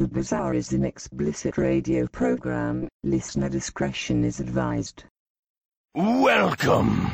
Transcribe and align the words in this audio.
The 0.00 0.08
Bazaar 0.08 0.54
is 0.54 0.72
an 0.72 0.86
explicit 0.86 1.58
radio 1.58 2.06
program. 2.06 2.88
Listener 3.02 3.50
discretion 3.50 4.24
is 4.24 4.40
advised. 4.40 5.04
Welcome. 5.94 7.10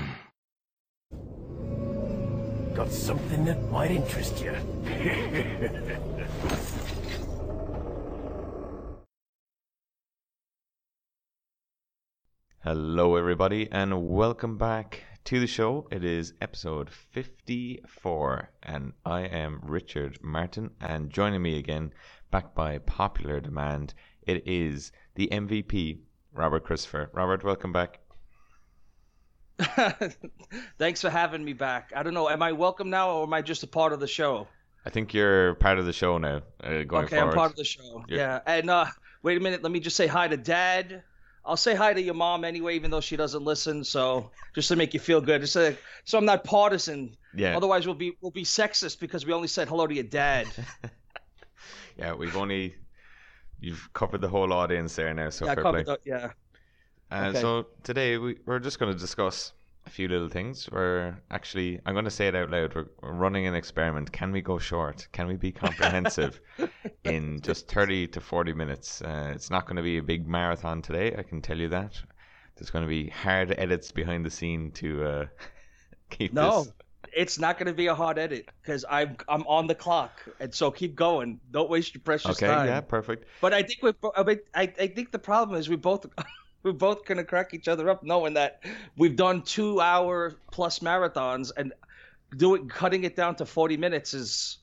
Got 2.75 2.93
something 2.93 3.45
that 3.47 3.69
might 3.73 3.91
interest 3.91 4.41
you. 4.41 4.53
Hello, 12.63 13.17
everybody, 13.17 13.69
and 13.73 14.09
welcome 14.09 14.59
back 14.59 15.03
to 15.27 15.41
the 15.41 15.47
show. 15.49 15.89
It 15.91 16.05
is 16.05 16.35
episode 16.41 16.89
54, 16.89 18.49
and 18.63 18.93
I 19.05 19.23
am 19.23 19.61
Richard 19.65 20.23
Martin. 20.23 20.71
And 20.81 21.11
joining 21.11 21.43
me 21.43 21.59
again, 21.59 21.93
back 22.31 22.55
by 22.55 22.79
popular 22.79 23.41
demand, 23.41 23.95
it 24.23 24.47
is 24.47 24.93
the 25.15 25.29
MVP, 25.29 25.99
Robert 26.33 26.65
Christopher. 26.65 27.11
Robert, 27.13 27.45
welcome 27.45 27.73
back. 27.73 28.01
Thanks 30.79 31.01
for 31.01 31.11
having 31.11 31.45
me 31.45 31.53
back. 31.53 31.93
I 31.97 32.03
don't 32.03 32.15
know, 32.15 32.29
am 32.29 32.43
I 32.43 32.53
welcome 32.53 32.91
now 32.91 33.11
or 33.11 33.23
am 33.25 33.33
I 33.33 33.43
just 33.43 33.63
a 33.63 33.67
part 33.67 33.93
of 33.93 34.01
the 34.01 34.07
show? 34.07 34.49
I 34.85 34.91
think 34.91 35.15
you're 35.15 35.55
part 35.55 35.79
of 35.79 35.87
the 35.87 35.93
show 35.93 36.19
now. 36.19 36.43
Uh, 36.63 36.83
going 36.85 37.07
okay, 37.07 37.17
forward. 37.17 37.31
I'm 37.31 37.37
part 37.37 37.51
of 37.51 37.57
the 37.57 37.65
show. 37.65 38.05
Yeah. 38.09 38.17
Yeah. 38.17 38.41
And 38.47 38.71
uh, 38.71 38.87
wait 39.23 39.37
a 39.37 39.41
minute, 39.41 39.63
let 39.63 39.73
me 39.73 39.81
just 39.81 39.97
say 39.97 40.07
hi 40.07 40.29
to 40.29 40.37
Dad. 40.37 41.03
I'll 41.45 41.57
say 41.57 41.75
hi 41.75 41.93
to 41.93 42.03
your 42.03 42.15
mom 42.15 42.45
anyway, 42.45 42.75
even 42.75 42.91
though 42.91 43.01
she 43.01 43.17
doesn't 43.17 43.45
listen. 43.45 43.85
So 43.85 44.31
just 44.55 44.69
to 44.69 44.77
make 44.77 44.95
you 44.95 45.01
feel 45.01 45.21
good, 45.21 45.41
just 45.41 45.53
so, 45.53 45.75
so 46.05 46.19
I'm 46.19 46.25
not 46.25 46.45
partisan. 46.45 47.17
Yeah. 47.35 47.57
Otherwise, 47.57 47.87
we'll 47.87 47.95
be 47.95 48.17
we'll 48.21 48.33
be 48.33 48.45
sexist 48.45 48.99
because 48.99 49.25
we 49.25 49.33
only 49.33 49.49
said 49.49 49.69
hello 49.69 49.87
to 49.87 49.95
your 49.95 50.05
dad. 50.05 50.49
yeah, 51.97 52.13
we've 52.15 52.37
only 52.37 52.75
you've 53.61 53.93
covered 53.95 54.21
the 54.21 54.29
whole 54.29 54.53
audience 54.53 54.95
there 54.97 55.13
now, 55.15 55.31
so 55.31 55.47
yeah, 55.47 55.55
fair 55.55 55.65
play. 55.65 55.85
yeah. 56.05 56.31
Uh, 57.11 57.29
Okay. 57.31 57.41
So 57.41 57.67
today 57.85 58.19
we, 58.19 58.37
we're 58.47 58.59
just 58.59 58.79
going 58.79 58.93
to 58.93 58.99
discuss 58.99 59.53
a 59.87 59.91
few 59.91 60.09
little 60.09 60.29
things. 60.29 60.69
We're 60.71 61.17
actually, 61.31 61.81
I'm 61.87 61.95
going 61.95 62.05
to 62.05 62.11
say 62.11 62.27
it 62.27 62.35
out 62.35 62.51
loud. 62.51 62.75
We're, 62.75 62.87
we're 63.01 63.13
running 63.13 63.47
an 63.47 63.55
experiment. 63.55 64.11
Can 64.13 64.33
we 64.33 64.41
go 64.41 64.59
short? 64.59 65.07
Can 65.13 65.29
we 65.29 65.37
be 65.37 65.53
comprehensive 65.53 66.41
in 67.05 67.41
just 67.43 67.71
30 67.71 68.09
to 68.09 68.21
40 68.21 68.53
minutes? 68.55 69.01
Uh, 69.03 69.31
it's 69.35 69.51
not 69.51 69.67
going 69.67 69.77
to 69.77 69.83
be 69.83 69.99
a 69.99 70.03
big 70.03 70.27
marathon 70.27 70.83
today. 70.83 71.15
I 71.17 71.23
can 71.23 71.41
tell 71.41 71.57
you 71.59 71.69
that. 71.69 72.03
There's 72.57 72.71
going 72.71 72.85
to 72.85 72.89
be 72.89 73.09
hard 73.11 73.55
edits 73.57 73.93
behind 73.93 74.27
the 74.27 74.31
scene 74.31 74.73
to 74.73 75.05
uh, 75.05 75.27
keep 76.11 76.33
No, 76.33 76.65
this. 76.65 76.73
It's 77.17 77.39
not 77.39 77.59
going 77.59 77.67
to 77.67 77.73
be 77.73 77.87
a 77.87 77.95
hard 77.95 78.19
edit 78.19 78.49
because 78.63 78.85
I'm 78.89 79.17
I'm 79.29 79.43
on 79.47 79.67
the 79.67 79.75
clock, 79.75 80.21
and 80.39 80.55
so 80.55 80.71
keep 80.71 80.95
going. 80.95 81.41
Don't 81.51 81.71
waste 81.71 81.95
your 81.95 82.03
precious 82.03 82.33
Okay, 82.33 82.47
time. 82.47 82.67
yeah, 82.67 82.81
perfect. 82.83 83.25
But 83.41 83.55
I 83.55 83.63
think 83.63 83.83
we, 83.83 83.93
I, 84.15 84.23
mean, 84.23 84.39
I, 84.55 84.63
I 84.79 84.87
think 84.89 85.11
the 85.13 85.19
problem 85.19 85.59
is 85.59 85.69
we 85.69 85.77
both, 85.77 86.07
we're 86.63 86.73
both 86.73 87.07
gonna 87.07 87.25
crack 87.25 87.55
each 87.55 87.69
other 87.69 87.89
up, 87.89 88.05
knowing 88.05 88.35
that 88.35 88.63
we've 88.99 89.17
done 89.17 89.43
two 89.43 89.81
hour 89.81 90.35
plus 90.53 90.81
marathons 90.81 91.51
and 91.57 91.73
doing 92.37 92.69
cutting 92.69 93.05
it 93.05 93.17
down 93.17 93.35
to 93.37 93.47
forty 93.47 93.79
minutes 93.79 94.13
is, 94.13 94.59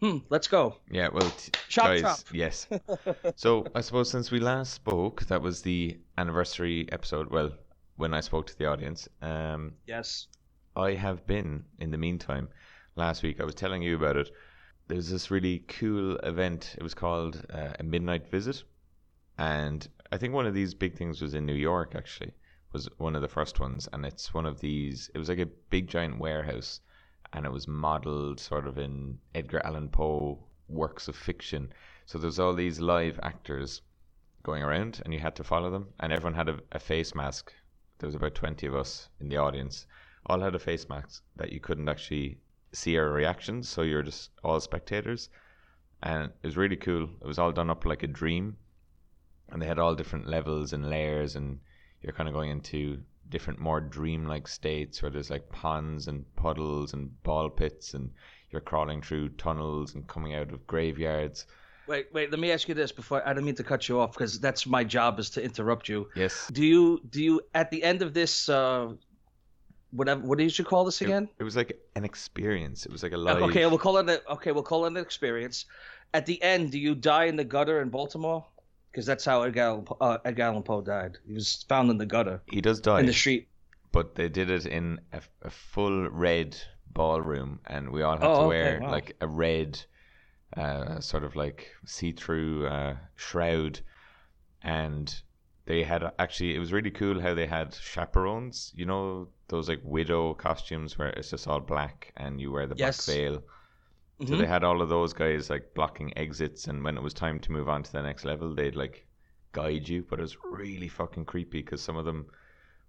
hmm. 0.00 0.18
Let's 0.30 0.46
go. 0.46 0.76
Yeah, 0.90 1.08
well, 1.12 1.28
t- 1.30 1.50
Chop, 1.68 1.86
guys, 1.86 2.24
yes. 2.32 2.68
so 3.36 3.66
I 3.74 3.80
suppose 3.80 4.08
since 4.10 4.30
we 4.30 4.38
last 4.38 4.72
spoke, 4.74 5.26
that 5.26 5.42
was 5.42 5.62
the 5.62 5.98
anniversary 6.16 6.86
episode. 6.92 7.30
Well, 7.30 7.50
when 7.96 8.14
I 8.14 8.20
spoke 8.20 8.46
to 8.46 8.56
the 8.58 8.66
audience, 8.66 9.08
um, 9.22 9.72
Yes. 9.88 10.28
I 10.76 10.92
have 10.92 11.26
been 11.26 11.64
in 11.78 11.90
the 11.90 11.96
meantime. 11.96 12.48
Last 12.96 13.22
week, 13.22 13.40
I 13.40 13.44
was 13.44 13.54
telling 13.54 13.80
you 13.80 13.96
about 13.96 14.18
it. 14.18 14.30
There 14.88 14.96
was 14.96 15.10
this 15.10 15.30
really 15.30 15.60
cool 15.60 16.16
event. 16.18 16.74
It 16.76 16.82
was 16.82 16.92
called 16.92 17.44
uh, 17.50 17.72
a 17.80 17.82
midnight 17.82 18.30
visit, 18.30 18.62
and 19.38 19.88
I 20.12 20.18
think 20.18 20.34
one 20.34 20.46
of 20.46 20.52
these 20.52 20.74
big 20.74 20.94
things 20.94 21.22
was 21.22 21.32
in 21.32 21.46
New 21.46 21.54
York. 21.54 21.94
Actually, 21.94 22.34
was 22.72 22.90
one 22.98 23.16
of 23.16 23.22
the 23.22 23.28
first 23.28 23.58
ones, 23.58 23.88
and 23.90 24.04
it's 24.04 24.34
one 24.34 24.44
of 24.44 24.60
these. 24.60 25.10
It 25.14 25.18
was 25.18 25.30
like 25.30 25.38
a 25.38 25.48
big 25.70 25.88
giant 25.88 26.18
warehouse, 26.18 26.80
and 27.32 27.46
it 27.46 27.52
was 27.52 27.66
modeled 27.66 28.38
sort 28.38 28.66
of 28.66 28.76
in 28.76 29.18
Edgar 29.34 29.64
Allan 29.64 29.88
Poe 29.88 30.38
works 30.68 31.08
of 31.08 31.16
fiction. 31.16 31.72
So 32.04 32.18
there's 32.18 32.38
all 32.38 32.52
these 32.52 32.80
live 32.80 33.18
actors 33.22 33.80
going 34.42 34.62
around, 34.62 35.00
and 35.04 35.14
you 35.14 35.20
had 35.20 35.36
to 35.36 35.44
follow 35.44 35.70
them, 35.70 35.88
and 36.00 36.12
everyone 36.12 36.34
had 36.34 36.50
a, 36.50 36.58
a 36.72 36.78
face 36.78 37.14
mask. 37.14 37.54
There 37.98 38.08
was 38.08 38.14
about 38.14 38.34
twenty 38.34 38.66
of 38.66 38.74
us 38.74 39.08
in 39.20 39.30
the 39.30 39.38
audience 39.38 39.86
all 40.26 40.40
had 40.40 40.54
a 40.54 40.58
face 40.58 40.88
mask 40.88 41.22
that 41.36 41.52
you 41.52 41.60
couldn't 41.60 41.88
actually 41.88 42.38
see 42.72 42.98
our 42.98 43.10
reactions, 43.10 43.68
so 43.68 43.82
you're 43.82 44.02
just 44.02 44.30
all 44.42 44.60
spectators. 44.60 45.28
And 46.02 46.24
it 46.24 46.46
was 46.46 46.56
really 46.56 46.76
cool. 46.76 47.08
It 47.20 47.26
was 47.26 47.38
all 47.38 47.52
done 47.52 47.70
up 47.70 47.84
like 47.84 48.02
a 48.02 48.08
dream, 48.08 48.56
and 49.50 49.62
they 49.62 49.66
had 49.66 49.78
all 49.78 49.94
different 49.94 50.28
levels 50.28 50.72
and 50.72 50.90
layers, 50.90 51.36
and 51.36 51.60
you're 52.02 52.12
kind 52.12 52.28
of 52.28 52.34
going 52.34 52.50
into 52.50 53.00
different, 53.28 53.58
more 53.58 53.80
dream-like 53.80 54.46
states 54.46 55.02
where 55.02 55.10
there's 55.10 55.30
like 55.30 55.48
ponds 55.50 56.08
and 56.08 56.24
puddles 56.36 56.92
and 56.92 57.22
ball 57.22 57.48
pits, 57.48 57.94
and 57.94 58.10
you're 58.50 58.60
crawling 58.60 59.02
through 59.02 59.30
tunnels 59.30 59.94
and 59.94 60.06
coming 60.06 60.34
out 60.34 60.52
of 60.52 60.66
graveyards. 60.66 61.46
Wait, 61.86 62.08
wait. 62.12 62.30
Let 62.30 62.40
me 62.40 62.50
ask 62.50 62.68
you 62.68 62.74
this 62.74 62.90
before 62.90 63.26
I 63.26 63.32
don't 63.32 63.44
mean 63.44 63.54
to 63.54 63.64
cut 63.64 63.88
you 63.88 64.00
off 64.00 64.12
because 64.12 64.40
that's 64.40 64.66
my 64.66 64.82
job 64.82 65.20
is 65.20 65.30
to 65.30 65.42
interrupt 65.42 65.88
you. 65.88 66.08
Yes. 66.16 66.48
Do 66.52 66.64
you 66.64 67.00
do 67.08 67.22
you 67.22 67.40
at 67.54 67.70
the 67.70 67.82
end 67.82 68.02
of 68.02 68.12
this 68.12 68.48
uh, 68.48 68.92
whatever 69.96 70.20
what 70.20 70.38
did 70.38 70.58
you 70.58 70.64
call 70.64 70.84
this 70.84 71.00
again? 71.00 71.28
it 71.38 71.44
was 71.44 71.56
like 71.56 71.78
an 71.94 72.04
experience. 72.04 72.86
It 72.86 72.92
was 72.92 73.02
like 73.02 73.12
a 73.12 73.16
live. 73.16 73.42
Okay, 73.42 73.64
we'll 73.66 73.78
call 73.78 73.96
it 73.98 74.08
a, 74.08 74.32
okay. 74.32 74.52
We'll 74.52 74.62
call 74.62 74.84
it 74.84 74.88
an 74.88 74.96
experience. 74.98 75.66
At 76.14 76.24
the 76.26 76.40
end, 76.42 76.72
do 76.72 76.78
you 76.78 76.94
die 76.94 77.24
in 77.24 77.36
the 77.36 77.44
gutter 77.44 77.80
in 77.82 77.88
Baltimore? 77.90 78.44
Because 78.90 79.06
that's 79.06 79.24
how 79.24 79.42
Edgar 79.42 79.60
Allan, 79.60 79.84
Poe- 79.84 79.98
uh, 80.00 80.18
Edgar 80.24 80.44
Allan 80.44 80.62
Poe 80.62 80.80
died. 80.80 81.18
He 81.26 81.34
was 81.34 81.64
found 81.68 81.90
in 81.90 81.98
the 81.98 82.06
gutter 82.06 82.40
he 82.50 82.60
does 82.60 82.80
die. 82.80 83.00
in 83.00 83.06
the 83.06 83.12
street. 83.12 83.48
but 83.92 84.14
they 84.14 84.28
did 84.28 84.48
it 84.50 84.64
in 84.66 85.00
a, 85.12 85.20
a 85.42 85.50
full 85.50 86.08
red 86.10 86.56
ballroom, 86.92 87.60
and 87.66 87.90
we 87.90 88.02
all 88.02 88.16
had 88.16 88.24
Oh, 88.26 88.34
to 88.34 88.40
okay, 88.40 88.48
wear 88.48 88.80
wow. 88.80 88.90
like 88.90 89.16
a 89.20 89.26
red, 89.26 89.78
uh, 90.56 91.00
sort 91.00 91.24
of 91.24 91.36
like 91.36 91.70
see-through 91.84 92.66
uh, 92.68 92.96
shroud, 93.16 93.80
and 94.62 95.14
they 95.66 95.82
had 95.82 96.02
actually 96.18 96.54
it 96.54 96.58
was 96.58 96.72
really 96.72 96.90
cool 96.90 97.20
how 97.20 97.34
they 97.34 97.46
had 97.46 97.74
chaperones. 97.74 98.72
You 98.74 98.86
know 98.86 99.28
those 99.48 99.68
like 99.68 99.80
widow 99.84 100.34
costumes 100.34 100.98
where 100.98 101.10
it's 101.10 101.30
just 101.30 101.46
all 101.46 101.60
black 101.60 102.12
and 102.16 102.40
you 102.40 102.50
wear 102.50 102.66
the 102.66 102.74
Yes. 102.76 103.06
black 103.06 103.16
veil. 103.16 103.42
So 104.20 104.26
Mhm. 104.34 104.38
they 104.38 104.46
had 104.46 104.64
all 104.64 104.80
of 104.80 104.88
those 104.88 105.12
guys 105.12 105.50
like 105.50 105.74
blocking 105.74 106.16
exits, 106.16 106.66
and 106.68 106.82
when 106.82 106.96
it 106.96 107.02
was 107.02 107.12
time 107.14 107.38
to 107.40 107.52
move 107.52 107.68
on 107.68 107.82
to 107.82 107.92
the 107.92 108.02
next 108.02 108.24
level, 108.24 108.54
they'd 108.54 108.74
like 108.74 109.06
guide 109.52 109.88
you. 109.88 110.02
But 110.08 110.18
it 110.18 110.22
was 110.22 110.36
really 110.44 110.88
fucking 110.88 111.26
creepy 111.26 111.60
because 111.62 111.82
some 111.82 111.96
of 111.96 112.04
them 112.06 112.26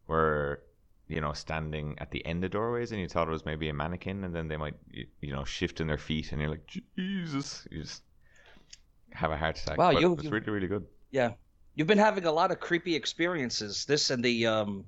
were, 0.08 0.64
you 1.10 1.20
know, 1.22 1.34
standing 1.34 2.00
at 2.00 2.12
the 2.12 2.26
end 2.26 2.44
of 2.46 2.52
doorways, 2.52 2.92
and 2.94 3.02
you 3.02 3.10
thought 3.10 3.28
it 3.28 3.32
was 3.32 3.46
maybe 3.46 3.68
a 3.68 3.74
mannequin, 3.74 4.24
and 4.24 4.34
then 4.34 4.48
they 4.48 4.56
might, 4.58 4.76
you, 4.90 5.06
you 5.22 5.34
know, 5.34 5.44
shift 5.44 5.82
in 5.82 5.88
their 5.88 5.98
feet, 5.98 6.32
and 6.32 6.40
you're 6.42 6.50
like, 6.50 6.66
Jesus, 6.96 7.68
you 7.72 7.82
just 7.82 8.04
have 9.12 9.32
a 9.32 9.38
heart 9.38 9.60
attack. 9.60 9.78
Wow, 9.78 9.92
but 9.94 10.02
you- 10.02 10.12
it 10.14 10.16
was 10.16 10.24
you- 10.26 10.32
really, 10.32 10.50
really 10.50 10.68
good. 10.68 10.88
Yeah, 11.12 11.34
you've 11.76 11.88
been 11.88 11.98
having 11.98 12.24
a 12.26 12.32
lot 12.32 12.52
of 12.52 12.60
creepy 12.62 12.96
experiences. 12.96 13.84
This 13.86 14.10
and 14.12 14.24
the 14.24 14.48
um, 14.48 14.86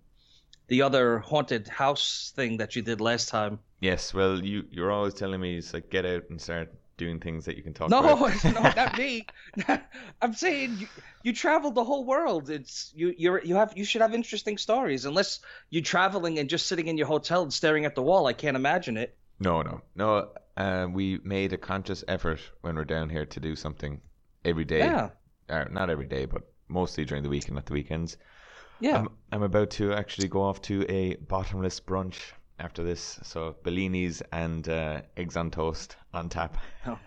the 0.69 0.81
other 0.83 1.19
haunted 1.19 1.67
house 1.67 2.31
thing 2.35 2.57
that 2.57 2.75
you 2.75 2.81
did 2.81 3.01
last 3.01 3.29
time. 3.29 3.59
Yes, 3.81 4.13
well, 4.13 4.43
you 4.43 4.65
you're 4.71 4.91
always 4.91 5.13
telling 5.13 5.41
me 5.41 5.57
it's 5.57 5.73
like 5.73 5.89
get 5.89 6.05
out 6.05 6.29
and 6.29 6.39
start 6.39 6.73
doing 6.97 7.19
things 7.19 7.45
that 7.45 7.55
you 7.55 7.63
can 7.63 7.73
talk 7.73 7.89
No, 7.89 7.99
about. 7.99 8.43
no, 8.43 8.61
not 8.61 8.97
me. 8.97 9.25
I'm 10.21 10.33
saying 10.33 10.77
you, 10.79 10.87
you 11.23 11.33
traveled 11.33 11.75
the 11.75 11.83
whole 11.83 12.05
world. 12.05 12.49
It's 12.49 12.91
you. 12.95 13.13
You're 13.17 13.43
you 13.43 13.55
have 13.55 13.73
you 13.75 13.85
should 13.85 14.01
have 14.01 14.13
interesting 14.13 14.57
stories. 14.57 15.05
Unless 15.05 15.39
you're 15.69 15.83
traveling 15.83 16.39
and 16.39 16.49
just 16.49 16.67
sitting 16.67 16.87
in 16.87 16.97
your 16.97 17.07
hotel 17.07 17.41
and 17.43 17.53
staring 17.53 17.85
at 17.85 17.95
the 17.95 18.03
wall, 18.03 18.27
I 18.27 18.33
can't 18.33 18.57
imagine 18.57 18.97
it. 18.97 19.17
No, 19.39 19.61
no, 19.61 19.81
no. 19.95 20.29
Uh, 20.57 20.87
we 20.91 21.19
made 21.23 21.53
a 21.53 21.57
conscious 21.57 22.03
effort 22.09 22.41
when 22.61 22.75
we're 22.75 22.83
down 22.83 23.09
here 23.09 23.25
to 23.25 23.39
do 23.39 23.55
something 23.55 24.01
every 24.43 24.65
day. 24.65 24.79
Yeah, 24.79 25.09
Uh, 25.49 25.63
not 25.71 25.89
every 25.89 26.07
day, 26.07 26.25
but 26.25 26.43
mostly 26.67 27.05
during 27.05 27.23
the 27.23 27.29
week 27.29 27.45
and 27.47 27.55
not 27.55 27.65
the 27.65 27.73
weekends. 27.73 28.17
Yeah. 28.79 28.97
I'm, 28.97 29.09
I'm 29.31 29.43
about 29.43 29.69
to 29.71 29.93
actually 29.93 30.27
go 30.27 30.41
off 30.41 30.61
to 30.63 30.85
a 30.89 31.15
bottomless 31.15 31.79
brunch 31.79 32.17
after 32.59 32.83
this. 32.83 33.19
So 33.23 33.55
Bellinis 33.63 34.21
and 34.31 34.67
uh, 34.67 35.01
eggs 35.17 35.37
on 35.37 35.51
toast 35.51 35.95
on 36.13 36.29
tap. 36.29 36.57
Oh. 36.85 36.97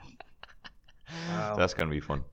Wow. 1.31 1.57
That's 1.57 1.75
gonna 1.75 1.91
be 1.91 2.01
fun. 2.01 2.25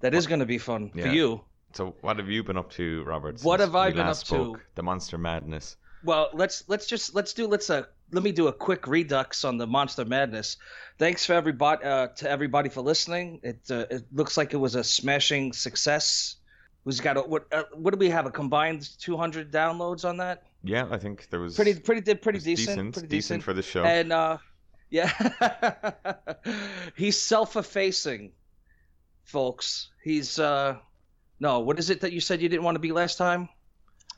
that 0.00 0.14
is 0.14 0.26
going 0.26 0.38
to 0.40 0.46
be 0.46 0.58
fun 0.58 0.92
Yeah. 0.94 1.04
for 1.04 1.08
you. 1.08 1.40
So 1.72 1.96
what 2.02 2.18
have 2.18 2.28
you 2.28 2.44
been 2.44 2.56
up 2.56 2.70
to, 2.72 3.02
Robert? 3.04 3.40
What 3.42 3.60
have 3.60 3.74
I 3.74 3.90
been 3.90 4.06
up 4.06 4.22
to? 4.24 4.56
The 4.76 4.82
monster 4.82 5.18
madness. 5.18 5.76
Well, 6.04 6.30
let's 6.32 6.62
let's 6.68 6.86
just 6.86 7.14
let's 7.14 7.32
do 7.32 7.48
let's 7.48 7.68
uh 7.68 7.82
let 8.12 8.22
me 8.22 8.30
do 8.30 8.46
a 8.46 8.52
quick 8.52 8.86
redux 8.86 9.44
on 9.44 9.58
the 9.58 9.66
Monster 9.66 10.04
Madness. 10.04 10.58
Thanks 10.98 11.26
for 11.26 11.32
everybody 11.32 11.82
uh, 11.84 12.08
to 12.18 12.30
everybody 12.30 12.68
for 12.68 12.80
listening. 12.82 13.40
It 13.42 13.68
uh, 13.70 13.86
it 13.90 14.04
looks 14.12 14.36
like 14.36 14.54
it 14.54 14.58
was 14.58 14.76
a 14.76 14.84
smashing 14.84 15.52
success. 15.52 16.36
Who's 16.86 17.00
got 17.00 17.16
a, 17.18 17.20
what? 17.20 17.46
Uh, 17.52 17.64
what 17.74 17.92
do 17.92 17.98
we 17.98 18.08
have? 18.08 18.24
A 18.26 18.30
combined 18.30 18.88
200 19.00 19.50
downloads 19.52 20.08
on 20.08 20.16
that? 20.18 20.44
Yeah, 20.62 20.86
I 20.90 20.96
think 20.98 21.28
there 21.30 21.40
was 21.40 21.56
Pretty 21.56 21.74
pretty 21.74 22.00
did 22.00 22.22
pretty 22.22 22.38
decent, 22.38 22.68
decent, 22.68 22.92
pretty 22.94 23.08
decent 23.08 23.40
decent. 23.40 23.42
for 23.42 23.52
the 23.52 23.62
show. 23.62 23.82
And 23.84 24.12
uh, 24.12 24.38
yeah, 24.90 25.10
he's 26.96 27.20
self-effacing. 27.20 28.32
folks. 29.24 29.90
He's 30.02 30.38
uh, 30.38 30.76
no, 31.40 31.58
what 31.60 31.78
is 31.78 31.90
it 31.90 32.00
that 32.02 32.12
you 32.12 32.20
said 32.20 32.40
you 32.40 32.48
didn't 32.48 32.62
want 32.62 32.76
to 32.76 32.80
be 32.80 32.92
last 32.92 33.18
time? 33.18 33.48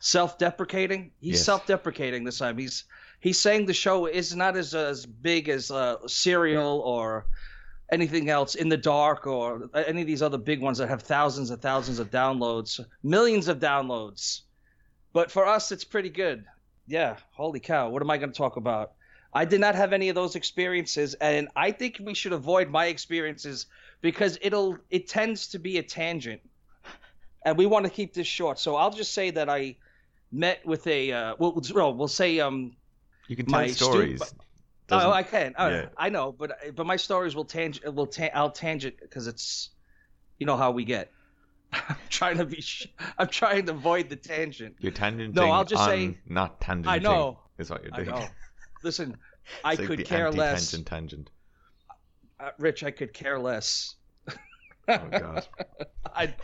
Self-deprecating. 0.01 1.11
He's 1.21 1.35
Yes. 1.37 1.45
self-deprecating 1.45 2.23
this 2.25 2.39
time. 2.39 2.59
He's 2.59 2.85
he's 3.21 3.39
saying 3.39 3.67
the 3.67 3.73
show 3.75 4.07
is 4.07 4.37
not 4.37 4.57
as 4.57 4.75
as 4.75 5.07
big 5.07 5.49
as 5.49 5.71
uh, 5.71 5.97
Serial 6.07 6.81
or 6.81 7.27
anything 7.91 8.29
else 8.29 8.55
in 8.55 8.69
the 8.69 8.77
dark 8.77 9.27
or 9.27 9.71
any 9.75 10.03
of 10.03 10.07
these 10.07 10.23
other 10.23 10.39
big 10.39 10.61
ones 10.61 10.79
that 10.79 10.89
have 10.89 11.03
thousands 11.03 11.51
and 11.51 11.61
thousands 11.61 11.99
of 11.99 12.11
downloads, 12.11 12.81
millions 13.03 13.49
of 13.49 13.59
downloads. 13.59 14.43
But 15.13 15.31
for 15.31 15.47
us, 15.47 15.73
it's 15.73 15.85
pretty 15.85 16.11
good. 16.11 16.45
Yeah, 16.87 17.17
holy 17.33 17.61
cow! 17.61 17.89
What 17.91 18.03
am 18.03 18.11
I 18.11 18.19
going 18.19 18.33
to 18.33 18.37
talk 18.37 18.57
about? 18.57 18.93
I 19.33 19.45
did 19.45 19.61
not 19.61 19.75
have 19.75 19.93
any 19.93 20.09
of 20.09 20.15
those 20.15 20.37
experiences, 20.37 21.15
and 21.15 21.49
I 21.55 21.71
think 21.71 22.01
we 22.03 22.15
should 22.15 22.33
avoid 22.33 22.71
my 22.71 22.87
experiences 22.87 23.67
because 24.01 24.39
it'll 24.41 24.79
it 24.91 25.09
tends 25.09 25.49
to 25.49 25.59
be 25.59 25.79
a 25.79 25.83
tangent, 25.83 26.41
and 27.45 27.57
we 27.57 27.67
want 27.67 27.85
to 27.85 27.91
keep 27.91 28.15
this 28.15 28.27
short. 28.27 28.59
So 28.59 28.77
I'll 28.77 28.91
just 28.91 29.13
say 29.13 29.31
that 29.33 29.49
I 29.51 29.77
met 30.33 30.65
with 30.67 30.87
a 30.87 31.13
uh, 31.13 31.35
we'll, 31.39 31.61
we'll 31.75 31.95
we'll 31.95 32.09
say 32.09 32.41
um 32.41 32.73
You 33.29 33.37
can 33.37 33.47
tell 33.47 33.61
My 33.61 33.67
stu- 33.69 33.85
stories. 33.85 34.35
Oh, 34.91 35.11
I 35.11 35.23
can. 35.23 35.55
I, 35.59 35.71
yeah. 35.71 35.87
I 35.97 36.09
know, 36.09 36.33
but 36.33 36.75
but 36.75 36.87
my 36.87 36.97
stories 36.97 37.35
will 37.37 37.45
tang 37.45 37.75
will 37.85 38.07
ta- 38.07 38.31
I'll 38.35 38.51
tangent 38.51 38.97
because 39.01 39.27
it's, 39.27 39.71
you 40.39 40.47
know 40.47 40.57
how 40.57 40.71
we 40.71 40.85
get. 40.85 41.11
I'm 41.73 41.97
trying 42.09 42.39
to 42.39 42.47
be. 42.47 42.61
Sh- 42.61 42.87
I'm 43.19 43.29
trying 43.29 43.67
to 43.67 43.73
avoid 43.73 44.09
the 44.09 44.17
tangent. 44.17 44.77
You're 44.81 44.93
tangenting 44.93 45.35
No, 45.35 45.51
I'll 45.51 45.65
just 45.65 45.85
say- 45.85 46.17
not 46.27 46.61
tangenting. 46.61 46.87
I 46.87 46.99
know. 46.99 47.41
Is 47.59 47.71
what 47.71 47.83
you're 47.85 47.93
I 47.95 48.05
doing. 48.05 48.11
know. 48.11 48.27
Listen, 48.83 49.17
I 49.65 49.75
like 49.75 49.87
could 49.87 50.05
care 50.07 50.31
less. 50.31 50.73
anti-tangent 50.75 50.87
tangent. 50.87 51.31
Uh, 52.41 52.51
Rich, 52.59 52.85
I 52.85 52.91
could 52.93 53.13
care 53.13 53.39
less. 53.39 53.95
Oh 54.91 54.99
god. 55.11 55.47
I 56.15 56.35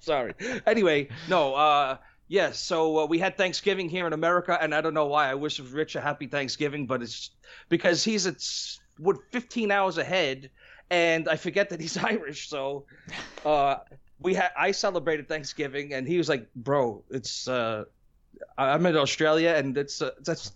sorry. 0.00 0.34
Anyway, 0.66 1.08
no. 1.28 1.54
Uh, 1.54 1.96
yes. 2.28 2.58
so 2.58 2.98
uh, 2.98 3.06
we 3.06 3.18
had 3.18 3.36
Thanksgiving 3.36 3.88
here 3.88 4.06
in 4.06 4.12
America, 4.12 4.58
and 4.60 4.74
I 4.74 4.80
don't 4.80 4.94
know 4.94 5.06
why. 5.06 5.30
I 5.30 5.34
wish 5.34 5.58
Rich 5.60 5.96
a 5.96 6.00
happy 6.00 6.26
Thanksgiving, 6.26 6.86
but 6.86 7.02
it's 7.02 7.30
because 7.68 8.04
he's 8.04 8.26
at 8.26 8.42
what 8.98 9.16
15 9.32 9.70
hours 9.70 9.98
ahead, 9.98 10.50
and 10.90 11.28
I 11.28 11.36
forget 11.36 11.70
that 11.70 11.80
he's 11.80 11.96
Irish. 12.12 12.48
So, 12.48 12.86
uh, 13.44 13.76
we 14.20 14.34
had 14.34 14.50
I 14.56 14.70
celebrated 14.70 15.28
Thanksgiving, 15.28 15.92
and 15.92 16.06
he 16.06 16.18
was 16.18 16.28
like, 16.28 16.52
"Bro, 16.54 17.04
it's 17.10 17.48
uh, 17.48 17.84
I'm 18.56 18.86
in 18.86 18.96
Australia, 18.96 19.54
and 19.56 19.76
it's 19.76 20.00
uh, 20.02 20.10
that's 20.24 20.52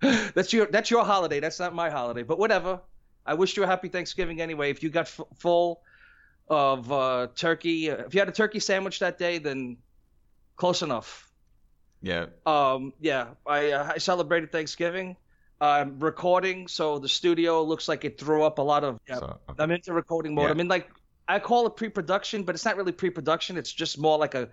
that's 0.00 0.52
your 0.52 0.66
that's 0.66 0.90
your 0.90 1.04
holiday. 1.04 1.40
That's 1.40 1.60
not 1.60 1.74
my 1.74 1.90
holiday. 1.90 2.22
But 2.22 2.38
whatever. 2.38 2.80
I 3.26 3.32
wish 3.32 3.56
you 3.56 3.62
a 3.62 3.66
happy 3.66 3.88
Thanksgiving 3.88 4.42
anyway. 4.42 4.70
If 4.70 4.82
you 4.82 4.90
got 4.90 5.06
f- 5.06 5.22
full 5.38 5.80
of 6.48 6.92
uh, 6.92 7.28
turkey, 7.34 7.88
if 7.88 8.12
you 8.12 8.20
had 8.20 8.28
a 8.28 8.32
turkey 8.32 8.60
sandwich 8.60 8.98
that 8.98 9.18
day, 9.18 9.38
then 9.38 9.78
close 10.56 10.82
enough. 10.82 11.30
Yeah. 12.02 12.26
Um, 12.46 12.92
yeah, 13.00 13.28
I 13.46 13.72
uh, 13.72 13.92
I 13.94 13.98
celebrated 13.98 14.52
Thanksgiving. 14.52 15.16
I'm 15.60 15.98
recording, 16.00 16.68
so 16.68 16.98
the 16.98 17.08
studio 17.08 17.62
looks 17.62 17.88
like 17.88 18.04
it 18.04 18.18
threw 18.18 18.42
up 18.44 18.58
a 18.58 18.62
lot 18.62 18.84
of. 18.84 18.98
Yeah, 19.08 19.16
So, 19.20 19.38
okay. 19.48 19.62
I'm 19.62 19.70
into 19.70 19.92
recording 19.92 20.34
mode. 20.34 20.44
Yeah. 20.46 20.50
I 20.50 20.54
mean, 20.54 20.68
like 20.68 20.90
I 21.28 21.38
call 21.38 21.66
it 21.66 21.76
pre-production, 21.76 22.42
but 22.42 22.54
it's 22.54 22.64
not 22.64 22.76
really 22.76 22.92
pre-production. 22.92 23.56
It's 23.56 23.72
just 23.72 23.98
more 23.98 24.18
like 24.18 24.34
a 24.34 24.50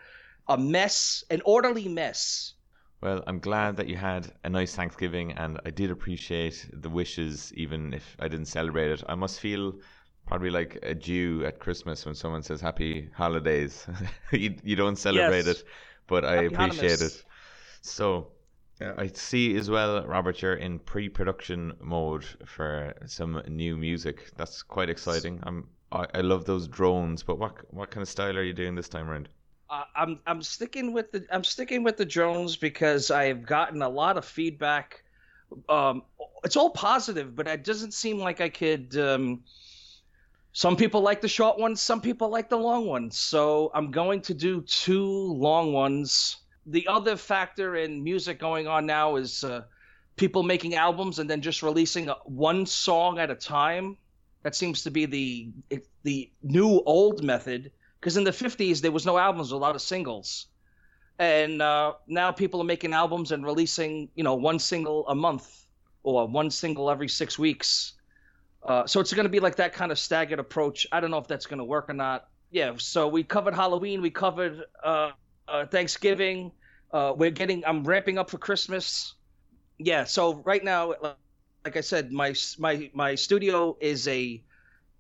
a 0.48 0.58
mess, 0.58 1.24
an 1.30 1.42
orderly 1.46 1.88
mess. 1.88 2.54
Well, 3.02 3.24
I'm 3.28 3.40
glad 3.40 3.78
that 3.78 3.88
you 3.88 3.96
had 3.98 4.32
a 4.44 4.50
nice 4.50 4.76
Thanksgiving, 4.76 5.32
and 5.34 5.60
I 5.66 5.72
did 5.72 5.90
appreciate 5.92 6.70
the 6.72 6.90
wishes, 6.90 7.52
even 7.56 7.94
if 7.94 8.16
I 8.20 8.28
didn't 8.28 8.46
celebrate 8.46 8.92
it. 8.92 9.04
I 9.10 9.16
must 9.16 9.40
feel 9.40 9.80
probably 10.28 10.52
like 10.52 10.78
a 10.84 10.94
Jew 10.94 11.44
at 11.46 11.60
Christmas 11.60 12.06
when 12.06 12.16
someone 12.16 12.44
says 12.44 12.62
"Happy 12.62 13.10
Holidays." 13.16 13.88
you, 14.32 14.56
you 14.64 14.76
don't 14.76 14.98
celebrate 14.98 15.46
Yes. 15.48 15.62
it, 15.62 15.64
but 16.12 16.26
I 16.26 16.44
appreciate 16.44 17.02
it. 17.02 17.24
So, 17.82 18.28
uh, 18.82 18.94
I 18.98 19.08
see 19.08 19.56
as 19.56 19.70
well, 19.70 20.06
Robert, 20.06 20.42
you're 20.42 20.56
in 20.56 20.78
pre-production 20.78 21.74
mode 21.80 22.26
for 22.46 22.94
some 23.06 23.42
new 23.48 23.78
music. 23.78 24.32
That's 24.36 24.62
quite 24.62 24.90
exciting. 24.90 25.40
I'm 25.44 25.70
I, 25.92 26.06
I 26.14 26.22
love 26.22 26.44
those 26.46 26.68
drones, 26.68 27.24
but 27.24 27.40
what 27.40 27.54
what 27.74 27.92
kind 27.92 28.02
of 28.02 28.10
style 28.10 28.38
are 28.38 28.44
you 28.44 28.54
doing 28.54 28.76
this 28.76 28.90
time 28.90 29.10
around? 29.10 29.30
Uh, 29.70 29.84
I'm 29.96 30.20
I'm 30.28 30.42
sticking 30.42 30.92
with 30.92 31.12
the 31.14 31.26
I'm 31.32 31.46
sticking 31.46 31.82
with 31.82 31.96
the 31.96 32.06
drones 32.06 32.58
because 32.58 33.10
I've 33.10 33.46
gotten 33.46 33.82
a 33.82 33.90
lot 33.90 34.18
of 34.18 34.26
feedback. 34.26 35.04
Um, 35.70 36.04
it's 36.44 36.58
all 36.58 36.72
positive, 36.72 37.36
but 37.36 37.48
it 37.48 37.64
doesn't 37.64 37.94
seem 37.94 38.18
like 38.18 38.42
I 38.42 38.50
could. 38.50 38.98
Um, 38.98 39.44
some 40.54 40.76
people 40.76 41.02
like 41.02 41.22
the 41.22 41.28
short 41.28 41.58
ones, 41.58 41.82
some 41.82 42.02
people 42.02 42.30
like 42.30 42.50
the 42.50 42.58
long 42.58 42.86
ones. 42.86 43.18
So 43.18 43.72
I'm 43.74 43.92
going 43.92 44.22
to 44.24 44.34
do 44.34 44.62
two 44.62 45.08
long 45.34 45.74
ones. 45.74 46.38
The 46.66 46.88
other 46.88 47.16
factor 47.16 47.76
in 47.76 48.04
music 48.04 48.40
going 48.40 48.68
on 48.68 48.86
now 48.86 49.16
is 49.16 49.44
uh, 49.44 49.64
people 50.18 50.44
making 50.44 50.76
albums 50.76 51.20
and 51.20 51.30
then 51.30 51.42
just 51.42 51.64
releasing 51.64 52.08
one 52.26 52.66
song 52.66 53.18
at 53.18 53.32
a 53.32 53.36
time. 53.36 53.98
That 54.44 54.56
seems 54.56 54.84
to 54.84 54.92
be 54.92 55.06
the 55.06 55.84
the 56.04 56.32
new 56.42 56.82
old 56.86 57.24
method 57.24 57.72
because 58.00 58.18
in 58.18 58.24
the 58.24 58.32
50s 58.32 58.82
there 58.82 58.92
was 58.92 59.06
no 59.06 59.18
albums 59.18 59.52
a 59.52 59.58
lot 59.58 59.76
of 59.76 59.82
singles 59.84 60.48
and 61.20 61.62
uh, 61.62 61.94
now 62.08 62.32
people 62.32 62.60
are 62.60 62.66
making 62.66 62.94
albums 62.94 63.32
and 63.32 63.46
releasing 63.46 64.10
you 64.16 64.24
know 64.24 64.34
one 64.34 64.58
single 64.58 65.08
a 65.08 65.14
month 65.14 65.66
or 66.02 66.28
one 66.28 66.50
single 66.50 66.90
every 66.90 67.08
six 67.08 67.38
weeks 67.38 67.94
uh, 68.64 68.86
so 68.86 69.00
it's 69.00 69.14
going 69.14 69.26
to 69.26 69.30
be 69.30 69.40
like 69.40 69.56
that 69.56 69.74
kind 69.74 69.92
of 69.92 70.00
staggered 70.00 70.40
approach. 70.40 70.86
I 70.92 71.00
don't 71.00 71.12
know 71.12 71.18
if 71.18 71.28
that's 71.28 71.46
going 71.46 71.60
to 71.60 71.64
work 71.66 71.90
or 71.90 71.94
not. 71.94 72.28
Yeah 72.52 72.74
so 72.78 73.08
we 73.08 73.24
covered 73.24 73.54
halloween 73.54 74.02
we 74.02 74.12
covered 74.12 74.66
uh, 74.84 75.12
uh, 75.48 75.66
thanksgiving 75.66 76.52
uh, 76.92 77.14
we're 77.16 77.32
getting 77.32 77.64
i'm 77.66 77.84
ramping 77.84 78.18
up 78.18 78.30
for 78.30 78.38
christmas. 78.38 79.16
Yeah 79.78 80.04
so 80.04 80.36
right 80.46 80.64
now 80.64 80.94
like 81.64 81.78
i 81.78 81.82
said 81.82 82.12
my 82.12 82.36
my 82.60 82.90
my 82.94 83.16
studio 83.16 83.78
is 83.80 84.08
a 84.08 84.44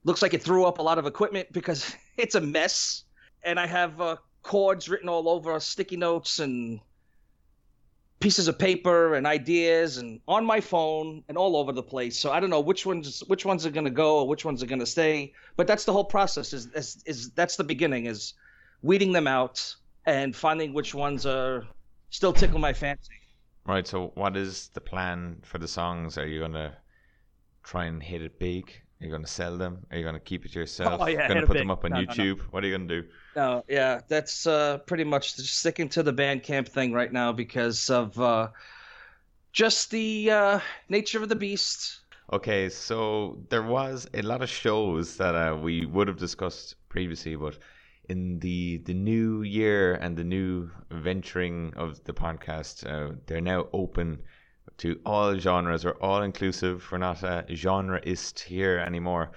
looks 0.05 0.21
like 0.21 0.33
it 0.33 0.41
threw 0.41 0.65
up 0.65 0.79
a 0.79 0.81
lot 0.81 0.97
of 0.97 1.05
equipment 1.05 1.51
because 1.51 1.93
it's 2.17 2.35
a 2.35 2.41
mess. 2.41 3.03
And 3.43 3.59
i 3.59 3.67
have 3.67 3.99
uh, 3.99 4.15
chords 4.43 4.87
written 4.87 5.09
all 5.09 5.27
over 5.27 5.59
sticky 5.59 5.97
notes 5.97 6.39
and 6.39 6.79
pieces 8.21 8.47
of 8.47 8.57
paper 8.57 9.15
and 9.15 9.27
ideas 9.27 9.97
and 9.97 10.21
on 10.27 10.45
my 10.45 10.61
phone 10.61 11.23
and 11.27 11.37
all 11.37 11.57
over 11.57 11.71
the 11.71 11.83
place 11.83 12.17
so 12.17 12.31
i 12.31 12.39
don't 12.39 12.49
know 12.49 12.61
which 12.61 12.85
ones 12.85 13.23
which 13.27 13.45
ones 13.45 13.65
are 13.65 13.71
going 13.71 13.85
to 13.85 13.91
go 13.91 14.19
or 14.19 14.27
which 14.27 14.45
ones 14.45 14.63
are 14.63 14.67
going 14.67 14.79
to 14.79 14.85
stay 14.85 15.33
but 15.57 15.67
that's 15.67 15.85
the 15.85 15.91
whole 15.91 16.05
process 16.05 16.53
is, 16.53 16.67
is 16.67 17.03
is 17.05 17.31
that's 17.31 17.55
the 17.55 17.63
beginning 17.63 18.05
is 18.05 18.33
weeding 18.83 19.11
them 19.11 19.27
out 19.27 19.75
and 20.05 20.35
finding 20.35 20.73
which 20.73 20.93
ones 20.93 21.25
are 21.25 21.67
still 22.09 22.31
tickle 22.31 22.59
my 22.59 22.71
fancy 22.71 23.21
Right. 23.65 23.85
So, 23.85 24.11
what 24.15 24.35
is 24.35 24.69
the 24.73 24.81
plan 24.81 25.37
for 25.43 25.57
the 25.57 25.67
songs? 25.67 26.17
Are 26.17 26.25
you 26.25 26.39
gonna 26.39 26.77
try 27.63 27.85
and 27.85 28.01
hit 28.01 28.21
it 28.21 28.39
big? 28.39 28.81
Are 29.01 29.05
you 29.05 29.11
gonna 29.11 29.25
sell 29.25 29.57
them? 29.57 29.85
Are 29.89 29.97
you 29.97 30.03
gonna 30.03 30.19
keep 30.19 30.45
it 30.45 30.53
yourself? 30.53 31.01
Oh, 31.01 31.07
yeah, 31.07 31.27
gonna 31.27 31.47
put 31.47 31.57
them 31.57 31.71
up 31.71 31.83
on 31.83 31.91
No, 31.91 31.97
no, 31.97 32.03
no. 32.03 32.13
YouTube? 32.13 32.41
What 32.51 32.63
are 32.63 32.67
you 32.67 32.77
gonna 32.77 32.87
do? 32.87 33.03
No, 33.35 33.65
yeah, 33.67 34.01
that's 34.07 34.45
uh, 34.45 34.77
pretty 34.79 35.05
much 35.05 35.35
just 35.37 35.57
sticking 35.57 35.89
to 35.89 36.03
the 36.03 36.13
Bandcamp 36.13 36.67
thing 36.67 36.93
right 36.93 37.11
now 37.11 37.31
because 37.31 37.89
of 37.89 38.19
uh, 38.21 38.49
just 39.53 39.89
the 39.89 40.29
uh, 40.29 40.59
nature 40.87 41.21
of 41.23 41.29
the 41.29 41.35
beast. 41.35 42.01
Okay, 42.31 42.69
so 42.69 43.39
there 43.49 43.63
was 43.63 44.07
a 44.13 44.21
lot 44.21 44.43
of 44.43 44.49
shows 44.49 45.17
that 45.17 45.33
uh, 45.33 45.55
we 45.55 45.85
would 45.87 46.07
have 46.07 46.17
discussed 46.17 46.75
previously, 46.87 47.35
but 47.35 47.57
in 48.07 48.37
the 48.39 48.77
the 48.85 48.93
new 48.93 49.41
year 49.41 49.95
and 49.95 50.15
the 50.15 50.23
new 50.23 50.69
venturing 50.91 51.73
of 51.75 52.03
the 52.03 52.13
podcast, 52.13 52.85
uh, 52.85 53.15
they're 53.25 53.41
now 53.41 53.67
open 53.73 54.21
to 54.81 54.99
all 55.05 55.37
genres. 55.37 55.85
We're 55.85 55.97
all 56.01 56.21
inclusive. 56.21 56.87
We're 56.91 56.97
not 56.99 57.23
a 57.23 57.45
genreist 57.49 58.39
here 58.39 58.77
anymore. 58.79 59.31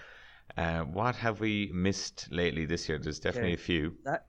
Uh, 0.56 0.80
what 0.80 1.16
have 1.16 1.40
we 1.40 1.70
missed 1.72 2.28
lately 2.30 2.64
this 2.64 2.88
year? 2.88 2.98
There's 2.98 3.18
definitely 3.20 3.52
Okay. 3.54 3.62
a 3.62 3.64
few. 3.64 3.96
That 4.04 4.26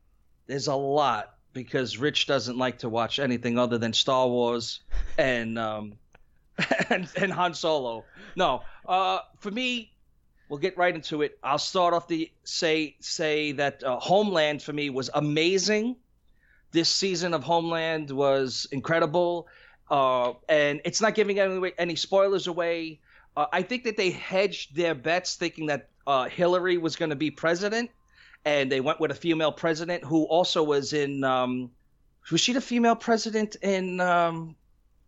there's 0.48 0.68
a 0.68 0.76
lot 0.76 1.36
because 1.54 1.98
Rich 1.98 2.28
doesn't 2.28 2.58
like 2.58 2.80
to 2.80 2.90
watch 2.90 3.20
anything 3.20 3.58
other 3.58 3.78
than 3.78 3.94
Star 3.94 4.28
Wars 4.28 4.82
and 5.18 5.58
um, 5.60 5.94
and, 6.90 7.08
and 7.16 7.32
Han 7.32 7.54
Solo. 7.54 8.06
No, 8.36 8.64
uh, 8.88 9.20
for 9.40 9.52
me, 9.52 9.94
we'll 10.50 10.60
get 10.60 10.78
right 10.78 10.94
into 10.94 11.22
it. 11.22 11.38
I'll 11.44 11.58
start 11.60 11.94
off 11.94 12.08
the 12.08 12.32
say 12.44 12.96
say 13.00 13.54
that 13.54 13.84
uh, 13.84 14.00
Homeland 14.00 14.62
for 14.64 14.74
me 14.74 14.90
was 14.90 15.10
amazing. 15.14 15.96
This 16.72 16.90
season 16.90 17.34
of 17.34 17.44
Homeland 17.44 18.12
was 18.12 18.68
incredible, 18.72 19.48
uh, 19.90 20.34
and 20.50 20.82
it's 20.86 21.02
not 21.02 21.16
giving 21.16 21.40
any 21.40 21.72
any 21.78 21.96
spoilers 21.96 22.48
away. 22.48 23.00
Uh, 23.38 23.46
I 23.52 23.62
think 23.62 23.84
that 23.84 23.98
they 23.98 24.12
hedged 24.12 24.76
their 24.76 24.96
bets, 24.96 25.36
thinking 25.36 25.68
that 25.68 25.90
uh, 26.08 26.26
Hillary 26.26 26.78
was 26.78 26.96
going 26.96 27.10
to 27.10 27.16
be 27.16 27.32
president, 27.32 27.92
and 28.46 28.72
they 28.72 28.82
went 28.82 29.00
with 29.00 29.12
a 29.12 29.16
female 29.16 29.52
president 29.52 30.04
who 30.04 30.24
also 30.24 30.64
was 30.64 30.94
in. 30.94 31.24
Um, 31.24 31.72
was 32.32 32.42
she 32.42 32.54
the 32.54 32.62
female 32.62 32.96
president 32.96 33.56
in 33.62 34.00
um, 34.00 34.56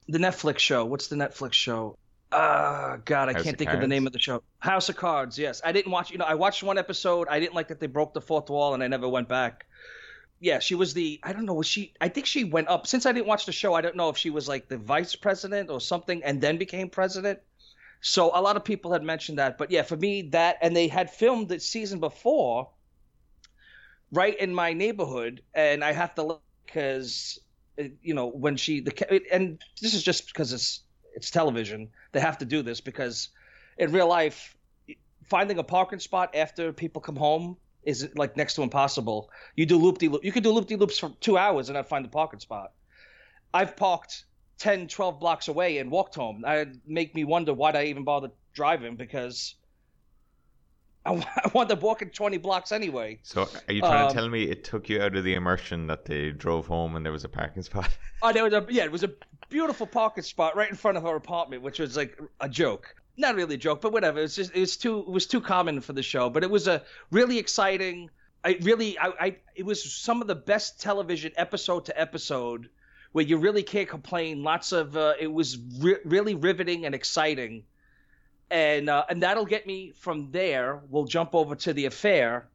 the 0.07 0.19
Netflix 0.19 0.59
show? 0.59 0.85
What's 0.85 1.07
the 1.07 1.15
Netflix 1.15 1.53
show? 1.53 1.97
Uh, 2.31 2.97
God, 3.05 3.29
I 3.29 3.33
House 3.33 3.43
can't 3.43 3.57
think 3.57 3.71
of 3.71 3.79
the 3.79 3.87
name 3.87 4.05
of 4.05 4.13
the 4.13 4.19
show. 4.19 4.43
House 4.59 4.89
of 4.89 4.97
Cards. 4.97 5.39
Yes, 5.39 5.61
I 5.63 5.71
didn't 5.71 5.91
watch. 5.91 6.11
You 6.11 6.17
know, 6.17 6.25
I 6.25 6.35
watched 6.35 6.61
one 6.61 6.77
episode. 6.77 7.27
I 7.29 7.39
didn't 7.39 7.55
like 7.55 7.69
that 7.69 7.79
they 7.79 7.87
broke 7.87 8.13
the 8.13 8.21
fourth 8.21 8.49
wall, 8.49 8.73
and 8.73 8.83
I 8.83 8.87
never 8.87 9.07
went 9.07 9.29
back. 9.29 9.65
Yeah, 10.39 10.59
she 10.59 10.75
was 10.75 10.93
the. 10.93 11.19
I 11.23 11.33
don't 11.33 11.45
know. 11.45 11.55
Was 11.55 11.67
she? 11.67 11.93
I 11.99 12.09
think 12.09 12.27
she 12.27 12.43
went 12.43 12.67
up. 12.67 12.85
Since 12.85 13.05
I 13.05 13.11
didn't 13.11 13.27
watch 13.27 13.45
the 13.45 13.51
show, 13.51 13.73
I 13.73 13.81
don't 13.81 13.95
know 13.95 14.09
if 14.09 14.17
she 14.17 14.29
was 14.29 14.47
like 14.47 14.67
the 14.67 14.77
vice 14.77 15.15
president 15.15 15.69
or 15.69 15.81
something, 15.81 16.23
and 16.23 16.39
then 16.41 16.57
became 16.57 16.89
president. 16.89 17.39
So 18.01 18.31
a 18.33 18.41
lot 18.41 18.55
of 18.55 18.63
people 18.63 18.93
had 18.93 19.03
mentioned 19.03 19.39
that, 19.39 19.57
but 19.57 19.71
yeah, 19.71 19.81
for 19.81 19.97
me 19.97 20.21
that, 20.33 20.57
and 20.61 20.75
they 20.75 20.87
had 20.87 21.09
filmed 21.09 21.49
the 21.49 21.59
season 21.59 21.99
before, 21.99 22.69
right 24.11 24.37
in 24.39 24.53
my 24.53 24.73
neighborhood, 24.73 25.41
and 25.55 25.83
I 25.83 25.93
have 25.93 26.13
to 26.15 26.23
look 26.23 26.41
because 26.65 27.39
uh, 27.79 27.83
you 28.01 28.13
know 28.13 28.27
when 28.27 28.57
she 28.57 28.81
the 28.81 29.33
and 29.33 29.61
this 29.81 29.93
is 29.93 30.03
just 30.03 30.27
because 30.27 30.53
it's 30.53 30.83
it's 31.15 31.31
television 31.31 31.89
they 32.11 32.19
have 32.19 32.37
to 32.37 32.45
do 32.45 32.61
this 32.61 32.81
because 32.81 33.29
in 33.77 33.91
real 33.91 34.07
life 34.07 34.55
finding 35.23 35.57
a 35.57 35.63
parking 35.63 35.99
spot 35.99 36.35
after 36.35 36.71
people 36.73 37.01
come 37.01 37.15
home 37.15 37.57
is 37.87 38.07
like 38.15 38.35
next 38.37 38.53
to 38.55 38.61
impossible 38.61 39.31
you 39.55 39.65
do 39.65 39.77
loop 39.77 39.97
de 39.97 40.07
loop 40.09 40.23
you 40.23 40.31
could 40.31 40.43
do 40.43 40.51
loop 40.51 40.67
de 40.67 40.75
loops 40.75 40.99
for 40.99 41.09
two 41.21 41.37
hours 41.37 41.69
and 41.69 41.75
not 41.75 41.87
find 41.87 42.05
a 42.05 42.09
parking 42.09 42.39
spot 42.39 42.73
i've 43.53 43.75
parked 43.75 44.25
10 44.59 44.87
12 44.87 45.19
blocks 45.19 45.47
away 45.47 45.77
and 45.79 45.89
walked 45.89 46.15
home 46.15 46.41
that 46.41 46.67
make 46.85 47.15
me 47.15 47.23
wonder 47.23 47.53
why 47.53 47.71
i 47.71 47.85
even 47.85 48.03
bother 48.03 48.29
driving 48.53 48.95
because 48.95 49.55
i, 51.05 51.11
I 51.45 51.49
wound 51.53 51.71
up 51.71 51.81
walking 51.81 52.09
20 52.09 52.37
blocks 52.37 52.71
anyway 52.71 53.19
So 53.23 53.47
are 53.67 53.73
you 53.73 53.81
trying 53.81 54.03
Um, 54.03 54.07
to 54.09 54.13
tell 54.13 54.29
me 54.29 54.43
it 54.43 54.63
took 54.63 54.89
you 54.89 55.01
out 55.01 55.15
of 55.15 55.23
the 55.23 55.33
immersion 55.35 55.87
that 55.87 56.05
they 56.05 56.31
drove 56.31 56.67
home 56.67 56.95
and 56.97 57.05
there 57.05 57.13
was 57.13 57.23
a 57.23 57.29
parking 57.29 57.63
spot? 57.63 57.89
Oh, 58.23 58.33
there 58.33 58.43
was 58.43 58.53
a 58.53 58.65
yeah, 58.69 58.83
it 58.83 58.91
was 58.91 59.03
a 59.03 59.11
beautiful 59.47 59.85
parking 59.85 60.23
spot 60.23 60.55
right 60.55 60.69
in 60.69 60.75
front 60.75 60.97
of 60.97 61.05
our 61.05 61.15
apartment, 61.15 61.61
which 61.61 61.77
was 61.77 61.95
like 61.95 62.19
a 62.39 62.49
joke. 62.49 62.95
Not 63.19 63.35
really 63.35 63.55
a 63.55 63.57
joke, 63.57 63.81
but 63.81 63.91
whatever. 63.91 64.19
It's 64.19 64.35
just 64.35 64.55
it 64.55 64.59
was 64.59 64.77
too 64.77 64.99
it 64.99 65.09
was 65.09 65.25
too 65.25 65.41
common 65.41 65.81
for 65.81 65.93
the 65.93 66.03
show, 66.03 66.29
but 66.29 66.43
it 66.43 66.51
was 66.51 66.67
a 66.67 66.83
really 67.11 67.39
exciting. 67.39 68.11
I 68.43 68.59
really 68.61 68.97
I, 68.99 69.07
I 69.19 69.35
it 69.55 69.65
was 69.65 69.83
some 69.91 70.21
of 70.21 70.27
the 70.27 70.35
best 70.35 70.79
television 70.79 71.31
episode 71.35 71.85
to 71.85 71.99
episode 71.99 72.69
where 73.13 73.25
you 73.25 73.37
really 73.37 73.63
can't 73.63 73.89
complain. 73.89 74.43
Lots 74.43 74.71
of 74.71 74.95
uh, 74.95 75.13
it 75.19 75.31
was 75.31 75.57
re- 75.79 75.97
really 76.05 76.35
riveting 76.35 76.85
and 76.85 76.93
exciting, 76.93 77.63
and 78.51 78.87
uh, 78.87 79.05
and 79.09 79.23
that'll 79.23 79.45
get 79.45 79.65
me 79.65 79.93
from 79.97 80.29
there. 80.31 80.81
We'll 80.89 81.05
jump 81.05 81.33
over 81.33 81.55
to 81.55 81.73
the 81.73 81.85
affair, 81.85 82.47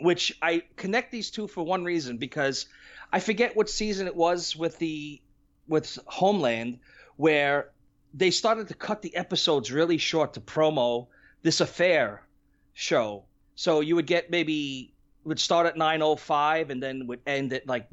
which 0.00 0.36
I 0.42 0.64
connect 0.76 1.12
these 1.12 1.30
two 1.30 1.46
for 1.46 1.64
one 1.64 1.82
reason 1.82 2.18
because 2.18 2.66
I 3.10 3.20
forget 3.20 3.56
what 3.56 3.70
season 3.70 4.06
it 4.06 4.14
was 4.14 4.54
with 4.54 4.78
the 4.78 5.22
with 5.66 5.98
Homeland 6.06 6.80
where 7.16 7.70
they 8.14 8.30
started 8.30 8.68
to 8.68 8.74
cut 8.74 9.02
the 9.02 9.14
episodes 9.16 9.72
really 9.72 9.98
short 9.98 10.34
to 10.34 10.40
promo 10.40 11.06
this 11.42 11.60
affair 11.60 12.26
show. 12.74 13.24
So 13.54 13.80
you 13.80 13.96
would 13.96 14.06
get 14.06 14.30
maybe 14.30 14.94
would 15.24 15.40
start 15.40 15.66
at 15.66 15.76
9:05 15.76 16.70
and 16.70 16.82
then 16.82 17.06
would 17.06 17.20
end 17.26 17.52
at 17.52 17.66
like 17.66 17.88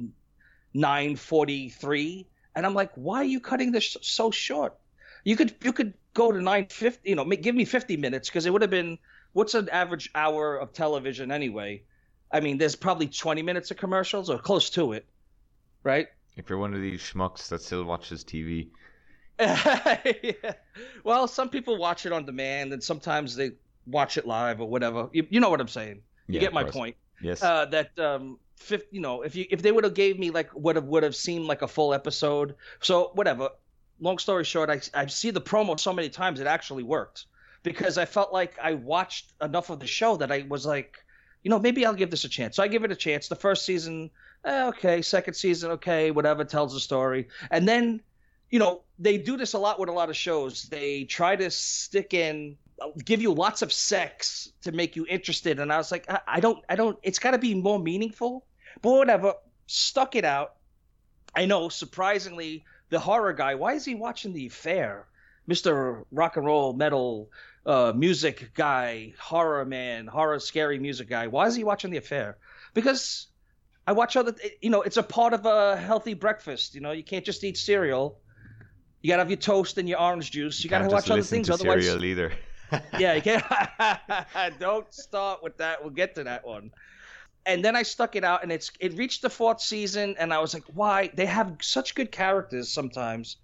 9:43 0.75 2.25
and 2.55 2.65
I'm 2.65 2.73
like 2.73 2.91
why 2.95 3.17
are 3.17 3.23
you 3.23 3.39
cutting 3.39 3.71
this 3.71 3.97
so 4.01 4.31
short? 4.31 4.75
You 5.23 5.35
could 5.35 5.55
you 5.63 5.73
could 5.73 5.93
go 6.13 6.31
to 6.31 6.39
9:50, 6.39 6.99
you 7.03 7.15
know, 7.15 7.25
give 7.25 7.55
me 7.55 7.65
50 7.65 7.97
minutes 7.97 8.29
because 8.29 8.45
it 8.45 8.51
would 8.53 8.61
have 8.61 8.71
been 8.71 8.97
what's 9.33 9.53
an 9.53 9.69
average 9.69 10.09
hour 10.15 10.55
of 10.57 10.71
television 10.71 11.31
anyway? 11.31 11.83
I 12.31 12.39
mean, 12.39 12.57
there's 12.57 12.75
probably 12.75 13.07
20 13.07 13.41
minutes 13.41 13.71
of 13.71 13.77
commercials 13.77 14.29
or 14.29 14.39
close 14.39 14.69
to 14.71 14.93
it, 14.93 15.05
right? 15.83 16.07
if 16.37 16.49
you're 16.49 16.59
one 16.59 16.73
of 16.73 16.81
these 16.81 17.01
schmucks 17.01 17.47
that 17.49 17.61
still 17.61 17.83
watches 17.83 18.23
TV, 18.23 18.69
Yeah. 19.39 20.53
Well, 21.03 21.27
some 21.27 21.49
people 21.49 21.77
watch 21.77 22.05
it 22.05 22.11
on 22.11 22.25
demand, 22.25 22.73
and 22.73 22.83
sometimes 22.83 23.35
they 23.35 23.51
watch 23.85 24.17
it 24.17 24.25
live 24.25 24.61
or 24.61 24.67
whatever. 24.67 25.09
You, 25.13 25.27
you 25.29 25.39
know 25.39 25.49
what 25.49 25.61
I'm 25.61 25.67
saying? 25.67 26.01
You 26.29 26.35
Yeah, 26.35 26.39
get 26.39 26.53
my 26.53 26.63
course. 26.63 26.73
point. 26.75 26.95
yes, 27.21 27.41
Uh, 27.41 27.65
that 27.65 27.97
um, 27.99 28.39
fifth, 28.57 28.85
you 28.91 29.01
know, 29.01 29.21
if 29.21 29.35
you 29.35 29.45
if 29.49 29.61
they 29.61 29.71
would 29.71 29.83
have 29.83 29.93
gave 29.93 30.17
me 30.19 30.31
like 30.31 30.49
have 30.75 30.83
would 30.85 31.03
have 31.03 31.15
seemed 31.15 31.45
like 31.45 31.61
a 31.61 31.67
full 31.67 31.93
episode. 31.93 32.55
So 32.81 33.11
whatever. 33.13 33.49
Long 33.99 34.17
story 34.17 34.43
short, 34.43 34.69
I 34.69 34.81
I 34.93 35.05
see 35.07 35.31
the 35.31 35.41
promo 35.41 35.79
so 35.79 35.93
many 35.93 36.09
times 36.09 36.39
it 36.39 36.47
actually 36.47 36.83
worked 36.83 37.25
because 37.63 37.97
I 37.97 38.05
felt 38.05 38.33
like 38.33 38.57
I 38.61 38.73
watched 38.73 39.33
enough 39.41 39.69
of 39.69 39.79
the 39.79 39.87
show 39.87 40.17
that 40.17 40.31
I 40.31 40.45
was 40.49 40.65
like, 40.65 40.97
you 41.43 41.49
know, 41.49 41.59
maybe 41.59 41.85
I'll 41.85 41.93
give 41.93 42.11
this 42.11 42.25
a 42.25 42.29
chance. 42.29 42.57
So 42.57 42.63
I 42.63 42.67
give 42.67 42.83
it 42.83 42.91
a 42.91 42.95
chance. 42.95 43.27
The 43.29 43.35
first 43.37 43.65
season, 43.65 44.09
eh, 44.43 44.67
okay. 44.67 45.01
Second 45.01 45.35
season, 45.35 45.71
okay. 45.71 46.11
Whatever 46.11 46.43
tells 46.43 46.73
the 46.73 46.79
story, 46.81 47.27
and 47.51 47.65
then 47.67 48.01
you 48.49 48.59
know, 48.59 48.81
they 48.99 49.17
do 49.17 49.37
this 49.37 49.53
a 49.53 49.59
lot 49.59 49.79
with 49.79 49.89
a 49.89 49.91
lot 49.91 50.09
of 50.09 50.15
shows. 50.15 50.63
They 50.63 51.03
try 51.03 51.35
to 51.35 51.49
stick 51.49 52.13
in, 52.13 52.57
give 53.03 53.21
you 53.21 53.33
lots 53.33 53.61
of 53.61 53.73
sex 53.73 54.51
to 54.61 54.71
make 54.71 54.95
you 54.95 55.05
interested. 55.09 55.59
And 55.59 55.71
I 55.71 55.77
was 55.77 55.91
like, 55.91 56.09
I, 56.09 56.19
I 56.27 56.39
don't, 56.39 56.63
I 56.69 56.75
don't, 56.75 56.97
it's 57.03 57.19
got 57.19 57.31
to 57.31 57.37
be 57.37 57.55
more 57.55 57.79
meaningful. 57.79 58.45
But 58.81 58.91
whatever, 58.91 59.33
stuck 59.67 60.15
it 60.15 60.25
out. 60.25 60.55
I 61.35 61.45
know, 61.45 61.69
surprisingly, 61.69 62.65
the 62.89 62.99
horror 62.99 63.33
guy, 63.33 63.55
why 63.55 63.73
is 63.73 63.83
he 63.83 63.95
watching 63.95 64.33
The 64.33 64.47
Affair? 64.47 65.07
Mr. 65.49 66.05
Rock 66.11 66.37
and 66.37 66.45
Roll 66.45 66.73
Metal 66.73 67.29
uh, 67.65 67.93
music 67.95 68.51
guy, 68.53 69.13
horror 69.19 69.65
man, 69.65 70.07
horror 70.07 70.39
scary 70.39 70.79
music 70.79 71.09
guy. 71.09 71.27
Why 71.27 71.47
is 71.47 71.55
he 71.55 71.63
watching 71.63 71.91
The 71.91 71.97
Affair? 71.97 72.37
Because 72.73 73.27
I 73.87 73.91
watch 73.93 74.15
other, 74.17 74.35
you 74.61 74.69
know, 74.69 74.81
it's 74.81 74.97
a 74.97 75.03
part 75.03 75.33
of 75.33 75.45
a 75.45 75.77
healthy 75.77 76.13
breakfast. 76.13 76.73
You 76.75 76.81
know, 76.81 76.91
you 76.91 77.03
can't 77.03 77.25
just 77.25 77.43
eat 77.43 77.57
cereal. 77.57 78.19
You 79.05 79.09
gotta 79.09 79.21
have 79.21 79.29
your 79.29 79.37
toast 79.37 79.77
and 79.77 79.87
your 79.87 80.01
orange 80.01 80.31
juice. 80.31 80.63
You 80.63 80.69
gotta 80.71 80.85
Can't 80.85 80.93
watch 80.93 81.03
just 81.03 81.11
other 81.11 81.21
things, 81.21 81.45
to 81.45 81.53
otherwise. 81.53 81.87
either. 81.87 82.33
Yeah, 82.97 83.13
you 83.13 83.21
can't. 83.21 83.43
Don't 84.59 84.91
start 84.91 85.43
with 85.43 85.57
that. 85.57 85.83
We'll 85.83 85.93
get 85.93 86.15
to 86.15 86.23
that 86.23 86.43
one. 86.43 86.71
And 87.45 87.63
then 87.63 87.75
I 87.75 87.83
stuck 87.83 88.15
it 88.15 88.23
out, 88.23 88.41
and 88.41 88.51
it's 88.51 88.71
it 88.79 88.97
reached 88.97 89.21
the 89.21 89.29
fourth 89.29 89.61
season, 89.61 90.15
and 90.17 90.33
I 90.33 90.39
was 90.39 90.55
like, 90.55 90.63
why? 90.73 91.11
They 91.13 91.27
have 91.27 91.55
such 91.61 91.93
good 91.93 92.11
characters 92.11 92.69
sometimes, 92.69 93.37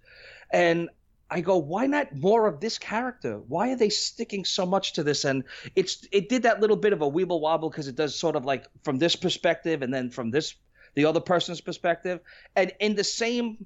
and 0.52 0.90
I 1.30 1.40
go, 1.40 1.58
why 1.58 1.86
not 1.86 2.12
more 2.12 2.48
of 2.48 2.58
this 2.58 2.76
character? 2.76 3.38
Why 3.46 3.70
are 3.70 3.76
they 3.76 3.88
sticking 3.88 4.44
so 4.44 4.66
much 4.66 4.94
to 4.94 5.04
this? 5.04 5.24
And 5.24 5.44
it's 5.76 6.04
it 6.10 6.28
did 6.28 6.42
that 6.42 6.60
little 6.60 6.76
bit 6.76 6.92
of 6.92 7.02
a 7.02 7.08
weeble 7.08 7.40
wobble 7.40 7.70
because 7.70 7.86
it 7.86 7.94
does 7.94 8.18
sort 8.18 8.34
of 8.34 8.44
like 8.44 8.66
from 8.82 8.98
this 8.98 9.14
perspective, 9.14 9.82
and 9.82 9.94
then 9.94 10.10
from 10.10 10.32
this 10.32 10.56
the 10.96 11.04
other 11.04 11.20
person's 11.20 11.60
perspective, 11.60 12.18
and 12.56 12.72
in 12.80 12.96
the 12.96 13.04
same 13.04 13.64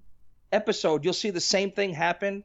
episode, 0.57 1.05
you'll 1.05 1.23
see 1.25 1.31
the 1.31 1.41
same 1.41 1.71
thing 1.71 1.93
happen, 1.93 2.43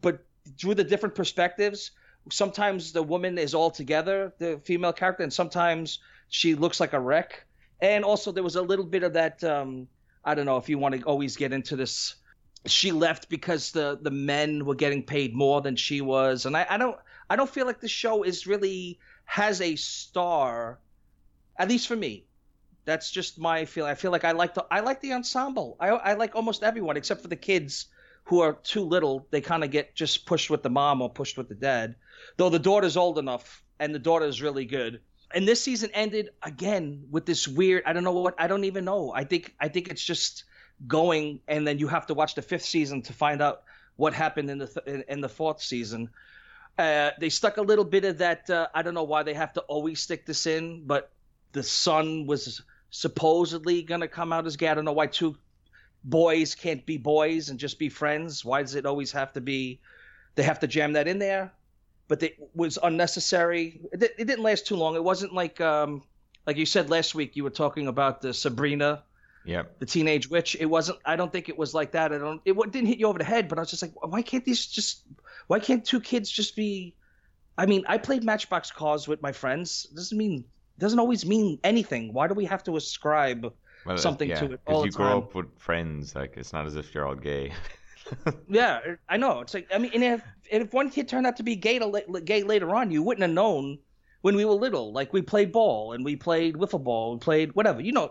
but 0.00 0.24
through 0.58 0.76
the 0.76 0.84
different 0.84 1.14
perspectives 1.14 1.90
sometimes 2.30 2.92
the 2.92 3.02
woman 3.02 3.38
is 3.38 3.54
all 3.54 3.70
together, 3.70 4.32
the 4.38 4.60
female 4.64 4.92
character, 4.92 5.22
and 5.22 5.32
sometimes 5.32 5.98
she 6.28 6.54
looks 6.54 6.80
like 6.80 6.92
a 6.92 7.00
wreck. 7.00 7.44
And 7.80 8.04
also 8.04 8.32
there 8.32 8.42
was 8.42 8.56
a 8.56 8.62
little 8.62 8.84
bit 8.84 9.02
of 9.02 9.14
that. 9.14 9.42
Um, 9.44 9.88
I 10.24 10.34
don't 10.34 10.46
know 10.46 10.56
if 10.56 10.68
you 10.68 10.78
want 10.78 10.94
to 10.96 11.02
always 11.02 11.36
get 11.36 11.52
into 11.52 11.76
this. 11.76 12.16
She 12.66 12.90
left 12.92 13.28
because 13.28 13.70
the 13.70 13.98
the 14.02 14.10
men 14.10 14.64
were 14.64 14.74
getting 14.74 15.04
paid 15.04 15.34
more 15.34 15.60
than 15.60 15.76
she 15.76 16.00
was, 16.00 16.44
and 16.44 16.56
I, 16.56 16.66
I 16.68 16.76
don't 16.76 16.96
I 17.30 17.36
don't 17.36 17.48
feel 17.48 17.66
like 17.66 17.80
the 17.80 17.88
show 17.88 18.24
is 18.24 18.46
really 18.46 18.98
has 19.24 19.60
a 19.60 19.76
star, 19.76 20.80
at 21.56 21.68
least 21.68 21.86
for 21.86 21.96
me. 21.96 22.24
That's 22.88 23.10
just 23.10 23.38
my 23.38 23.64
feeling. 23.64 23.90
I 23.90 23.94
feel 23.94 24.10
like 24.10 24.24
I 24.24 24.32
like 24.32 24.54
the 24.54 24.66
I 24.70 24.80
like 24.80 25.00
the 25.00 25.12
ensemble. 25.12 25.76
I 25.78 25.88
I 25.88 26.14
like 26.14 26.34
almost 26.34 26.62
everyone 26.62 26.96
except 26.96 27.20
for 27.22 27.28
the 27.28 27.36
kids 27.50 27.86
who 28.24 28.40
are 28.40 28.54
too 28.54 28.84
little. 28.84 29.26
They 29.30 29.40
kind 29.40 29.62
of 29.62 29.70
get 29.70 29.94
just 29.94 30.26
pushed 30.26 30.50
with 30.50 30.62
the 30.62 30.70
mom 30.70 31.02
or 31.02 31.10
pushed 31.10 31.36
with 31.38 31.48
the 31.48 31.54
dad 31.54 31.96
though 32.36 32.48
the 32.48 32.58
daughter's 32.58 32.96
old 32.96 33.18
enough 33.18 33.62
and 33.78 33.94
the 33.94 33.98
daughter 33.98 34.26
is 34.26 34.42
really 34.42 34.64
good. 34.64 35.00
And 35.34 35.46
this 35.46 35.60
season 35.60 35.90
ended 35.92 36.30
again 36.42 37.04
with 37.10 37.26
this 37.26 37.46
weird. 37.46 37.82
I 37.84 37.92
don't 37.92 38.04
know 38.04 38.12
what. 38.12 38.34
I 38.38 38.46
don't 38.46 38.64
even 38.64 38.84
know. 38.86 39.12
I 39.14 39.24
think. 39.24 39.54
I 39.60 39.68
think 39.68 39.88
it's 39.88 40.02
just 40.02 40.44
going, 40.86 41.40
and 41.46 41.66
then 41.66 41.78
you 41.78 41.88
have 41.88 42.06
to 42.06 42.14
watch 42.14 42.34
the 42.34 42.40
fifth 42.40 42.64
season 42.64 43.02
to 43.02 43.12
find 43.12 43.42
out 43.42 43.62
what 43.96 44.14
happened 44.14 44.48
in 44.48 44.58
the 44.58 44.66
th- 44.66 45.04
in, 45.06 45.20
the 45.20 45.28
fourth 45.28 45.60
season. 45.60 46.08
Uh, 46.78 47.10
they 47.20 47.28
stuck 47.28 47.58
a 47.58 47.62
little 47.62 47.84
bit 47.84 48.06
of 48.06 48.18
that. 48.18 48.48
Uh, 48.48 48.68
I 48.74 48.80
don't 48.80 48.94
know 48.94 49.02
why 49.04 49.22
they 49.22 49.34
have 49.34 49.52
to 49.54 49.60
always 49.62 50.00
stick 50.00 50.24
this 50.24 50.46
in, 50.46 50.86
but 50.86 51.10
the 51.52 51.62
son 51.62 52.26
was 52.26 52.62
supposedly 52.90 53.82
gonna 53.82 54.08
come 54.08 54.32
out 54.32 54.46
as 54.46 54.56
gay. 54.56 54.68
I 54.68 54.74
don't 54.74 54.84
know 54.84 54.92
why 54.92 55.06
two 55.06 55.36
boys 56.04 56.54
can't 56.54 56.84
be 56.86 56.96
boys 56.96 57.48
and 57.48 57.58
just 57.58 57.78
be 57.78 57.88
friends. 57.88 58.44
Why 58.44 58.62
does 58.62 58.74
it 58.74 58.86
always 58.86 59.12
have 59.12 59.32
to 59.34 59.40
be? 59.40 59.80
They 60.34 60.42
have 60.44 60.60
to 60.60 60.66
jam 60.66 60.92
that 60.92 61.08
in 61.08 61.18
there 61.18 61.52
but 62.08 62.22
it 62.22 62.36
was 62.54 62.78
unnecessary. 62.82 63.80
It, 63.92 64.02
it 64.02 64.26
didn't 64.26 64.42
last 64.42 64.66
too 64.66 64.76
long. 64.76 64.96
It 64.96 65.04
wasn't 65.04 65.34
like 65.34 65.60
um 65.60 66.02
like 66.46 66.56
you 66.56 66.66
said 66.66 66.90
last 66.90 67.14
week. 67.14 67.36
You 67.36 67.44
were 67.44 67.50
talking 67.50 67.86
about 67.86 68.22
the 68.22 68.32
Sabrina, 68.32 69.02
yeah, 69.44 69.64
the 69.78 69.86
teenage 69.86 70.28
witch. 70.28 70.56
It 70.58 70.66
wasn't. 70.66 70.98
I 71.04 71.14
don't 71.14 71.30
think 71.30 71.48
it 71.48 71.58
was 71.58 71.74
like 71.74 71.92
that. 71.92 72.12
I 72.12 72.18
don't. 72.18 72.40
It 72.44 72.56
didn't 72.72 72.86
hit 72.86 72.98
you 72.98 73.06
over 73.06 73.18
the 73.18 73.24
head. 73.24 73.48
But 73.48 73.58
I 73.58 73.62
was 73.62 73.70
just 73.70 73.82
like, 73.82 73.92
why 74.02 74.22
can't 74.22 74.44
these 74.44 74.66
just? 74.66 75.02
Why 75.46 75.60
can't 75.60 75.84
two 75.84 76.00
kids 76.00 76.30
just 76.30 76.56
be? 76.56 76.94
I 77.56 77.66
mean, 77.66 77.84
I 77.86 77.98
played 77.98 78.24
Matchbox 78.24 78.70
Cars 78.70 79.06
with 79.06 79.20
my 79.20 79.32
friends. 79.32 79.84
Doesn't 79.94 80.16
mean 80.16 80.44
doesn't 80.78 80.98
always 80.98 81.26
mean 81.26 81.58
anything. 81.64 82.12
Why 82.12 82.28
do 82.28 82.34
we 82.34 82.44
have 82.44 82.62
to 82.64 82.76
ascribe? 82.76 83.52
well, 83.84 83.98
something 83.98 84.28
yeah, 84.28 84.40
to 84.40 84.52
it 84.52 84.60
all 84.66 84.84
you 84.84 84.90
the 84.90 84.96
grow 84.96 85.18
up 85.18 85.34
with 85.34 85.46
friends, 85.58 86.14
like 86.14 86.34
it's 86.36 86.52
not 86.52 86.66
as 86.66 86.76
if 86.76 86.94
you're 86.94 87.06
all 87.06 87.14
gay. 87.14 87.52
Yeah, 88.48 88.80
I 89.10 89.18
know. 89.18 89.40
It's 89.40 89.52
like 89.52 89.68
I 89.70 89.76
mean, 89.76 89.90
and 89.92 90.02
if 90.02 90.22
and 90.50 90.62
if 90.62 90.72
one 90.72 90.88
kid 90.88 91.08
turned 91.08 91.26
out 91.26 91.36
to 91.36 91.42
be 91.42 91.54
gay 91.56 91.78
to 91.78 91.84
la- 91.84 92.20
gay 92.20 92.42
later 92.42 92.74
on, 92.74 92.90
you 92.90 93.02
wouldn't 93.02 93.20
have 93.20 93.30
known 93.30 93.78
when 94.22 94.34
we 94.34 94.46
were 94.46 94.54
little. 94.54 94.94
Like 94.94 95.12
we 95.12 95.20
played 95.20 95.52
ball 95.52 95.92
and 95.92 96.02
we 96.02 96.16
played 96.16 96.54
wiffle 96.54 96.82
ball, 96.82 97.12
we 97.12 97.18
played 97.18 97.54
whatever. 97.54 97.82
You 97.82 97.92
know, 97.92 98.10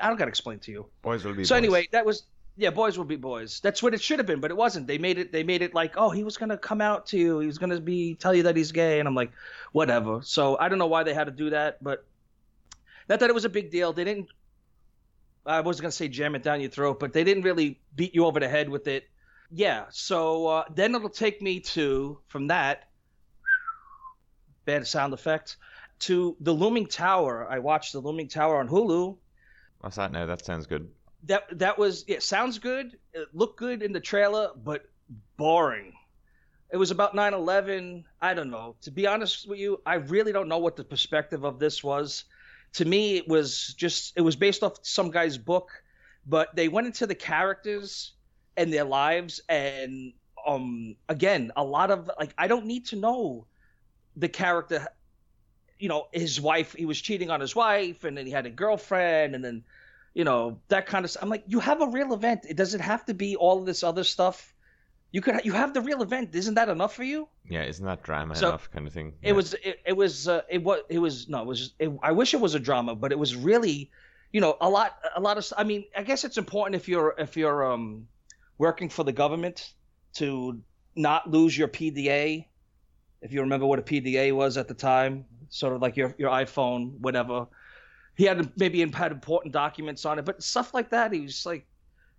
I 0.00 0.06
don't 0.06 0.16
gotta 0.16 0.28
explain 0.28 0.60
to 0.60 0.70
you. 0.70 0.86
Boys 1.02 1.24
will 1.24 1.34
be. 1.34 1.42
So 1.42 1.56
boys. 1.56 1.58
anyway, 1.58 1.88
that 1.90 2.06
was 2.06 2.22
yeah, 2.56 2.70
boys 2.70 2.98
will 2.98 3.04
be 3.04 3.16
boys. 3.16 3.60
That's 3.60 3.82
what 3.82 3.94
it 3.94 4.02
should 4.02 4.18
have 4.18 4.26
been, 4.26 4.40
but 4.40 4.50
it 4.50 4.56
wasn't. 4.56 4.86
They 4.86 4.98
made 4.98 5.18
it. 5.18 5.32
They 5.32 5.42
made 5.42 5.62
it 5.62 5.74
like, 5.74 5.94
oh, 5.96 6.10
he 6.10 6.22
was 6.22 6.36
gonna 6.36 6.58
come 6.58 6.80
out 6.80 7.06
to 7.06 7.18
you. 7.18 7.38
He 7.38 7.46
was 7.46 7.58
gonna 7.58 7.80
be 7.80 8.14
tell 8.14 8.34
you 8.34 8.42
that 8.44 8.56
he's 8.56 8.72
gay, 8.72 8.98
and 8.98 9.08
I'm 9.08 9.14
like, 9.14 9.32
whatever. 9.72 10.20
So 10.22 10.58
I 10.58 10.68
don't 10.68 10.78
know 10.78 10.86
why 10.86 11.02
they 11.02 11.14
had 11.14 11.24
to 11.24 11.30
do 11.30 11.50
that, 11.50 11.82
but 11.82 12.04
not 13.08 13.20
that 13.20 13.30
it 13.30 13.34
was 13.34 13.44
a 13.44 13.48
big 13.48 13.70
deal. 13.70 13.92
They 13.92 14.04
didn't. 14.04 14.28
I 15.46 15.60
was 15.60 15.80
gonna 15.80 15.92
say 15.92 16.08
jam 16.08 16.34
it 16.34 16.42
down 16.42 16.60
your 16.60 16.70
throat, 16.70 17.00
but 17.00 17.12
they 17.12 17.24
didn't 17.24 17.42
really 17.42 17.80
beat 17.96 18.14
you 18.14 18.26
over 18.26 18.38
the 18.38 18.48
head 18.48 18.68
with 18.68 18.86
it. 18.86 19.04
Yeah. 19.50 19.86
So 19.90 20.46
uh, 20.46 20.64
then 20.74 20.94
it'll 20.94 21.08
take 21.08 21.40
me 21.40 21.60
to 21.60 22.18
from 22.28 22.48
that 22.48 22.90
bad 24.66 24.86
sound 24.86 25.14
effect 25.14 25.56
to 26.00 26.36
the 26.40 26.52
Looming 26.52 26.86
Tower. 26.86 27.46
I 27.48 27.58
watched 27.58 27.92
the 27.92 28.00
Looming 28.00 28.28
Tower 28.28 28.58
on 28.58 28.68
Hulu 28.68 29.16
What's 29.82 29.96
that 29.96 30.12
No, 30.12 30.26
That 30.26 30.44
sounds 30.44 30.66
good. 30.66 30.88
That 31.24 31.58
that 31.58 31.78
was 31.78 32.04
it 32.08 32.22
sounds 32.22 32.58
good 32.58 32.98
it 33.12 33.28
looked 33.32 33.58
good 33.58 33.82
in 33.82 33.92
the 33.92 34.00
trailer 34.00 34.50
but 34.64 34.86
boring. 35.36 35.92
It 36.70 36.76
was 36.78 36.90
about 36.90 37.14
9-11 37.14 38.04
i 38.20 38.34
don't 38.34 38.50
know. 38.50 38.76
To 38.82 38.90
be 38.90 39.06
honest 39.06 39.48
with 39.48 39.58
you 39.58 39.80
i 39.86 39.94
really 39.94 40.32
don't 40.32 40.48
know 40.48 40.58
what 40.58 40.76
the 40.76 40.84
perspective 40.84 41.44
of 41.44 41.58
this 41.58 41.82
was. 41.84 42.24
To 42.74 42.84
me 42.84 43.16
it 43.16 43.28
was 43.28 43.74
just 43.76 44.16
it 44.16 44.22
was 44.22 44.36
based 44.36 44.62
off 44.62 44.78
some 44.82 45.10
guy's 45.10 45.38
book 45.38 45.70
but 46.26 46.54
they 46.54 46.68
went 46.68 46.86
into 46.86 47.06
the 47.06 47.14
characters 47.14 48.12
and 48.56 48.72
their 48.72 48.84
lives 48.84 49.40
and 49.48 50.12
um 50.46 50.96
again 51.08 51.52
a 51.56 51.64
lot 51.64 51.90
of 51.90 52.10
like 52.18 52.34
i 52.36 52.46
don't 52.46 52.66
need 52.66 52.86
to 52.86 52.96
know 52.96 53.46
the 54.16 54.28
character 54.28 54.86
you 55.78 55.88
know 55.88 56.06
his 56.12 56.40
wife 56.40 56.74
he 56.74 56.84
was 56.84 57.00
cheating 57.00 57.30
on 57.30 57.40
his 57.40 57.54
wife 57.56 58.04
and 58.04 58.16
then 58.16 58.26
he 58.26 58.32
had 58.32 58.46
a 58.46 58.50
girlfriend 58.50 59.34
and 59.34 59.44
then 59.44 59.64
you 60.14 60.24
know 60.24 60.60
that 60.68 60.86
kind 60.86 61.04
of 61.04 61.10
stuff. 61.10 61.22
I'm 61.22 61.28
like, 61.28 61.44
you 61.46 61.60
have 61.60 61.80
a 61.80 61.86
real 61.88 62.12
event. 62.12 62.46
It 62.48 62.56
doesn't 62.56 62.80
have 62.80 63.04
to 63.06 63.14
be 63.14 63.36
all 63.36 63.58
of 63.58 63.66
this 63.66 63.82
other 63.82 64.04
stuff. 64.04 64.54
You 65.10 65.20
could 65.20 65.44
you 65.44 65.52
have 65.52 65.74
the 65.74 65.80
real 65.82 66.02
event. 66.02 66.34
Isn't 66.34 66.54
that 66.54 66.68
enough 66.68 66.94
for 66.94 67.04
you? 67.04 67.28
Yeah, 67.48 67.64
isn't 67.64 67.84
that 67.84 68.02
drama 68.02 68.34
So, 68.34 68.48
enough 68.48 68.70
kind 68.70 68.86
of 68.86 68.92
thing? 68.92 69.12
It 69.22 69.34
was 69.34 69.54
it, 69.54 69.80
it 69.84 69.96
was 69.96 70.26
uh, 70.28 70.42
it 70.48 70.62
was 70.62 70.80
it 70.88 70.98
was 70.98 71.28
no 71.28 71.42
it 71.42 71.46
was 71.46 71.74
it, 71.78 71.90
I 72.02 72.12
wish 72.12 72.34
it 72.34 72.40
was 72.40 72.54
a 72.54 72.60
drama, 72.60 72.94
but 72.94 73.12
it 73.12 73.18
was 73.18 73.36
really 73.36 73.90
you 74.32 74.40
know 74.40 74.56
a 74.60 74.68
lot 74.68 74.96
a 75.14 75.20
lot 75.20 75.36
of 75.36 75.52
I 75.56 75.64
mean 75.64 75.84
I 75.94 76.02
guess 76.02 76.24
it's 76.24 76.38
important 76.38 76.76
if 76.76 76.88
you're 76.88 77.14
if 77.18 77.36
you're 77.36 77.72
um 77.72 78.08
working 78.58 78.88
for 78.88 79.04
the 79.04 79.12
government 79.12 79.72
to 80.14 80.60
not 80.94 81.30
lose 81.30 81.56
your 81.56 81.68
PDA. 81.68 82.46
If 83.20 83.32
you 83.32 83.40
remember 83.42 83.66
what 83.66 83.78
a 83.78 83.82
PDA 83.82 84.34
was 84.34 84.56
at 84.56 84.66
the 84.66 84.74
time, 84.74 85.26
sort 85.50 85.74
of 85.74 85.82
like 85.82 85.96
your 85.96 86.14
your 86.18 86.30
iPhone, 86.30 86.98
whatever. 87.00 87.48
He 88.14 88.24
had 88.24 88.52
maybe 88.56 88.80
had 88.90 89.12
important 89.12 89.52
documents 89.52 90.04
on 90.04 90.18
it, 90.18 90.24
but 90.24 90.42
stuff 90.42 90.74
like 90.74 90.90
that. 90.90 91.12
He 91.12 91.20
was 91.20 91.46
like, 91.46 91.66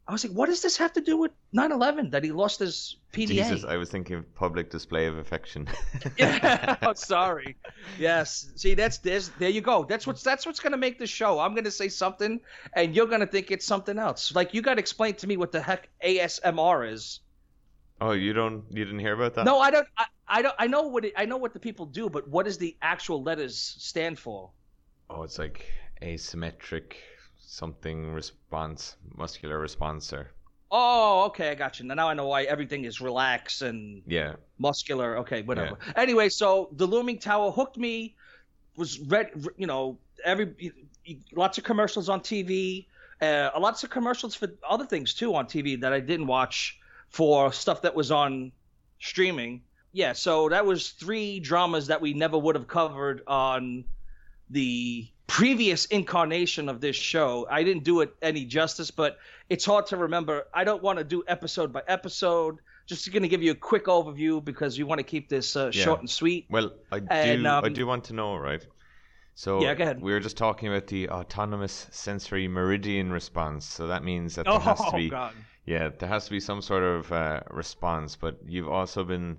I 0.05 0.11
was 0.11 0.25
like, 0.25 0.33
what 0.33 0.47
does 0.47 0.61
this 0.61 0.75
have 0.77 0.91
to 0.93 1.01
do 1.01 1.15
with 1.15 1.31
9/11? 1.55 2.11
That 2.11 2.23
he 2.25 2.31
lost 2.31 2.59
his 2.59 2.97
PDA? 3.13 3.27
Jesus, 3.27 3.63
I 3.63 3.77
was 3.77 3.89
thinking 3.89 4.17
of 4.17 4.35
public 4.35 4.69
display 4.69 5.05
of 5.05 5.17
affection. 5.17 5.69
yeah. 6.17 6.75
Oh, 6.81 6.93
sorry. 6.93 7.55
Yes. 7.97 8.51
See, 8.55 8.73
that's 8.73 8.97
this. 8.97 9.29
There 9.39 9.49
you 9.49 9.61
go. 9.61 9.85
That's 9.85 10.05
what's 10.05 10.21
that's 10.21 10.45
what's 10.45 10.59
gonna 10.59 10.77
make 10.77 10.99
the 10.99 11.07
show. 11.07 11.39
I'm 11.39 11.55
gonna 11.55 11.71
say 11.71 11.87
something, 11.87 12.41
and 12.73 12.93
you're 12.95 13.07
gonna 13.07 13.27
think 13.27 13.49
it's 13.51 13.65
something 13.65 13.97
else. 13.97 14.35
Like 14.35 14.53
you 14.53 14.61
got 14.61 14.73
to 14.73 14.79
explain 14.79 15.13
to 15.15 15.27
me 15.27 15.37
what 15.37 15.51
the 15.53 15.61
heck 15.61 15.89
ASMR 16.03 16.91
is. 16.91 17.21
oh, 18.01 18.11
you 18.11 18.33
don't, 18.33 18.65
you 18.71 18.83
didn't 18.83 18.99
hear 18.99 19.13
about 19.13 19.35
that? 19.35 19.45
No, 19.45 19.59
I 19.59 19.71
don't. 19.71 19.87
I, 19.97 20.05
I 20.27 20.41
don't. 20.41 20.55
I 20.59 20.67
know 20.67 20.81
what 20.83 21.05
it, 21.05 21.13
I 21.15 21.25
know 21.25 21.37
what 21.37 21.53
the 21.53 21.59
people 21.59 21.85
do, 21.85 22.09
but 22.09 22.27
what 22.27 22.45
does 22.45 22.57
the 22.57 22.75
actual 22.81 23.23
letters 23.23 23.75
stand 23.79 24.19
for? 24.19 24.51
Oh, 25.09 25.23
it's 25.23 25.39
like 25.39 25.65
asymmetric 26.01 26.93
something 27.37 28.11
response, 28.11 28.97
muscular 29.15 29.59
response, 29.59 30.11
or 30.13 30.31
Oh, 30.75 31.25
okay, 31.25 31.51
I 31.51 31.55
got 31.55 31.79
you. 31.79 31.85
Now 31.85 32.09
I 32.09 32.15
know 32.15 32.25
why 32.25 32.43
everything 32.45 32.85
is 32.85 32.99
relaxed 32.99 33.61
and 33.61 34.01
yeah, 34.07 34.33
muscular. 34.57 35.19
Okay, 35.19 35.43
whatever. 35.43 35.77
Anyway, 35.95 36.29
so 36.29 36.69
the 36.71 36.87
looming 36.87 37.19
tower 37.19 37.51
hooked 37.51 37.77
me. 37.77 38.15
Was 38.75 38.99
read, 39.01 39.29
you 39.55 39.67
know, 39.67 39.99
every 40.25 40.73
lots 41.31 41.59
of 41.59 41.63
commercials 41.63 42.09
on 42.09 42.21
TV. 42.21 42.87
Uh, 43.21 43.51
lots 43.59 43.83
of 43.83 43.91
commercials 43.91 44.33
for 44.33 44.47
other 44.67 44.87
things 44.87 45.13
too 45.13 45.35
on 45.35 45.45
TV 45.45 45.79
that 45.79 45.93
I 45.93 45.99
didn't 45.99 46.25
watch 46.25 46.79
for 47.09 47.53
stuff 47.53 47.83
that 47.83 47.93
was 47.93 48.09
on 48.11 48.51
streaming. 48.99 49.61
Yeah, 49.91 50.13
so 50.13 50.49
that 50.49 50.65
was 50.65 50.89
three 50.89 51.39
dramas 51.39 51.85
that 51.85 52.01
we 52.01 52.15
never 52.15 52.37
would 52.39 52.55
have 52.55 52.67
covered 52.67 53.21
on 53.27 53.85
the 54.49 55.07
previous 55.33 55.85
incarnation 55.85 56.69
of 56.69 56.79
this 56.79 56.95
show. 56.95 57.47
I 57.49 57.63
didn't 57.63 57.83
do 57.83 58.01
it 58.01 58.13
any 58.21 58.45
justice, 58.45 58.91
but 58.91 59.17
it's 59.49 59.65
hard 59.65 59.87
to 59.87 59.97
remember. 59.97 60.43
I 60.53 60.63
don't 60.63 60.83
want 60.83 60.99
to 60.99 61.03
do 61.03 61.23
episode 61.27 61.73
by 61.73 61.81
episode. 61.87 62.59
Just 62.85 63.11
going 63.11 63.23
to 63.23 63.27
give 63.29 63.41
you 63.41 63.49
a 63.49 63.55
quick 63.55 63.85
overview 63.85 64.45
because 64.45 64.77
we 64.77 64.83
want 64.83 64.99
to 64.99 65.03
keep 65.03 65.29
this 65.29 65.55
uh, 65.55 65.71
Yeah. 65.73 65.85
short 65.85 66.01
and 66.01 66.09
sweet. 66.09 66.45
Well, 66.51 66.73
I 66.91 66.99
do. 66.99 67.07
And, 67.09 67.47
I 67.47 67.57
um, 67.57 67.73
do 67.73 67.87
want 67.87 68.03
to 68.05 68.13
know, 68.13 68.35
right? 68.35 68.63
So 69.33 69.59
Yeah, 69.63 69.73
go 69.73 69.83
ahead. 69.85 70.01
we 70.03 70.11
were 70.13 70.19
just 70.19 70.37
talking 70.37 70.69
about 70.69 70.85
the 70.85 71.09
autonomous 71.09 71.87
sensory 71.89 72.47
meridian 72.47 73.11
response. 73.11 73.65
So 73.65 73.87
that 73.87 74.03
means 74.03 74.35
that 74.35 74.45
there 74.45 74.53
Oh, 74.53 74.59
has 74.59 74.79
to 74.85 74.91
be, 74.95 75.09
God. 75.09 75.33
yeah, 75.65 75.89
there 75.97 76.09
has 76.09 76.25
to 76.25 76.31
be 76.31 76.41
some 76.41 76.61
sort 76.61 76.83
of 76.83 77.11
uh, 77.11 77.39
response. 77.49 78.15
But 78.15 78.37
you've 78.45 78.69
also 78.69 79.03
been 79.03 79.37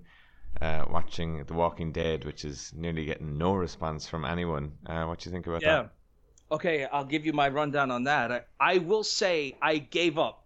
uh, 0.60 0.84
watching 0.90 1.44
The 1.44 1.54
Walking 1.54 1.92
Dead, 1.92 2.24
which 2.24 2.44
is 2.44 2.72
nearly 2.74 3.04
getting 3.04 3.38
no 3.38 3.54
response 3.54 4.08
from 4.08 4.24
anyone. 4.24 4.72
Uh, 4.86 5.04
what 5.04 5.20
do 5.20 5.28
you 5.28 5.32
think 5.32 5.46
about 5.46 5.60
that? 5.60 5.66
Yeah. 5.66 5.82
that? 5.82 5.92
Okay, 6.52 6.84
I'll 6.84 7.04
give 7.04 7.26
you 7.26 7.32
my 7.32 7.48
rundown 7.48 7.90
on 7.90 8.04
that. 8.04 8.30
I, 8.30 8.42
I 8.60 8.78
will 8.78 9.04
say 9.04 9.56
I 9.60 9.78
gave 9.78 10.18
up. 10.18 10.44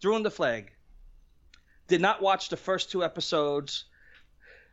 Threw 0.00 0.16
in 0.16 0.22
the 0.22 0.30
flag. 0.30 0.70
Did 1.88 2.00
not 2.00 2.22
watch 2.22 2.48
the 2.48 2.56
first 2.56 2.90
two 2.90 3.02
episodes. 3.02 3.84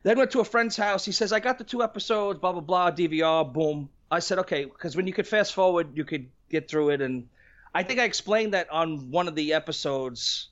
Then 0.03 0.19
went 0.19 0.31
to 0.31 0.41
a 0.41 0.45
friend's 0.45 0.77
house. 0.77 1.03
He 1.03 1.11
says, 1.11 1.33
I 1.33 1.39
got 1.39 1.57
the 1.57 1.63
two 1.63 1.81
episodes, 1.81 2.39
blah, 2.39 2.51
blah, 2.51 2.61
blah, 2.61 2.91
DVR, 2.91 3.51
boom. 3.51 3.89
I 4.11 4.19
said, 4.19 4.37
okay, 4.39 4.65
because 4.65 4.95
when 4.95 5.07
you 5.07 5.13
could 5.13 5.27
fast 5.27 5.53
forward, 5.53 5.97
you 5.97 6.05
could 6.05 6.29
get 6.49 6.69
through 6.69 6.89
it. 6.89 7.01
And 7.01 7.27
I 7.73 7.81
think 7.81 7.99
I 7.99 8.03
explained 8.03 8.53
that 8.53 8.69
on 8.69 9.09
one 9.09 9.27
of 9.27 9.33
the 9.33 9.53
episodes, 9.53 10.49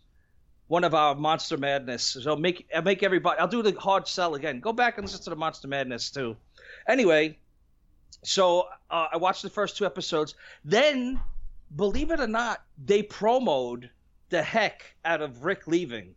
one 0.68 0.84
of 0.84 0.94
our 0.94 1.16
Monster 1.16 1.58
Madness. 1.58 2.18
So 2.22 2.36
make 2.36 2.68
make 2.84 3.04
everybody, 3.04 3.40
I'll 3.40 3.48
do 3.48 3.62
the 3.62 3.74
hard 3.80 4.08
sell 4.08 4.36
again. 4.36 4.60
Go 4.60 4.74
back 4.74 4.98
and 4.98 5.06
listen 5.06 5.24
to 5.24 5.30
the 5.30 5.36
Monster 5.36 5.68
Madness 5.68 6.10
too. 6.10 6.36
Anyway, 6.88 7.38
so 8.24 8.68
uh, 8.90 9.08
I 9.14 9.18
watched 9.18 9.44
the 9.44 9.50
first 9.50 9.78
two 9.78 9.86
episodes. 9.86 10.36
Then, 10.64 11.20
believe 11.76 12.12
it 12.12 12.20
or 12.20 12.28
not, 12.28 12.64
they 12.84 13.04
promoed 13.04 13.90
the 14.30 14.42
heck 14.42 14.96
out 15.06 15.22
of 15.22 15.44
Rick 15.44 15.68
leaving. 15.68 16.16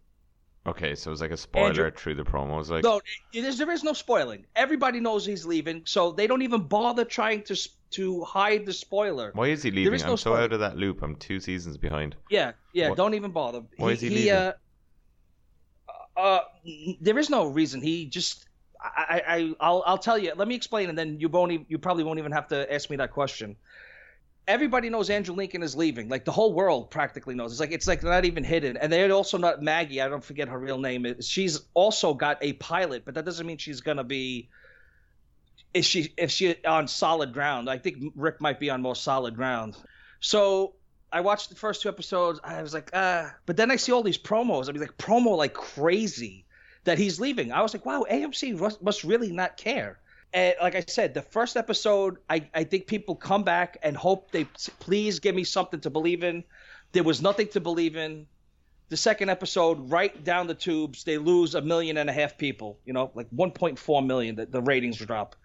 Okay, 0.66 0.94
so 0.96 1.10
it 1.10 1.12
was 1.12 1.20
like 1.20 1.30
a 1.30 1.36
spoiler 1.36 1.68
Andrew- 1.68 1.90
through 1.92 2.14
the 2.16 2.24
promos. 2.24 2.68
Like, 2.70 2.82
No, 2.82 3.00
is, 3.32 3.56
there 3.58 3.70
is 3.70 3.84
no 3.84 3.92
spoiling. 3.92 4.46
Everybody 4.56 4.98
knows 4.98 5.24
he's 5.24 5.46
leaving, 5.46 5.82
so 5.84 6.10
they 6.12 6.26
don't 6.26 6.42
even 6.42 6.62
bother 6.62 7.04
trying 7.04 7.42
to 7.44 7.56
to 7.92 8.24
hide 8.24 8.66
the 8.66 8.72
spoiler. 8.72 9.30
why 9.34 9.46
is 9.46 9.62
he 9.62 9.70
leaving? 9.70 9.94
is 9.94 10.02
no 10.04 10.12
I'm 10.12 10.16
so 10.16 10.30
spoiler. 10.30 10.40
out 10.40 10.52
of 10.52 10.60
that 10.60 10.76
loop. 10.76 11.02
I'm 11.02 11.14
two 11.16 11.38
seasons 11.38 11.76
behind. 11.76 12.16
Yeah, 12.30 12.52
yeah. 12.72 12.88
What- 12.88 12.96
Don't 12.98 13.14
even 13.14 13.30
bother. 13.30 13.62
why 13.76 13.90
is 13.92 14.00
he 14.00 14.10
leaving? 14.10 14.32
Uh, 14.32 14.52
uh, 16.16 16.40
there 17.00 17.18
is 17.18 17.30
no 17.30 17.46
reason. 17.46 17.80
He 17.80 18.06
just. 18.06 18.48
I, 18.80 19.22
I, 19.26 19.54
I'll, 19.60 19.82
I'll 19.86 19.98
tell 19.98 20.18
you. 20.18 20.32
Let 20.36 20.48
me 20.48 20.54
explain, 20.54 20.88
and 20.88 20.98
then 20.98 21.18
you 21.20 21.28
won't. 21.28 21.52
e- 21.52 21.66
You 21.68 21.78
probably 21.78 22.04
won't 22.04 22.18
even 22.18 22.32
have 22.32 22.48
to 22.48 22.72
ask 22.72 22.90
me 22.90 22.96
that 22.96 23.10
question. 23.12 23.56
Everybody 24.48 24.90
knows 24.90 25.10
Andrew 25.10 25.34
Lincoln 25.34 25.62
is 25.62 25.74
leaving. 25.74 26.08
Like 26.08 26.24
the 26.24 26.32
whole 26.32 26.52
world 26.52 26.90
practically 26.90 27.34
knows. 27.34 27.50
It's 27.50 27.60
like 27.60 27.72
it's 27.72 27.86
like 27.86 28.02
not 28.02 28.24
even 28.24 28.44
hidden. 28.44 28.76
And 28.76 28.92
they're 28.92 29.10
also 29.10 29.38
not 29.38 29.60
Maggie. 29.62 30.00
I 30.00 30.08
don't 30.08 30.24
forget 30.24 30.48
her 30.48 30.58
real 30.58 30.78
name. 30.78 31.20
She's 31.20 31.60
also 31.74 32.14
got 32.14 32.38
a 32.42 32.52
pilot, 32.54 33.04
but 33.04 33.14
that 33.14 33.24
doesn't 33.24 33.46
mean 33.46 33.58
she's 33.58 33.80
gonna 33.80 34.04
be. 34.04 34.48
Is 35.74 35.84
she 35.84 36.12
if 36.16 36.30
she 36.30 36.64
on 36.64 36.86
solid 36.86 37.32
ground? 37.32 37.68
I 37.68 37.78
think 37.78 38.12
Rick 38.14 38.40
might 38.40 38.60
be 38.60 38.70
on 38.70 38.82
more 38.82 38.94
solid 38.94 39.34
ground. 39.34 39.76
So 40.20 40.74
I 41.12 41.20
watched 41.22 41.50
the 41.50 41.56
first 41.56 41.82
two 41.82 41.88
episodes. 41.88 42.40
I 42.44 42.62
was 42.62 42.72
like, 42.72 42.90
ah. 42.94 43.34
But 43.46 43.56
then 43.56 43.70
I 43.70 43.76
see 43.76 43.92
all 43.92 44.02
these 44.02 44.18
promos. 44.18 44.68
I 44.68 44.72
mean, 44.72 44.80
like 44.80 44.96
promo 44.96 45.36
like 45.36 45.54
crazy 45.54 46.44
that 46.84 46.98
he's 46.98 47.20
leaving. 47.20 47.52
I 47.52 47.62
was 47.62 47.74
like, 47.74 47.84
wow, 47.84 48.06
AMC 48.08 48.80
must 48.80 49.04
really 49.04 49.32
not 49.32 49.56
care. 49.56 49.98
And 50.36 50.54
like 50.60 50.74
I 50.74 50.84
said, 50.86 51.14
the 51.14 51.22
first 51.22 51.56
episode, 51.56 52.18
I, 52.28 52.46
I 52.52 52.62
think 52.62 52.86
people 52.86 53.16
come 53.16 53.42
back 53.42 53.78
and 53.82 53.96
hope 53.96 54.32
they 54.32 54.44
please 54.80 55.18
give 55.18 55.34
me 55.34 55.44
something 55.44 55.80
to 55.80 55.88
believe 55.88 56.22
in. 56.22 56.44
There 56.92 57.02
was 57.02 57.22
nothing 57.22 57.48
to 57.48 57.60
believe 57.60 57.96
in. 57.96 58.26
The 58.90 58.98
second 58.98 59.30
episode, 59.30 59.90
right 59.90 60.22
down 60.24 60.46
the 60.46 60.54
tubes, 60.54 61.04
they 61.04 61.16
lose 61.16 61.54
a 61.54 61.62
million 61.62 61.96
and 61.96 62.10
a 62.10 62.12
half 62.12 62.36
people. 62.36 62.78
You 62.84 62.92
know, 62.92 63.10
like 63.14 63.30
1.4 63.30 64.06
million. 64.06 64.36
The, 64.36 64.44
the 64.44 64.60
ratings 64.60 64.98
drop. 64.98 65.36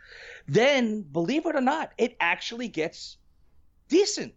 Then, 0.46 1.04
believe 1.04 1.46
it 1.46 1.56
or 1.56 1.62
not, 1.62 1.94
it 1.98 2.18
actually 2.20 2.68
gets 2.68 3.16
decent. 3.88 4.34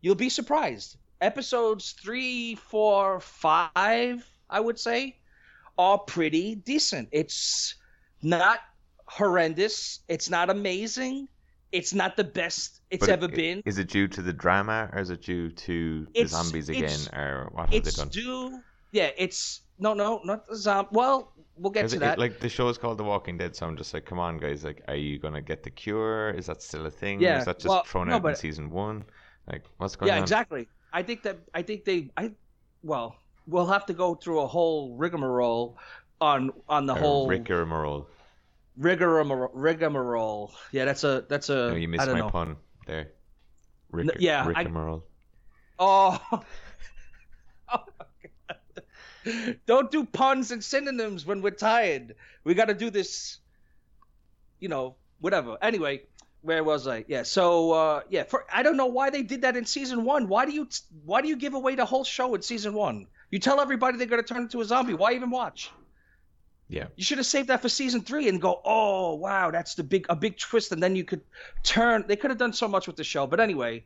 You'll 0.00 0.14
be 0.14 0.30
surprised. 0.30 0.96
Episodes 1.20 1.92
three, 1.92 2.54
four, 2.54 3.20
five, 3.20 4.26
I 4.48 4.60
would 4.60 4.80
say, 4.80 5.18
are 5.76 5.98
pretty 5.98 6.54
decent. 6.54 7.10
It's 7.12 7.74
not 8.22 8.60
horrendous. 9.06 10.00
It's 10.08 10.28
not 10.30 10.50
amazing. 10.50 11.28
It's 11.72 11.92
not 11.94 12.16
the 12.16 12.24
best 12.24 12.80
it's 12.90 13.00
But 13.00 13.10
ever 13.10 13.24
i- 13.26 13.34
been. 13.34 13.62
Is 13.64 13.78
it 13.78 13.88
due 13.88 14.08
to 14.08 14.22
the 14.22 14.32
drama 14.32 14.88
or 14.92 15.00
is 15.00 15.10
it 15.10 15.22
due 15.22 15.50
to 15.50 16.04
the 16.04 16.10
It's- 16.20 16.30
zombies 16.30 16.68
again 16.68 16.98
or 17.12 17.48
what 17.52 17.62
have 17.62 17.84
they 17.84 17.90
done? 17.90 18.06
It's 18.06 18.16
due. 18.16 18.60
Yeah, 18.92 19.10
it's 19.18 19.62
no, 19.78 19.92
no, 19.94 20.20
not 20.24 20.46
the 20.46 20.56
zombie. 20.56 20.88
Well, 20.92 21.32
we'll 21.56 21.72
get 21.72 21.82
'Cause 21.82 21.90
to 21.92 21.96
it- 21.96 22.00
that. 22.00 22.18
like 22.18 22.38
the 22.40 22.48
show 22.48 22.68
is 22.68 22.78
called 22.78 22.98
The 22.98 23.04
Walking 23.04 23.36
Dead, 23.36 23.54
so 23.56 23.66
I'm 23.66 23.76
just 23.76 23.92
like, 23.92 24.04
come 24.06 24.18
on, 24.18 24.38
guys! 24.38 24.64
Like, 24.64 24.82
are 24.88 24.94
you 24.94 25.18
gonna 25.18 25.42
get 25.42 25.62
the 25.64 25.70
cure? 25.70 26.30
Is 26.30 26.46
that 26.46 26.62
still 26.62 26.86
a 26.86 26.90
thing? 26.90 27.20
Yeah, 27.20 27.40
Is 27.40 27.44
that 27.46 27.56
just 27.58 27.68
well, 27.68 27.82
thrown 27.84 28.08
no, 28.08 28.14
out 28.16 28.24
in 28.24 28.34
season 28.36 28.70
one? 28.70 29.04
Like, 29.50 29.64
what's 29.78 29.96
going 29.96 30.08
yeah, 30.08 30.14
on? 30.14 30.18
Yeah, 30.18 30.22
exactly. 30.22 30.68
I 30.92 31.02
think 31.02 31.22
that 31.24 31.38
I 31.52 31.62
think 31.62 31.84
they 31.84 32.10
I 32.16 32.32
well, 32.82 33.16
we'll 33.46 33.66
have 33.66 33.84
to 33.86 33.92
go 33.92 34.14
through 34.14 34.40
a 34.40 34.46
whole 34.46 34.96
rigmarole 34.96 35.76
on 36.20 36.52
on 36.68 36.86
the 36.86 36.94
Or 36.94 36.98
whole 36.98 37.28
rigmarole. 37.28 38.08
Rigmarole 38.76 39.50
rigmarole. 39.54 40.52
Yeah, 40.72 40.84
that's 40.84 41.04
a 41.04 41.24
that's 41.28 41.48
a 41.48 41.70
No, 41.70 41.74
you 41.74 41.88
I 41.88 41.90
missed 41.90 42.06
don't 42.06 42.14
my 42.14 42.20
know. 42.20 42.30
pun 42.30 42.56
there. 42.86 43.12
Rick, 43.90 44.16
yeah, 44.18 44.42
I- 44.44 44.62
rigmarole. 44.62 45.04
Oh. 45.78 46.20
Oh 47.68 47.78
God. 47.98 48.84
Don't 49.66 49.90
do 49.90 50.04
puns 50.04 50.52
and 50.52 50.62
synonyms 50.62 51.26
when 51.26 51.42
we're 51.42 51.50
tired. 51.50 52.14
We 52.44 52.54
got 52.54 52.66
to 52.66 52.74
do 52.74 52.90
this, 52.90 53.38
you 54.60 54.68
know, 54.68 54.94
whatever. 55.18 55.58
Anyway, 55.60 56.02
where 56.42 56.62
was 56.62 56.86
I? 56.86 57.04
Yeah. 57.08 57.24
So 57.24 57.72
uh, 57.72 58.00
yeah, 58.08 58.22
for 58.22 58.44
I 58.52 58.62
don't 58.62 58.76
know 58.76 58.86
why 58.86 59.10
they 59.10 59.22
did 59.22 59.42
that 59.42 59.56
in 59.56 59.66
season 59.66 60.04
one. 60.04 60.28
Why 60.28 60.46
do 60.46 60.52
you 60.52 60.68
why 61.04 61.22
do 61.22 61.28
you 61.28 61.34
give 61.36 61.54
away 61.54 61.74
the 61.74 61.84
whole 61.84 62.04
show 62.04 62.34
in 62.36 62.42
season 62.42 62.72
one? 62.72 63.08
You 63.32 63.40
tell 63.40 63.60
everybody 63.60 63.98
they're 63.98 64.06
gonna 64.06 64.22
turn 64.22 64.42
into 64.42 64.60
a 64.60 64.64
zombie. 64.64 64.94
Why 64.94 65.12
even 65.14 65.30
watch? 65.30 65.72
Yeah. 66.68 66.86
You 66.96 67.04
should 67.04 67.18
have 67.18 67.26
saved 67.26 67.48
that 67.48 67.62
for 67.62 67.68
season 67.68 68.00
three 68.02 68.28
and 68.28 68.40
go, 68.40 68.60
oh 68.64 69.14
wow, 69.14 69.50
that's 69.50 69.74
the 69.74 69.84
big 69.84 70.06
a 70.08 70.16
big 70.16 70.36
twist, 70.36 70.72
and 70.72 70.82
then 70.82 70.96
you 70.96 71.04
could 71.04 71.20
turn. 71.62 72.04
They 72.06 72.16
could 72.16 72.30
have 72.30 72.38
done 72.38 72.52
so 72.52 72.66
much 72.66 72.86
with 72.86 72.96
the 72.96 73.04
show, 73.04 73.26
but 73.26 73.38
anyway, 73.38 73.84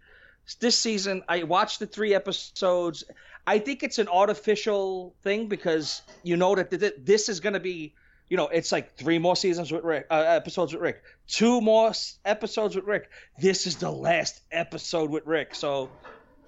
this 0.60 0.78
season 0.78 1.22
I 1.28 1.42
watched 1.42 1.78
the 1.80 1.86
three 1.86 2.14
episodes. 2.14 3.04
I 3.46 3.58
think 3.58 3.82
it's 3.82 3.98
an 3.98 4.08
artificial 4.08 5.14
thing 5.22 5.46
because 5.46 6.02
you 6.22 6.36
know 6.36 6.54
that 6.54 6.70
th- 6.70 6.94
this 6.98 7.28
is 7.28 7.40
going 7.40 7.52
to 7.52 7.60
be, 7.60 7.94
you 8.28 8.36
know, 8.36 8.48
it's 8.48 8.72
like 8.72 8.96
three 8.96 9.18
more 9.18 9.36
seasons 9.36 9.70
with 9.72 9.84
Rick, 9.84 10.06
uh, 10.10 10.14
episodes 10.26 10.72
with 10.72 10.82
Rick, 10.82 11.02
two 11.26 11.60
more 11.60 11.92
episodes 12.24 12.76
with 12.76 12.84
Rick. 12.84 13.10
This 13.38 13.66
is 13.66 13.76
the 13.76 13.90
last 13.90 14.40
episode 14.52 15.10
with 15.10 15.26
Rick, 15.26 15.54
so 15.54 15.90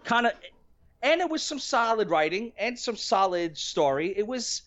kind 0.04 0.26
of, 0.26 0.32
and 1.02 1.20
it 1.20 1.28
was 1.28 1.42
some 1.42 1.58
solid 1.58 2.08
writing 2.08 2.52
and 2.56 2.78
some 2.78 2.96
solid 2.96 3.58
story. 3.58 4.14
It 4.16 4.26
was 4.26 4.62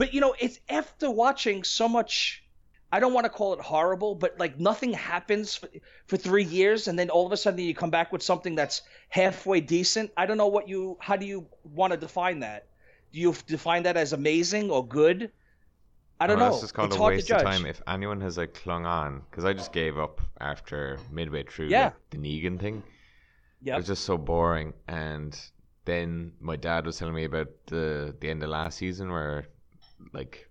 but 0.00 0.14
you 0.14 0.20
know 0.20 0.34
it's 0.40 0.58
after 0.70 1.10
watching 1.10 1.62
so 1.62 1.86
much 1.86 2.42
i 2.90 2.98
don't 2.98 3.12
want 3.12 3.24
to 3.24 3.30
call 3.30 3.52
it 3.52 3.60
horrible 3.60 4.14
but 4.14 4.38
like 4.38 4.58
nothing 4.58 4.94
happens 4.94 5.56
for, 5.56 5.68
for 6.06 6.16
three 6.16 6.44
years 6.44 6.88
and 6.88 6.98
then 6.98 7.10
all 7.10 7.26
of 7.26 7.32
a 7.32 7.36
sudden 7.36 7.60
you 7.60 7.74
come 7.74 7.90
back 7.90 8.10
with 8.10 8.22
something 8.22 8.54
that's 8.54 8.80
halfway 9.10 9.60
decent 9.60 10.10
i 10.16 10.24
don't 10.24 10.38
know 10.38 10.46
what 10.46 10.68
you 10.68 10.96
how 11.00 11.16
do 11.16 11.26
you 11.26 11.46
want 11.62 11.92
to 11.92 11.98
define 11.98 12.40
that 12.40 12.66
do 13.12 13.20
you 13.20 13.34
define 13.46 13.82
that 13.82 13.98
as 13.98 14.14
amazing 14.14 14.70
or 14.70 14.86
good 14.86 15.30
i 16.18 16.26
don't 16.26 16.36
oh, 16.36 16.40
Well, 16.40 16.46
know 16.46 16.52
That's 16.52 16.62
just 16.62 16.74
called 16.74 16.92
it's 16.92 16.96
a 16.96 17.02
waste 17.02 17.30
of 17.30 17.42
time. 17.42 17.66
If 17.66 17.82
anyone 17.86 18.20
has 18.22 18.38
like 18.38 18.54
clung 18.54 18.86
on, 18.86 19.22
because 19.30 19.44
I 19.44 19.52
just 19.52 19.72
gave 19.72 19.98
up 19.98 20.20
after 20.40 20.98
midway 21.10 21.44
through 21.44 21.68
Yeah. 21.68 21.84
like, 21.84 22.10
the 22.10 22.18
Negan 22.18 22.60
thing. 22.60 22.82
Yeah, 23.62 23.74
it 23.74 23.78
was 23.78 23.86
just 23.86 24.04
so 24.04 24.18
boring. 24.18 24.74
And 24.86 25.38
then 25.86 26.32
my 26.40 26.56
dad 26.56 26.84
was 26.84 26.98
telling 26.98 27.14
me 27.14 27.24
about 27.24 27.48
the 27.66 28.14
the 28.20 28.28
end 28.28 28.42
of 28.42 28.50
last 28.50 28.76
season 28.76 29.10
where, 29.10 29.46
like, 30.12 30.48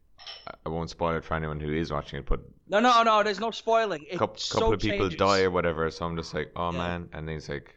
I- 0.66 0.70
won't 0.70 0.90
spoil 0.90 1.16
it 1.18 1.24
for 1.24 1.34
anyone 1.36 1.60
who 1.60 1.74
is 1.74 1.92
watching 1.92 2.20
it, 2.20 2.26
but 2.26 2.42
no 2.68 2.80
no 2.80 3.04
no 3.04 3.24
there's 3.24 3.40
no 3.40 3.52
spoiling 3.52 4.06
a 4.10 4.14
it 4.16 4.18
couple, 4.20 4.38
so 4.38 4.60
couple 4.60 4.74
of 4.74 4.80
people 4.80 5.00
changes. 5.10 5.18
die 5.18 5.42
or 5.44 5.52
whatever. 5.52 5.90
So 5.92 6.06
I'm 6.06 6.16
just 6.16 6.34
like, 6.34 6.52
oh 6.56 6.72
Yeah. 6.72 6.78
man. 6.78 7.10
And 7.14 7.28
then 7.28 7.36
he's 7.36 7.50
like, 7.50 7.76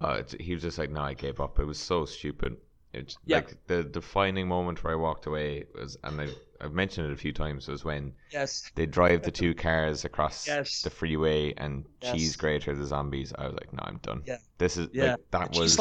uh, 0.00 0.16
it's- 0.20 0.34
he 0.40 0.54
was 0.54 0.62
just 0.62 0.78
like, 0.78 0.90
no, 0.90 1.00
I 1.02 1.14
gave 1.14 1.40
up. 1.40 1.58
It 1.58 1.64
was 1.64 1.78
so 1.78 2.04
stupid. 2.04 2.56
It's 2.92 3.16
Yeah. 3.24 3.36
like 3.38 3.66
the 3.66 3.82
defining 3.84 4.46
moment 4.48 4.82
where 4.84 4.92
I 4.92 4.96
walked 4.96 5.26
away 5.26 5.64
was, 5.74 5.96
and 6.04 6.20
I, 6.20 6.28
I've 6.60 6.72
mentioned 6.72 7.08
it 7.08 7.12
a 7.12 7.16
few 7.16 7.32
times, 7.32 7.66
was 7.68 7.84
when 7.84 8.14
yes 8.30 8.70
they 8.76 8.86
drive 8.86 9.22
the 9.22 9.30
two 9.32 9.54
cars 9.54 10.04
across 10.04 10.46
Yes. 10.46 10.82
the 10.82 10.90
freeway 10.90 11.52
and 11.54 11.84
Yes. 12.00 12.12
cheese 12.14 12.36
grater 12.36 12.74
the 12.74 12.86
zombies. 12.86 13.32
I 13.36 13.46
was 13.46 13.54
like, 13.54 13.72
no, 13.72 13.80
I'm 13.82 13.98
done. 13.98 14.22
Yeah. 14.26 14.38
This 14.58 14.76
is 14.76 14.88
Yeah. 14.92 15.12
like 15.12 15.30
that 15.32 15.50
was 15.56 15.76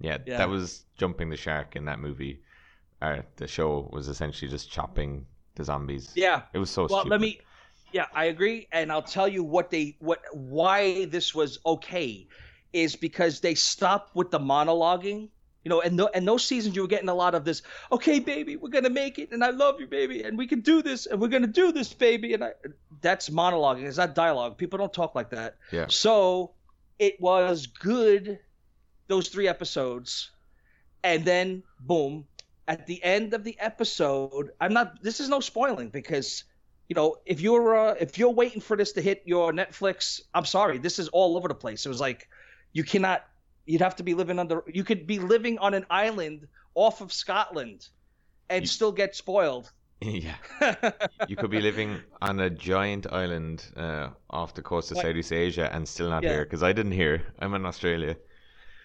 yeah, 0.00 0.18
Yeah. 0.26 0.38
that 0.38 0.48
was 0.48 0.84
jumping 0.96 1.30
the 1.30 1.36
shark 1.36 1.76
in 1.76 1.84
that 1.84 2.00
movie. 2.00 2.40
Uh, 3.02 3.22
the 3.36 3.46
show 3.46 3.88
was 3.92 4.08
essentially 4.08 4.50
just 4.50 4.70
chopping 4.70 5.26
the 5.54 5.64
zombies. 5.64 6.12
yeah 6.14 6.42
It 6.52 6.58
was 6.58 6.70
so 6.70 6.82
well 6.82 7.00
stupid. 7.00 7.10
let 7.10 7.20
me 7.20 7.40
yeah 7.92 8.06
i 8.14 8.26
agree 8.26 8.68
and 8.72 8.92
i'll 8.92 9.02
tell 9.02 9.26
you 9.26 9.42
what 9.42 9.70
they 9.70 9.96
what 10.00 10.20
why 10.32 11.06
this 11.06 11.34
was 11.34 11.58
okay 11.64 12.26
is 12.72 12.94
because 12.94 13.40
they 13.40 13.54
stopped 13.54 14.14
with 14.14 14.30
the 14.30 14.38
monologuing 14.38 15.28
you 15.64 15.68
know 15.68 15.80
and, 15.80 15.98
th- 15.98 16.10
and 16.14 16.26
those 16.28 16.44
seasons 16.44 16.76
you 16.76 16.82
were 16.82 16.88
getting 16.88 17.08
a 17.08 17.14
lot 17.14 17.34
of 17.34 17.44
this 17.44 17.62
okay 17.90 18.20
baby 18.20 18.56
we're 18.56 18.68
gonna 18.68 18.88
make 18.88 19.18
it 19.18 19.32
and 19.32 19.42
i 19.42 19.50
love 19.50 19.80
you 19.80 19.86
baby 19.88 20.22
and 20.22 20.38
we 20.38 20.46
can 20.46 20.60
do 20.60 20.82
this 20.82 21.06
and 21.06 21.20
we're 21.20 21.28
gonna 21.28 21.46
do 21.46 21.72
this 21.72 21.92
baby 21.92 22.32
and 22.34 22.44
I, 22.44 22.52
that's 23.00 23.28
monologuing 23.28 23.84
it's 23.88 23.96
not 23.96 24.14
dialogue 24.14 24.56
people 24.56 24.78
don't 24.78 24.92
talk 24.92 25.14
like 25.16 25.30
that 25.30 25.56
Yeah. 25.72 25.86
so 25.88 26.52
it 26.98 27.20
was 27.20 27.66
good 27.66 28.38
those 29.08 29.28
three 29.28 29.48
episodes 29.48 30.30
and 31.02 31.24
then 31.24 31.62
boom 31.80 32.26
at 32.68 32.86
the 32.86 33.02
end 33.02 33.34
of 33.34 33.44
the 33.44 33.56
episode 33.58 34.50
i'm 34.60 34.72
not 34.72 35.02
this 35.02 35.20
is 35.20 35.28
no 35.28 35.40
spoiling 35.40 35.88
because 35.88 36.44
you 36.88 36.94
know 36.94 37.16
if 37.26 37.40
you're 37.40 37.76
uh, 37.76 37.94
if 38.00 38.18
you're 38.18 38.30
waiting 38.30 38.60
for 38.60 38.76
this 38.76 38.92
to 38.92 39.00
hit 39.02 39.22
your 39.24 39.52
netflix 39.52 40.20
i'm 40.34 40.44
sorry 40.44 40.78
this 40.78 40.98
is 40.98 41.08
all 41.08 41.36
over 41.36 41.48
the 41.48 41.54
place 41.54 41.84
it 41.86 41.88
was 41.88 42.00
like 42.00 42.28
you 42.72 42.84
cannot 42.84 43.24
you'd 43.66 43.80
have 43.80 43.96
to 43.96 44.02
be 44.02 44.14
living 44.14 44.38
under 44.38 44.62
you 44.66 44.84
could 44.84 45.06
be 45.06 45.18
living 45.18 45.58
on 45.58 45.74
an 45.74 45.84
island 45.90 46.46
off 46.74 47.00
of 47.00 47.12
scotland 47.12 47.88
and 48.48 48.62
You- 48.62 48.66
still 48.68 48.92
get 48.92 49.14
spoiled 49.16 49.70
yeah. 50.00 50.36
You 51.28 51.36
could 51.36 51.50
be 51.50 51.60
living 51.60 52.00
on 52.22 52.40
a 52.40 52.48
giant 52.48 53.06
island 53.12 53.66
uh, 53.76 54.08
off 54.30 54.54
the 54.54 54.62
coast 54.62 54.90
of 54.92 54.96
Southeast 54.96 55.30
Asia 55.30 55.68
and 55.74 55.86
still 55.86 56.08
not 56.08 56.22
Yeah. 56.22 56.30
here 56.30 56.44
because 56.44 56.62
I 56.62 56.72
didn't 56.72 56.92
hear. 56.92 57.22
I'm 57.38 57.52
in 57.52 57.66
Australia. 57.66 58.16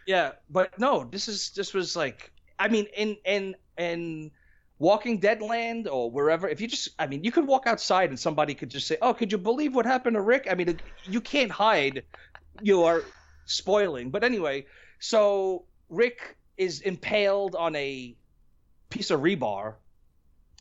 Yeah, 0.05 0.33
but 0.49 0.77
no, 0.77 1.05
this 1.05 1.29
is 1.29 1.51
this 1.51 1.73
was 1.73 1.95
like 1.95 2.33
I 2.59 2.67
mean 2.67 2.85
in 2.95 3.17
in 3.25 3.55
in 3.77 4.31
Walking 4.79 5.19
Dead 5.19 5.41
land 5.41 5.87
or 5.87 6.11
wherever 6.11 6.47
if 6.47 6.59
you 6.59 6.67
just 6.67 6.89
I 6.99 7.07
mean 7.07 7.23
you 7.23 7.31
could 7.31 7.47
walk 7.47 7.67
outside 7.67 8.09
and 8.09 8.19
somebody 8.19 8.53
could 8.53 8.69
just 8.69 8.87
say, 8.87 8.97
"Oh, 9.01 9.13
could 9.13 9.31
you 9.31 9.37
believe 9.37 9.75
what 9.75 9.85
happened 9.85 10.15
to 10.15 10.21
Rick?" 10.21 10.47
I 10.49 10.55
mean, 10.55 10.79
you 11.05 11.21
can't 11.21 11.51
hide 11.51 12.03
your 12.61 13.03
spoiling. 13.45 14.09
But 14.09 14.23
anyway, 14.23 14.65
so 14.99 15.65
Rick 15.89 16.37
is 16.57 16.81
impaled 16.81 17.55
on 17.55 17.75
a 17.75 18.15
piece 18.89 19.11
of 19.11 19.21
rebar. 19.21 19.75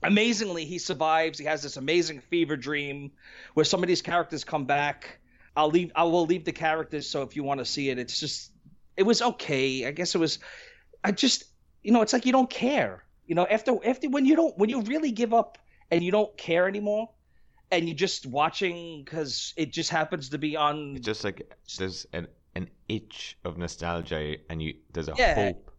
Amazingly, 0.02 0.64
he 0.64 0.78
survives. 0.78 1.38
He 1.38 1.44
has 1.46 1.62
this 1.62 1.76
amazing 1.76 2.20
fever 2.20 2.56
dream 2.56 3.12
where 3.54 3.64
some 3.64 3.82
of 3.82 3.88
these 3.88 4.02
characters 4.02 4.44
come 4.44 4.64
back. 4.64 5.18
I'll 5.56 5.70
leave 5.70 5.92
I 5.94 6.04
will 6.04 6.26
leave 6.26 6.44
the 6.44 6.52
characters 6.52 7.08
so 7.08 7.22
if 7.22 7.36
you 7.36 7.42
want 7.42 7.58
to 7.58 7.64
see 7.64 7.90
it, 7.90 7.98
it's 7.98 8.20
just 8.20 8.50
it 8.96 9.04
was 9.04 9.22
okay. 9.22 9.86
I 9.86 9.90
guess 9.90 10.14
it 10.14 10.18
was. 10.18 10.38
I 11.02 11.12
just, 11.12 11.44
you 11.84 11.92
know, 11.92 12.02
it's 12.02 12.12
like 12.12 12.26
you 12.26 12.32
don't 12.32 12.50
care. 12.50 13.04
You 13.26 13.36
know, 13.36 13.46
after 13.46 13.76
after 13.86 14.10
when 14.10 14.26
you 14.26 14.36
don't 14.36 14.56
when 14.58 14.70
you 14.70 14.82
really 14.82 15.12
give 15.12 15.32
up 15.34 15.58
and 15.90 16.02
you 16.04 16.10
don't 16.10 16.36
care 16.36 16.68
anymore, 16.68 17.10
and 17.70 17.88
you're 17.88 17.96
just 17.96 18.26
watching 18.26 19.02
because 19.04 19.54
it 19.56 19.72
just 19.72 19.90
happens 19.90 20.30
to 20.30 20.38
be 20.38 20.56
on. 20.56 20.96
It's 20.96 21.04
just 21.06 21.24
like 21.24 21.54
there's 21.78 22.06
an 22.12 22.28
an 22.54 22.70
itch 22.88 23.38
of 23.44 23.58
nostalgia 23.58 24.36
and 24.50 24.62
you 24.62 24.74
there's 24.92 25.08
a 25.08 25.14
Yeah. 25.16 25.34
hope. 25.34 25.70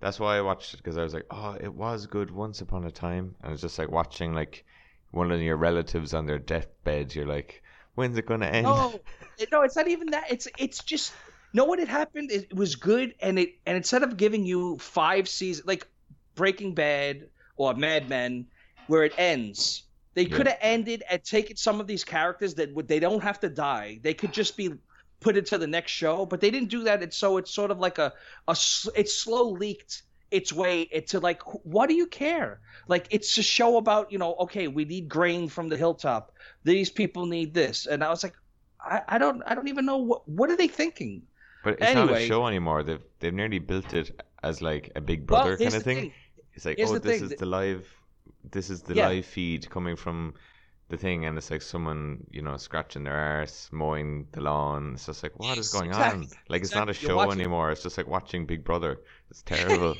That's 0.00 0.20
why 0.20 0.36
I 0.38 0.42
watched 0.42 0.74
it 0.74 0.78
because 0.78 0.98
I 0.98 1.02
was 1.04 1.14
like, 1.14 1.26
oh, 1.30 1.56
it 1.60 1.74
was 1.74 2.06
good 2.06 2.30
once 2.30 2.60
upon 2.60 2.84
a 2.84 2.90
time. 2.90 3.36
And 3.42 3.52
it's 3.52 3.62
just 3.62 3.78
like 3.78 3.90
watching 3.90 4.34
like 4.34 4.64
one 5.12 5.30
of 5.32 5.40
your 5.40 5.56
relatives 5.56 6.14
on 6.14 6.26
their 6.26 6.38
deathbed. 6.38 7.14
You're 7.14 7.26
like, 7.26 7.62
when's 7.94 8.18
it 8.18 8.26
gonna 8.26 8.46
end? 8.46 8.76
No, 8.76 9.04
no, 9.52 9.62
it's 9.62 9.76
not 9.76 9.88
even 9.88 10.10
that. 10.10 10.30
It's 10.30 10.48
it's 10.56 10.82
just 10.82 11.18
know 11.54 11.64
what 11.64 11.78
had 11.80 11.88
happened. 11.88 12.30
It, 12.32 12.48
it 12.50 12.56
was 12.56 12.76
good, 12.76 13.14
and 13.20 13.38
it 13.38 13.54
and 13.66 13.76
instead 13.76 14.02
of 14.02 14.16
giving 14.16 14.46
you 14.46 14.78
five 14.78 15.28
seasons 15.28 15.66
like 15.66 15.88
Breaking 16.34 16.74
Bad 16.74 17.28
or 17.56 17.74
Mad 17.74 18.08
Men, 18.08 18.48
where 18.86 19.04
it 19.04 19.14
ends, 19.18 19.84
they 20.14 20.26
Yeah. 20.26 20.36
could 20.36 20.46
have 20.48 20.58
ended 20.60 21.04
and 21.10 21.24
taken 21.24 21.56
some 21.56 21.80
of 21.80 21.86
these 21.86 22.04
characters 22.04 22.54
that 22.56 22.74
would 22.74 22.88
they 22.88 23.00
don't 23.00 23.22
have 23.22 23.40
to 23.40 23.50
die. 23.50 24.00
They 24.02 24.14
could 24.14 24.32
just 24.32 24.56
be 24.56 24.74
put 25.20 25.36
into 25.36 25.58
the 25.58 25.66
next 25.66 25.92
show, 25.92 26.26
but 26.26 26.40
they 26.40 26.50
didn't 26.50 26.70
do 26.70 26.84
that. 26.84 27.02
And 27.02 27.12
so 27.12 27.38
it's 27.38 27.50
sort 27.52 27.70
of 27.70 27.78
like 27.80 27.98
a 27.98 28.12
a 28.48 28.56
it's 28.96 29.14
slow 29.14 29.50
leaked 29.50 30.02
its 30.30 30.52
way 30.52 30.82
into 30.82 31.20
like 31.20 31.42
what 31.64 31.88
do 31.88 31.94
you 31.94 32.06
care? 32.06 32.60
Like 32.88 33.06
it's 33.10 33.36
a 33.38 33.42
show 33.42 33.76
about 33.78 34.12
you 34.12 34.18
know 34.18 34.34
okay 34.40 34.68
we 34.68 34.84
need 34.84 35.08
grain 35.08 35.48
from 35.48 35.68
the 35.68 35.76
hilltop. 35.76 36.32
These 36.64 36.90
people 36.90 37.26
need 37.26 37.54
this, 37.54 37.86
and 37.86 38.02
I 38.04 38.10
was 38.10 38.22
like. 38.22 38.34
I, 38.80 39.02
I 39.08 39.18
don't 39.18 39.42
I 39.46 39.54
don't 39.54 39.68
even 39.68 39.86
know 39.86 39.96
what 39.96 40.28
what 40.28 40.50
are 40.50 40.56
they 40.56 40.68
thinking. 40.68 41.22
But 41.64 41.80
it's 41.80 41.94
not 41.94 42.12
a 42.12 42.26
show 42.26 42.46
anymore. 42.46 42.82
They've 42.82 43.02
they've 43.18 43.34
nearly 43.34 43.58
built 43.58 43.94
it 43.94 44.20
as 44.42 44.60
like 44.62 44.92
a 44.94 45.00
Big 45.00 45.26
Brother 45.26 45.56
here's 45.56 45.72
kind 45.72 45.74
of 45.74 45.82
thing. 45.82 45.96
thing. 45.96 46.12
It's 46.52 46.64
like, 46.64 46.76
Here's 46.76 46.90
oh, 46.92 46.98
this 46.98 47.20
thing, 47.20 47.30
is 47.32 47.36
the 47.36 47.46
live, 47.46 47.88
this 48.48 48.70
is 48.70 48.82
the 48.82 48.94
Yeah. 48.94 49.08
live 49.08 49.26
feed 49.26 49.68
coming 49.68 49.96
from 49.96 50.34
the 50.88 50.96
thing, 50.96 51.24
and 51.24 51.36
it's 51.38 51.50
like 51.50 51.62
someone 51.62 52.24
you 52.30 52.42
know 52.42 52.56
scratching 52.58 53.04
their 53.04 53.16
arse, 53.16 53.68
mowing 53.72 54.28
the 54.32 54.40
lawn. 54.42 54.92
It's 54.94 55.06
just 55.06 55.22
like, 55.22 55.32
what 55.38 55.58
is 55.58 55.70
going 55.70 55.88
exactly, 55.88 56.26
on? 56.26 56.28
Like 56.48 56.62
it's 56.62 56.74
not 56.74 56.88
a 56.88 56.92
show 56.92 57.16
watching- 57.16 57.40
anymore. 57.40 57.72
It's 57.72 57.82
just 57.82 57.96
like 57.98 58.06
watching 58.06 58.46
Big 58.46 58.62
Brother. 58.62 59.00
It's 59.30 59.42
terrible. 59.54 59.96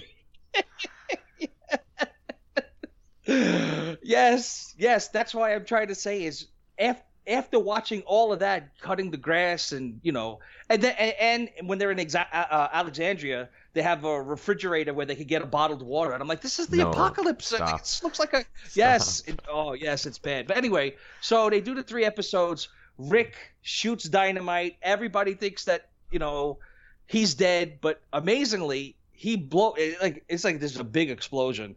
yes, 3.27 4.75
yes, 4.79 5.09
that's 5.09 5.35
why 5.35 5.55
I'm 5.55 5.65
trying 5.65 5.89
to 5.89 5.95
say 5.95 6.25
is 6.25 6.47
after 6.79 7.03
after 7.27 7.59
watching 7.59 8.03
all 8.03 8.33
of 8.33 8.41
that, 8.41 8.69
cutting 8.81 9.11
the 9.11 9.17
grass 9.17 9.73
and 9.73 10.01
you 10.03 10.13
know, 10.13 10.41
and 10.69 10.83
then 10.83 10.95
and, 10.99 11.49
and 11.59 11.69
when 11.69 11.79
they're 11.79 11.91
in 11.91 11.99
Exa- 11.99 12.27
uh, 12.33 12.37
uh, 12.51 12.69
Alexandria, 12.73 13.49
they 13.73 13.83
have 13.83 14.05
a 14.05 14.23
refrigerator 14.23 14.93
where 14.93 15.07
they 15.07 15.17
could 15.17 15.29
get 15.29 15.43
a 15.43 15.47
bottled 15.47 15.83
water, 15.83 16.13
and 16.13 16.23
I'm 16.23 16.29
like, 16.29 16.41
this 16.43 16.59
is 16.59 16.67
the 16.69 16.79
No, 16.79 16.91
apocalypse. 16.91 17.47
Stop. 17.47 17.81
This 17.81 18.03
looks 18.03 18.19
like 18.19 18.33
a 18.35 18.45
yes. 18.75 19.23
It, 19.27 19.41
oh 19.49 19.73
yes, 19.73 20.07
it's 20.07 20.19
bad. 20.19 20.47
But 20.47 20.57
anyway, 20.57 20.97
so 21.21 21.49
they 21.51 21.61
do 21.61 21.75
the 21.75 21.83
three 21.83 22.05
episodes. 22.05 22.69
Rick 22.99 23.35
shoots 23.63 24.05
dynamite. 24.05 24.77
Everybody 24.83 25.35
thinks 25.35 25.65
that 25.65 25.89
you 26.11 26.19
know 26.19 26.59
he's 27.07 27.35
dead, 27.35 27.79
but 27.81 28.01
amazingly 28.13 28.97
he 29.13 29.37
blow 29.37 29.75
it- 29.77 30.01
like 30.03 30.25
it's 30.29 30.45
like 30.45 30.59
there's 30.61 30.79
a 30.79 30.85
big 30.85 31.11
explosion. 31.11 31.77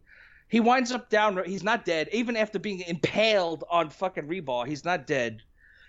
He 0.50 0.60
winds 0.60 0.92
up 0.92 1.10
down. 1.10 1.42
He's 1.46 1.64
not 1.64 1.84
dead, 1.86 2.10
even 2.12 2.38
after 2.38 2.58
being 2.60 2.82
impaled 2.82 3.64
on 3.70 3.90
fucking 3.90 4.28
rebar. 4.28 4.66
He's 4.68 4.86
not 4.86 5.06
dead. 5.08 5.42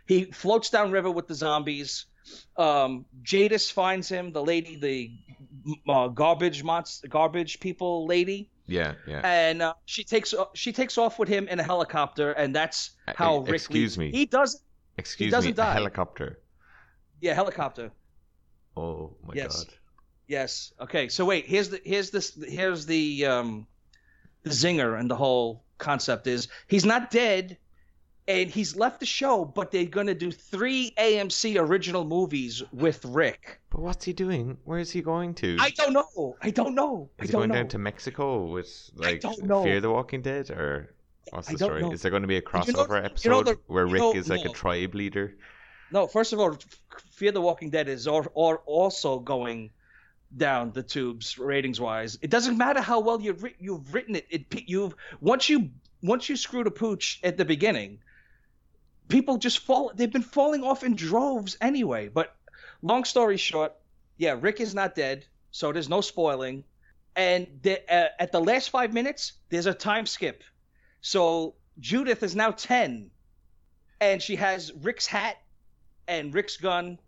He 0.06 0.24
floats 0.24 0.70
down 0.70 0.90
river 0.90 1.10
with 1.10 1.28
the 1.28 1.34
zombies. 1.34 2.06
Um, 2.56 3.04
Jadis 3.22 3.70
finds 3.70 4.08
him, 4.08 4.32
the 4.32 4.42
lady, 4.42 4.76
the 4.76 5.80
uh, 5.88 6.08
garbage 6.08 6.62
monster, 6.64 7.08
garbage 7.08 7.60
people 7.60 8.06
lady, 8.06 8.50
yeah, 8.66 8.94
yeah. 9.06 9.20
and 9.24 9.62
uh, 9.62 9.74
she 9.86 10.04
takes 10.04 10.34
she 10.54 10.72
takes 10.72 10.98
off 10.98 11.18
with 11.18 11.28
him 11.28 11.48
in 11.48 11.58
a 11.58 11.62
helicopter, 11.62 12.32
and 12.32 12.54
that's 12.54 12.90
how 13.06 13.36
Uh, 13.38 13.40
Rick. 13.40 13.54
excuse 13.54 13.96
leaves. 13.96 13.98
me. 13.98 14.18
He 14.18 14.26
doesn't. 14.26 14.62
Excuse 14.98 15.30
doesn't 15.30 15.50
me, 15.50 15.54
die. 15.54 15.72
helicopter. 15.72 16.40
Yeah, 17.20 17.34
helicopter. 17.34 17.92
Oh 18.76 19.14
my 19.24 19.34
Yes. 19.34 19.64
god. 19.64 19.74
Yes. 20.26 20.72
Okay. 20.80 21.08
So 21.08 21.24
wait, 21.24 21.46
here's 21.46 21.70
the 21.70 21.80
here's 21.84 22.10
this 22.10 22.36
here's 22.46 22.84
the 22.84 23.24
um 23.26 23.66
the 24.42 24.50
zinger 24.50 24.98
and 24.98 25.10
the 25.10 25.16
whole 25.16 25.64
concept 25.78 26.26
is 26.26 26.48
he's 26.66 26.84
not 26.84 27.10
dead 27.10 27.56
and 28.26 28.50
he's 28.50 28.76
left 28.76 29.00
the 29.00 29.06
show, 29.06 29.44
but 29.44 29.70
they're 29.70 29.86
gonna 29.86 30.14
do 30.14 30.30
three 30.30 30.92
AMC 30.98 31.58
original 31.58 32.04
movies 32.04 32.62
with 32.72 33.02
Rick. 33.06 33.60
But 33.70 33.80
what's 33.80 34.04
he 34.04 34.12
doing? 34.12 34.58
Where 34.64 34.78
is 34.78 34.90
he 34.90 35.00
going 35.00 35.34
to? 35.36 35.56
I 35.58 35.70
don't 35.70 35.94
know. 35.94 36.36
I 36.42 36.50
don't 36.50 36.74
know. 36.74 37.08
I 37.18 37.22
Is 37.24 37.28
he 37.30 37.32
don't 37.32 37.40
going 37.40 37.48
know. 37.50 37.54
down 37.54 37.68
to 37.68 37.78
Mexico 37.78 38.44
with 38.46 38.90
like. 38.94 39.22
Fear 39.22 39.80
the 39.80 39.90
Walking 39.90 40.20
Dead 40.20 40.50
or 40.50 40.92
what's 41.30 41.48
I 41.48 41.52
the 41.52 41.58
story? 41.58 41.80
know. 41.82 41.92
Is 41.92 42.02
there 42.02 42.10
going 42.10 42.22
to 42.22 42.28
be 42.28 42.36
a 42.36 42.42
But 42.42 42.66
you 42.66 42.72
know- 42.74 42.84
crossover 42.84 42.88
you 43.24 43.30
know 43.30 43.38
episode 43.40 43.46
the- 43.46 43.58
where 43.66 43.86
Rick 43.86 44.16
is 44.16 44.28
like 44.28 44.44
a 44.44 44.50
tribe 44.50 44.94
leader? 44.94 45.34
No, 45.90 46.06
first 46.06 46.34
of 46.34 46.38
all, 46.40 46.54
Fear 47.12 47.32
the 47.32 47.40
Walking 47.40 47.70
Dead 47.70 47.88
is 47.88 48.06
or, 48.06 48.30
or 48.34 48.58
also 48.66 49.20
going 49.20 49.70
down 50.36 50.72
the 50.72 50.82
tubes 50.82 51.38
ratings 51.38 51.80
wise. 51.80 52.18
It 52.20 52.30
doesn't 52.30 52.58
matter 52.58 52.80
how 52.80 53.00
well 53.00 53.20
you've 53.20 53.42
writ- 53.42 53.56
you've 53.58 53.94
written 53.94 54.16
it. 54.16 54.26
It 54.30 54.68
you've 54.68 54.94
once 55.20 55.48
you 55.48 55.70
once 56.02 56.28
you 56.28 56.36
screw 56.36 56.64
the 56.64 56.70
pooch 56.70 57.20
at 57.22 57.36
the 57.36 57.44
beginning, 57.44 57.98
people 59.08 59.38
just 59.38 59.60
fall. 59.60 59.90
They've 59.94 60.12
been 60.12 60.22
falling 60.22 60.62
off 60.62 60.84
in 60.84 60.94
droves 60.94 61.56
anyway. 61.60 62.08
But 62.08 62.36
long 62.82 63.04
story 63.04 63.36
short, 63.36 63.74
yeah, 64.16 64.36
Rick 64.38 64.60
is 64.60 64.74
not 64.74 64.94
dead, 64.94 65.26
so 65.50 65.72
there's 65.72 65.88
no 65.88 66.00
spoiling. 66.00 66.64
And 67.16 67.46
the, 67.62 67.80
uh, 67.92 68.08
at 68.20 68.30
the 68.30 68.40
last 68.40 68.70
five 68.70 68.92
minutes, 68.92 69.32
there's 69.48 69.66
a 69.66 69.74
time 69.74 70.06
skip. 70.06 70.44
So 71.00 71.54
Judith 71.80 72.22
is 72.22 72.36
now 72.36 72.52
ten, 72.52 73.10
and 74.00 74.22
she 74.22 74.36
has 74.36 74.72
Rick's 74.72 75.06
hat 75.06 75.38
and 76.06 76.32
Rick's 76.32 76.56
gun 76.56 76.98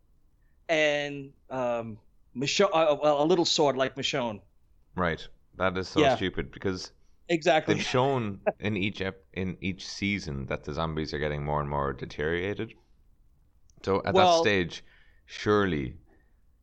and 0.69 1.33
um, 1.49 1.99
Michonne, 2.37 2.71
uh, 2.73 2.97
well, 3.03 3.23
a 3.23 3.25
little 3.25 3.45
sword 3.45 3.77
like 3.77 3.97
Michonne. 3.97 4.41
Right. 4.95 5.27
That 5.57 5.77
is 5.77 5.89
so 5.89 6.01
Yeah. 6.01 6.17
stupid 6.17 6.51
because 6.51 6.93
Exactly. 7.29 7.75
they've 7.75 7.85
shown 7.85 8.41
in 8.59 8.77
each 8.77 9.01
ep- 9.01 9.25
in 9.35 9.57
each 9.61 9.87
season 9.87 10.47
that 10.47 10.65
the 10.65 10.73
zombies 10.73 11.13
are 11.15 11.19
getting 11.19 11.45
more 11.45 11.61
and 11.61 11.69
more 11.71 11.93
deteriorated. 11.93 12.75
So 13.83 14.03
at 14.05 14.15
that 14.15 14.41
stage, 14.41 14.83
surely, 15.27 15.97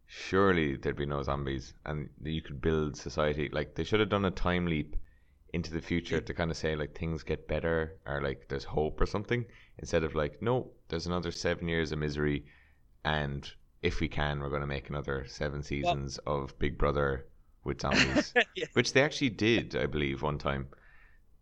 surely 0.06 0.76
there'd 0.76 0.96
be 0.98 1.06
no 1.06 1.24
zombies, 1.24 1.74
and 1.86 2.10
you 2.24 2.42
could 2.42 2.62
build 2.62 2.96
society. 2.98 3.50
Like 3.50 3.76
they 3.76 3.84
should 3.84 4.00
have 4.00 4.10
done 4.10 4.26
a 4.26 4.32
time 4.32 4.66
leap 4.66 4.96
into 5.54 5.72
the 5.72 5.82
future 5.82 6.20
to 6.20 6.34
kind 6.34 6.52
of 6.52 6.58
say 6.58 6.76
like 6.76 6.94
things 6.98 7.24
get 7.24 7.48
better 7.48 7.98
or 8.06 8.22
like 8.22 8.48
there's 8.50 8.66
hope 8.66 9.00
or 9.00 9.06
something 9.06 9.46
instead 9.78 10.04
of 10.04 10.14
like 10.16 10.42
no, 10.42 10.72
there's 10.90 11.08
another 11.08 11.32
seven 11.32 11.68
years 11.68 11.92
of 11.92 12.00
misery, 12.00 12.46
and 13.06 13.52
if 13.82 14.00
we 14.00 14.08
can, 14.08 14.40
we're 14.40 14.50
going 14.50 14.62
to 14.62 14.68
make 14.68 14.90
another 14.90 15.26
seven 15.28 15.62
seasons 15.63 16.18
of 16.26 16.58
Big 16.60 16.78
Brother 16.78 17.26
with 17.63 17.82
zombies 17.82 18.34
Yeah. 18.56 18.66
which 18.74 18.94
they 18.94 19.02
actually 19.04 19.30
did, 19.30 19.76
I 19.76 19.86
believe, 19.86 20.22
one 20.22 20.38
time. 20.38 20.68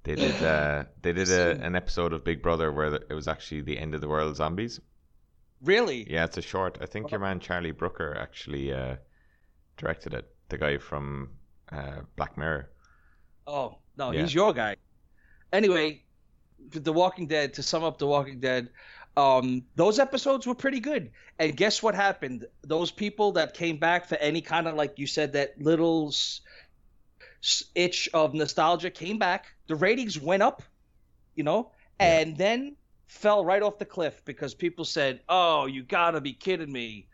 They 0.03 0.15
did. 0.15 0.43
Uh, 0.43 0.83
they 1.01 1.13
did 1.13 1.29
a, 1.29 1.51
an 1.63 1.75
episode 1.75 2.13
of 2.13 2.23
Big 2.23 2.41
Brother 2.43 2.71
where 2.71 2.93
it 2.95 3.13
was 3.13 3.27
actually 3.27 3.61
the 3.61 3.77
end 3.77 3.95
of 3.95 4.01
the 4.01 4.07
world 4.07 4.35
zombies. 4.35 4.79
Really? 5.63 6.05
Yeah, 6.11 6.25
it's 6.25 6.37
a 6.37 6.41
short. 6.43 6.77
I 6.81 6.85
think 6.85 7.09
your 7.09 7.19
man 7.19 7.39
Charlie 7.39 7.71
Brooker 7.71 8.15
actually 8.15 8.71
uh, 8.71 8.97
directed 9.77 10.13
it. 10.13 10.29
The 10.49 10.57
guy 10.59 10.77
from 10.77 11.29
uh, 11.71 12.01
Black 12.17 12.37
Mirror. 12.37 12.69
Oh 13.47 13.77
no, 13.97 14.11
Yeah. 14.11 14.21
he's 14.21 14.33
your 14.33 14.53
guy. 14.53 14.75
Anyway, 15.51 16.03
The 16.71 16.93
Walking 16.93 17.25
Dead. 17.27 17.53
To 17.55 17.63
sum 17.63 17.83
up, 17.83 17.97
The 17.97 18.05
Walking 18.07 18.39
Dead. 18.39 18.69
Um, 19.17 19.63
those 19.75 19.97
episodes 19.99 20.45
were 20.45 20.55
pretty 20.55 20.79
good. 20.79 21.11
And 21.39 21.55
guess 21.55 21.81
what 21.81 21.95
happened? 21.95 22.47
Those 22.63 22.91
people 22.91 23.31
that 23.33 23.53
came 23.53 23.77
back 23.77 24.07
for 24.07 24.15
any 24.15 24.41
kind 24.41 24.67
of 24.67 24.75
like 24.75 24.99
you 24.99 25.07
said 25.07 25.33
that 25.33 25.61
little 25.61 26.09
s- 26.09 26.41
itch 27.75 28.09
of 28.13 28.33
nostalgia 28.33 28.89
came 28.89 29.17
back. 29.17 29.45
The 29.67 29.75
ratings 29.75 30.19
went 30.19 30.43
up, 30.43 30.61
you 31.35 31.43
know, 31.43 31.71
Yeah. 31.99 32.19
and 32.19 32.37
then 32.37 32.75
fell 33.07 33.45
right 33.45 33.61
off 33.61 33.77
the 33.77 33.85
cliff 33.85 34.23
because 34.25 34.53
people 34.53 34.83
said, 34.83 35.21
"Oh, 35.29 35.65
you 35.65 35.83
gotta 35.83 36.19
be 36.19 36.33
kidding 36.33 36.71
me." 36.71 37.07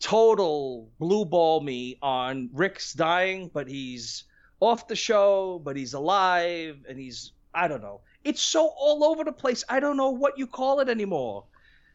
Total 0.00 0.88
blue 0.98 1.26
ball 1.26 1.60
me 1.60 1.98
on 2.00 2.48
Rick's 2.54 2.94
dying, 2.94 3.50
but 3.52 3.68
he's 3.68 4.24
off 4.58 4.88
the 4.88 4.96
show, 4.96 5.60
but 5.62 5.76
he's 5.76 5.92
alive 5.94 6.84
and 6.88 6.98
he's 6.98 7.32
I 7.52 7.68
don't 7.68 7.82
know. 7.82 8.00
It's 8.24 8.42
so 8.42 8.66
all 8.66 9.04
over 9.04 9.24
the 9.24 9.32
place. 9.32 9.64
I 9.68 9.80
don't 9.80 9.96
know 9.96 10.10
what 10.10 10.38
you 10.38 10.46
call 10.46 10.80
it 10.80 10.88
anymore. 10.88 11.44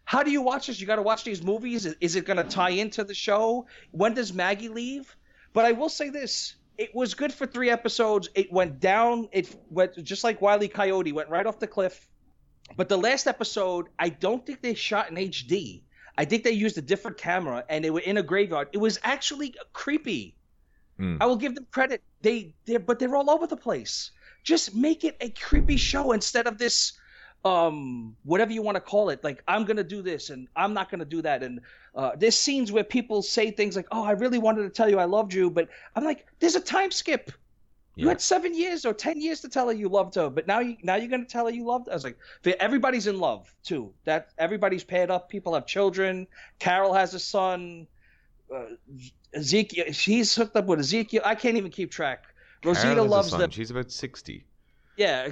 How 0.04 0.24
do 0.24 0.32
you 0.32 0.42
watch 0.42 0.68
this? 0.68 0.80
You 0.80 0.88
got 0.88 0.98
to 0.98 1.02
watch 1.02 1.24
these 1.24 1.44
movies. 1.44 1.86
Is, 1.86 1.96
is 2.00 2.16
it 2.16 2.26
going 2.26 2.38
to 2.38 2.44
tie 2.44 2.70
into 2.70 3.04
the 3.04 3.14
show? 3.14 3.68
When 3.92 4.14
does 4.14 4.34
Maggie 4.34 4.70
leave? 4.70 5.16
But 5.54 5.66
I 5.66 5.72
will 5.72 5.90
say 5.90 6.10
this: 6.10 6.56
it 6.78 6.94
was 6.94 7.14
good 7.14 7.34
for 7.34 7.46
three 7.46 7.70
episodes. 7.70 8.30
It 8.36 8.52
went 8.52 8.80
down. 8.80 9.30
It 9.32 9.56
went 9.70 10.04
just 10.04 10.24
like 10.24 10.42
Wiley 10.42 10.68
Coyote 10.68 11.12
went 11.12 11.30
right 11.30 11.46
off 11.46 11.60
the 11.60 11.68
cliff. 11.68 12.08
But 12.76 12.90
the 12.90 12.98
last 12.98 13.28
episode, 13.28 13.88
I 13.98 14.10
don't 14.10 14.46
think 14.46 14.62
they 14.62 14.74
shot 14.74 15.10
in 15.10 15.16
HD. 15.16 15.84
I 16.18 16.26
think 16.26 16.44
they 16.44 16.52
used 16.52 16.78
a 16.78 16.82
different 16.82 17.18
camera, 17.18 17.64
and 17.70 17.84
they 17.84 17.90
were 17.90 18.00
in 18.00 18.18
a 18.18 18.24
graveyard. 18.24 18.70
It 18.74 18.78
was 18.78 19.00
actually 19.04 19.56
creepy. 19.74 20.36
Hmm. 20.98 21.18
I 21.20 21.26
will 21.26 21.36
give 21.36 21.56
them 21.56 21.68
credit. 21.72 22.02
They 22.22 22.56
they 22.66 22.78
but 22.78 23.00
they're 23.00 23.16
all 23.16 23.30
over 23.30 23.48
the 23.48 23.58
place. 23.58 24.12
Just 24.46 24.74
make 24.74 25.04
it 25.04 25.18
a 25.20 25.30
creepy 25.32 25.76
show 25.76 26.14
instead 26.14 26.48
of 26.48 26.58
this 26.58 26.94
um 27.46 28.16
whatever 28.24 28.52
you 28.52 28.62
want 28.62 28.76
to 28.76 28.82
call 28.82 29.10
it. 29.10 29.24
Like 29.24 29.44
i'm 29.48 29.66
gonna 29.66 29.84
do 29.84 30.02
this 30.02 30.32
and 30.32 30.48
i'm 30.56 30.74
not 30.74 30.90
gonna 30.90 31.06
do 31.06 31.22
that. 31.22 31.44
And 31.44 31.62
uh, 31.94 32.12
there's 32.18 32.36
scenes 32.36 32.72
where 32.72 32.84
people 32.84 33.22
say 33.22 33.52
things 33.52 33.76
like 33.76 33.88
oh 33.92 34.04
i 34.04 34.12
really 34.12 34.40
wanted 34.40 34.64
to 34.64 34.70
tell 34.70 34.90
you 34.90 35.00
i 35.00 35.06
loved 35.06 35.34
you 35.34 35.50
but 35.50 35.70
i'm 35.96 36.04
like 36.04 36.26
there's 36.40 36.56
a 36.56 36.60
time 36.62 36.92
skip. 36.92 37.32
You 37.98 38.10
had 38.10 38.20
seven 38.20 38.54
years 38.54 38.84
or 38.86 38.94
ten 38.94 39.22
years 39.22 39.40
to 39.42 39.48
tell 39.48 39.68
her 39.68 39.74
you 39.74 39.88
loved 39.88 40.16
her 40.16 40.30
but 40.30 40.48
now 40.48 40.60
you 40.60 40.76
now 40.84 40.96
you're 40.96 41.08
gonna 41.08 41.24
tell 41.24 41.46
her 41.46 41.52
you 41.52 41.64
loved 41.66 41.86
her. 41.88 41.94
i 41.94 41.96
was 41.96 42.04
like 42.04 42.18
everybody's 42.60 43.08
in 43.08 43.20
love 43.20 43.54
too. 43.64 43.94
That 44.04 44.32
everybody's 44.38 44.84
paired 44.84 45.10
up. 45.10 45.30
People 45.30 45.54
have 45.54 45.66
children. 45.66 46.28
Carol 46.60 46.94
has 46.94 47.14
a 47.14 47.20
son. 47.20 47.88
Uh, 48.54 48.76
ezekiel 49.34 49.86
she's 49.92 50.36
hooked 50.36 50.56
up 50.56 50.66
with 50.66 50.80
ezekiel. 50.80 51.22
I 51.26 51.36
can't 51.36 51.58
even 51.58 51.72
keep 51.72 51.90
track 51.92 52.35
rosita 52.66 53.02
loves 53.04 53.32
them 53.32 53.50
She's 53.52 53.72
about 53.72 53.92
sixty. 53.92 54.46
yeah 54.98 55.32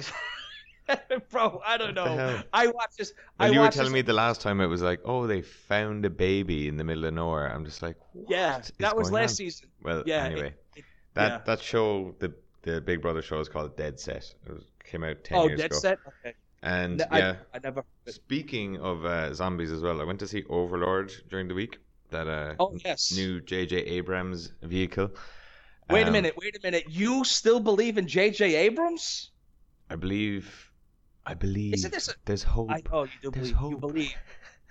bro 1.30 1.60
i 1.66 1.76
don't 1.78 1.96
What 1.96 2.16
know 2.16 2.42
i 2.52 2.66
watch 2.66 2.90
this 2.98 3.12
Well, 3.38 3.48
I 3.50 3.52
you 3.52 3.60
were 3.60 3.68
telling 3.70 3.92
this- 3.92 3.94
me 3.94 4.02
the 4.02 4.12
last 4.12 4.40
time 4.40 4.60
it 4.60 4.66
was 4.66 4.82
like, 4.82 5.00
oh, 5.04 5.26
they 5.26 5.40
found 5.42 6.04
a 6.04 6.10
baby 6.10 6.68
in 6.68 6.76
the 6.76 6.84
middle 6.84 7.04
of 7.06 7.14
nowhere. 7.14 7.48
I'm 7.52 7.64
just 7.64 7.82
like, 7.82 7.96
what 8.12 8.30
Yeah, 8.30 8.60
that 8.78 8.94
was 8.96 9.10
last 9.10 9.32
on? 9.32 9.36
season. 9.36 9.68
Well, 9.82 10.02
Yeah, 10.06 10.24
anyway, 10.24 10.54
it- 10.76 10.84
that 11.14 11.30
yeah. 11.30 11.38
that 11.46 11.60
show, 11.62 12.14
the 12.18 12.34
the 12.62 12.80
Big 12.80 13.00
Brother 13.02 13.22
show, 13.22 13.40
is 13.40 13.48
called 13.48 13.76
Dead 13.76 13.98
Set. 13.98 14.24
It 14.46 14.52
was, 14.52 14.64
came 14.84 15.02
out 15.04 15.24
ten 15.24 15.38
Oh, 15.38 15.46
years 15.48 15.60
Dead 15.60 15.70
ago. 15.72 15.78
Set. 15.78 15.98
Okay. 16.20 16.34
And 16.62 16.98
No, 16.98 17.04
I- 17.10 17.18
yeah, 17.18 17.36
I, 17.54 17.58
never. 17.62 17.82
speaking 18.08 18.78
of 18.80 19.04
uh, 19.04 19.32
zombies 19.34 19.72
as 19.72 19.80
well, 19.82 20.00
I 20.00 20.04
went 20.04 20.18
to 20.20 20.26
see 20.28 20.44
Overlord 20.50 21.12
during 21.30 21.48
the 21.48 21.54
week. 21.54 21.78
That 22.10 22.28
uh, 22.28 22.54
Oh 22.60 22.76
yes. 22.84 23.12
new 23.16 23.40
J.J. 23.40 23.76
Abrams 23.98 24.52
vehicle. 24.62 25.10
Wait 25.90 26.02
a 26.02 26.06
Um, 26.06 26.12
minute. 26.12 26.34
Wait 26.36 26.56
a 26.56 26.60
minute. 26.62 26.84
You 26.88 27.24
still 27.24 27.60
believe 27.60 27.98
in 27.98 28.08
J.J. 28.08 28.54
Abrams? 28.54 29.30
I 29.90 29.96
believe. 29.96 30.70
I 31.26 31.34
believe. 31.34 31.74
Isn't 31.74 31.92
this? 31.92 32.08
A, 32.08 32.14
there's 32.24 32.42
hope. 32.42 32.70
I 32.70 32.82
oh, 32.92 33.04
you 33.04 33.10
do 33.22 33.30
There's 33.30 33.52
believe. 33.52 33.70
You 33.72 33.78
believe. 33.78 34.14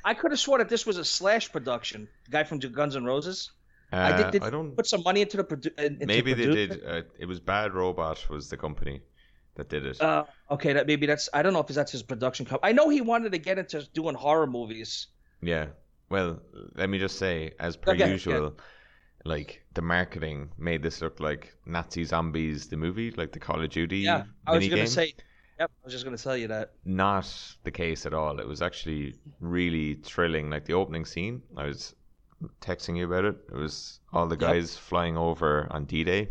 I 0.05 0.13
could 0.13 0.31
have 0.31 0.39
sworn 0.39 0.59
that 0.59 0.69
this 0.69 0.85
was 0.85 0.97
a 0.97 1.05
Slash 1.05 1.51
production. 1.51 2.07
Guy 2.29 2.43
from 2.43 2.59
Guns 2.59 2.95
N' 2.95 3.05
Roses. 3.05 3.51
Uh, 3.91 3.97
I 3.97 4.17
did, 4.17 4.31
did 4.31 4.43
I 4.43 4.49
don't. 4.49 4.75
put 4.75 4.87
some 4.87 5.03
money 5.03 5.21
into 5.21 5.37
the 5.37 5.43
produ- 5.43 5.79
into 5.79 6.05
Maybe 6.05 6.33
they 6.33 6.45
did. 6.47 6.83
Uh, 6.85 7.01
it 7.17 7.25
was 7.25 7.39
Bad 7.39 7.73
Robot 7.73 8.27
was 8.29 8.49
the 8.49 8.57
company 8.57 9.01
that 9.55 9.69
did 9.69 9.85
it. 9.85 10.01
Uh, 10.01 10.25
okay, 10.49 10.73
that 10.73 10.87
maybe 10.87 11.05
that's. 11.05 11.29
I 11.33 11.41
don't 11.43 11.53
know 11.53 11.59
if 11.59 11.67
that's 11.67 11.91
his 11.91 12.01
production 12.03 12.45
company. 12.45 12.69
I 12.69 12.73
know 12.73 12.89
he 12.89 13.01
wanted 13.01 13.31
to 13.33 13.37
get 13.37 13.59
into 13.59 13.87
doing 13.93 14.15
horror 14.15 14.47
movies. 14.47 15.07
Yeah. 15.41 15.67
Well, 16.09 16.41
let 16.75 16.89
me 16.89 16.99
just 16.99 17.17
say, 17.17 17.53
as 17.59 17.77
per 17.77 17.91
Okay, 17.91 18.09
usual, 18.11 18.57
like 19.25 19.63
the 19.73 19.81
marketing 19.81 20.49
made 20.57 20.83
this 20.83 21.01
look 21.01 21.19
like 21.19 21.55
Nazi 21.65 22.03
Zombies, 22.03 22.67
the 22.67 22.77
movie, 22.77 23.11
like 23.11 23.31
the 23.31 23.39
Call 23.39 23.61
of 23.63 23.69
Duty. 23.69 23.99
Yeah, 23.99 24.23
I 24.47 24.55
was 24.57 24.67
gonna 24.67 24.83
minigame. 24.83 24.87
say. 24.87 25.13
Yep, 25.59 25.71
I 25.81 25.85
was 25.85 25.93
just 25.93 26.03
gonna 26.03 26.17
tell 26.17 26.35
you 26.35 26.47
that. 26.47 26.73
Not 26.83 27.31
the 27.63 27.71
case 27.71 28.05
at 28.05 28.13
all. 28.13 28.39
It 28.39 28.47
was 28.47 28.61
actually 28.61 29.15
really 29.39 29.95
thrilling. 29.95 30.49
Like 30.49 30.65
the 30.65 30.73
opening 30.73 31.05
scene, 31.05 31.41
I 31.55 31.65
was 31.67 31.95
texting 32.59 32.97
you 32.97 33.05
about 33.05 33.25
it. 33.25 33.35
It 33.51 33.55
was 33.55 33.99
all 34.11 34.27
the 34.27 34.35
Yep. 34.35 34.39
guys 34.49 34.75
flying 34.77 35.15
over 35.17 35.67
on 35.71 35.85
D 35.85 36.03
Day, 36.03 36.29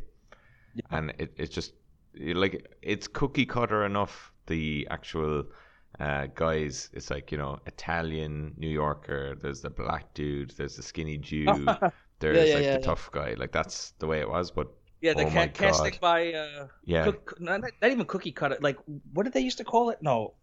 and 0.90 1.12
it 1.18 1.32
it's 1.36 1.54
just 1.54 1.72
it- 2.14 2.36
like 2.36 2.76
it's 2.82 3.08
cookie 3.08 3.46
cutter 3.46 3.84
enough. 3.86 4.32
The 4.48 4.88
actual 4.90 5.44
uh, 6.00 6.26
guys, 6.34 6.90
it's 6.92 7.10
like 7.10 7.30
you 7.32 7.38
know 7.38 7.60
Italian 7.66 8.54
New 8.58 8.68
Yorker. 8.68 9.36
There's 9.40 9.60
the 9.62 9.70
black 9.70 10.12
dude. 10.14 10.50
There's 10.56 10.76
the 10.76 10.82
skinny 10.82 11.16
Jew. 11.28 11.46
There's 12.30 12.48
yeah, 12.48 12.54
like 12.54 12.64
yeah, 12.64 12.72
the 12.74 12.80
yeah. 12.80 12.86
tough 12.86 13.10
guy. 13.12 13.34
Like 13.36 13.50
that's 13.52 13.90
the 13.98 14.06
way 14.06 14.20
it 14.20 14.28
was. 14.28 14.50
But 14.52 14.68
Yeah, 15.00 15.14
the 15.14 15.24
Oh 15.26 15.30
ca- 15.30 15.48
casting 15.48 15.98
by 16.00 16.32
uh, 16.32 16.68
yeah, 16.84 17.04
cook, 17.04 17.34
not, 17.40 17.60
not 17.82 17.90
even 17.90 18.06
cookie 18.06 18.30
cutter. 18.32 18.56
Like, 18.60 18.78
what 19.12 19.24
did 19.24 19.32
they 19.32 19.40
used 19.40 19.58
to 19.58 19.64
call 19.64 19.90
it? 19.90 19.98
No. 20.00 20.34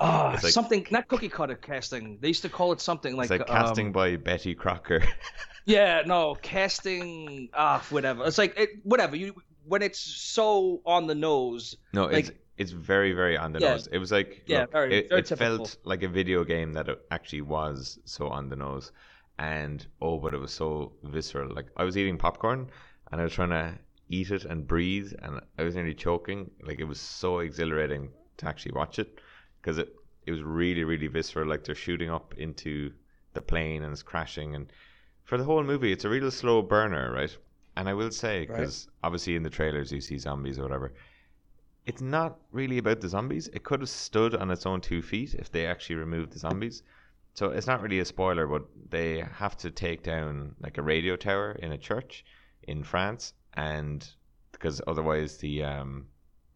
Ah, 0.00 0.34
It's 0.34 0.42
like- 0.44 0.52
something 0.52 0.86
not 0.90 1.06
cookie 1.08 1.28
cutter 1.28 1.54
casting. 1.54 2.18
They 2.20 2.28
used 2.28 2.42
to 2.42 2.48
call 2.48 2.72
it 2.72 2.80
something 2.80 3.16
like, 3.16 3.30
it's 3.30 3.38
like 3.38 3.46
casting 3.46 3.86
um, 3.86 3.92
by 3.92 4.16
Betty 4.16 4.54
Crocker. 4.54 5.02
yeah, 5.64 6.02
no, 6.04 6.34
casting. 6.42 7.48
Ah, 7.54 7.84
whatever. 7.90 8.24
It's 8.26 8.38
like 8.38 8.58
it, 8.58 8.70
whatever. 8.82 9.14
You 9.16 9.34
when 9.64 9.82
it's 9.82 10.00
so 10.00 10.80
on 10.84 11.06
the 11.06 11.14
nose. 11.14 11.76
No, 11.92 12.06
Like- 12.06 12.14
it's 12.28 12.30
it's 12.58 12.70
very 12.72 13.12
very 13.12 13.36
on 13.36 13.52
the 13.52 13.60
Yeah. 13.60 13.72
nose. 13.72 13.86
It 13.86 13.98
was 13.98 14.10
like 14.10 14.42
Yeah, 14.46 14.62
look, 14.62 14.72
very- 14.72 14.98
it, 14.98 15.08
very 15.08 15.20
it 15.20 15.26
typical. 15.26 15.56
felt 15.58 15.76
like 15.84 16.02
a 16.02 16.08
video 16.08 16.42
game 16.44 16.72
that 16.72 16.88
it 16.88 16.98
actually 17.10 17.42
was 17.42 17.98
so 18.04 18.28
on 18.28 18.48
the 18.48 18.56
nose, 18.56 18.90
and 19.38 19.86
oh, 20.00 20.18
but 20.18 20.34
it 20.34 20.38
was 20.38 20.52
so 20.52 20.92
visceral. 21.04 21.54
Like 21.54 21.68
I 21.76 21.84
was 21.84 21.96
eating 21.96 22.18
popcorn 22.18 22.70
and 23.10 23.20
I 23.20 23.24
was 23.24 23.32
trying 23.32 23.50
to 23.50 23.74
eat 24.08 24.30
it 24.30 24.44
and 24.44 24.66
breathe, 24.66 25.12
and 25.22 25.40
I 25.58 25.62
was 25.62 25.74
nearly 25.74 25.94
choking. 25.94 26.50
Like 26.62 26.78
it 26.80 26.84
was 26.84 27.00
so 27.00 27.40
exhilarating 27.40 28.10
to 28.38 28.48
actually 28.48 28.72
watch 28.72 28.98
it 28.98 29.20
because 29.60 29.78
it 29.78 29.94
it 30.26 30.30
was 30.30 30.42
really 30.42 30.84
really 30.84 31.06
visceral. 31.08 31.48
Like 31.48 31.64
they're 31.64 31.74
shooting 31.74 32.10
up 32.10 32.34
into 32.38 32.92
the 33.34 33.42
plane 33.42 33.82
and 33.82 33.92
it's 33.92 34.02
crashing, 34.02 34.54
and 34.54 34.72
for 35.24 35.36
the 35.38 35.44
whole 35.44 35.62
movie, 35.64 35.92
it's 35.92 36.04
a 36.04 36.08
real 36.08 36.30
slow 36.30 36.62
burner, 36.62 37.12
right? 37.12 37.36
And 37.76 37.88
I 37.88 37.94
will 37.94 38.10
say 38.10 38.46
Right. 38.46 38.58
because 38.58 38.88
obviously 39.02 39.36
in 39.36 39.42
the 39.42 39.50
trailers 39.50 39.92
you 39.92 40.00
see 40.00 40.18
zombies 40.18 40.58
or 40.58 40.62
whatever 40.62 40.92
it's 41.86 42.00
not 42.02 42.38
really 42.52 42.78
about 42.78 43.00
the 43.00 43.08
zombies. 43.08 43.48
It 43.48 43.62
could 43.64 43.80
have 43.80 43.88
stood 43.88 44.34
on 44.34 44.50
its 44.50 44.66
own 44.66 44.80
two 44.80 45.02
feet 45.02 45.34
if 45.34 45.50
they 45.50 45.66
actually 45.66 45.96
removed 45.96 46.32
the 46.32 46.38
zombies. 46.38 46.82
So 47.36 47.50
it's 47.50 47.66
not 47.66 47.82
really 47.82 47.98
a 47.98 48.04
spoiler, 48.06 48.46
but 48.46 48.64
they 48.88 49.22
have 49.34 49.58
to 49.58 49.70
take 49.70 50.02
down 50.02 50.54
like 50.58 50.78
a 50.78 50.82
radio 50.82 51.16
tower 51.16 51.52
in 51.52 51.72
a 51.72 51.78
church 51.78 52.24
in 52.62 52.82
France, 52.82 53.34
and 53.52 54.08
because 54.52 54.80
otherwise 54.86 55.36
the 55.36 55.62
um, 55.62 56.06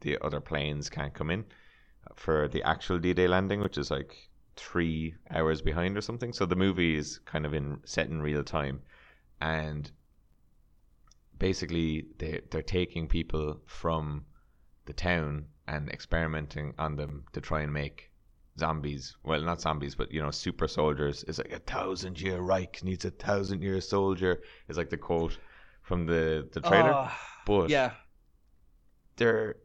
the 0.01 0.17
other 0.23 0.41
planes 0.41 0.89
can't 0.89 1.13
come 1.13 1.31
in 1.31 1.45
for 2.17 2.49
the 2.49 2.63
actual 2.63 2.99
D-Day 2.99 3.29
landing, 3.29 3.61
which 3.61 3.77
is 3.77 3.91
like 3.91 4.17
three 4.57 5.15
hours 5.31 5.61
behind 5.61 5.99
or 5.99 6.01
something. 6.01 6.33
So 6.33 6.47
the 6.47 6.57
movie 6.57 6.97
is 6.97 7.19
kind 7.27 7.45
of 7.45 7.53
in 7.53 7.81
set 7.85 8.09
in 8.09 8.23
real 8.23 8.43
time, 8.43 8.81
and 9.43 9.91
basically 11.39 12.07
they 12.17 12.41
they're 12.51 12.63
taking 12.63 13.07
people 13.07 13.61
from 13.67 14.25
the 14.87 14.95
town 14.95 15.45
and 15.69 15.91
experimenting 15.91 16.73
on 16.79 16.97
them 16.97 17.25
to 17.35 17.41
try 17.43 17.61
and 17.61 17.73
make 17.73 18.10
zombies. 18.61 19.17
Well, 19.25 19.41
not 19.43 19.61
zombies, 19.61 19.95
but 19.97 20.13
you 20.13 20.23
know, 20.23 20.31
super 20.31 20.69
soldiers. 20.69 21.25
It's 21.27 21.39
like 21.39 21.53
a 21.53 21.59
thousand 21.59 22.21
year 22.21 22.39
Reich 22.41 22.85
needs 22.85 23.05
a 23.05 23.11
thousand 23.11 23.63
year 23.63 23.81
soldier. 23.81 24.41
It's 24.69 24.79
like 24.79 24.91
the 24.91 24.97
quote 24.97 25.37
from 25.83 26.07
the 26.07 26.49
the 26.53 26.61
trailer. 26.61 26.93
Ah, 26.95 27.19
but 27.47 27.69
yeah, 27.71 27.91
there, 29.17 29.57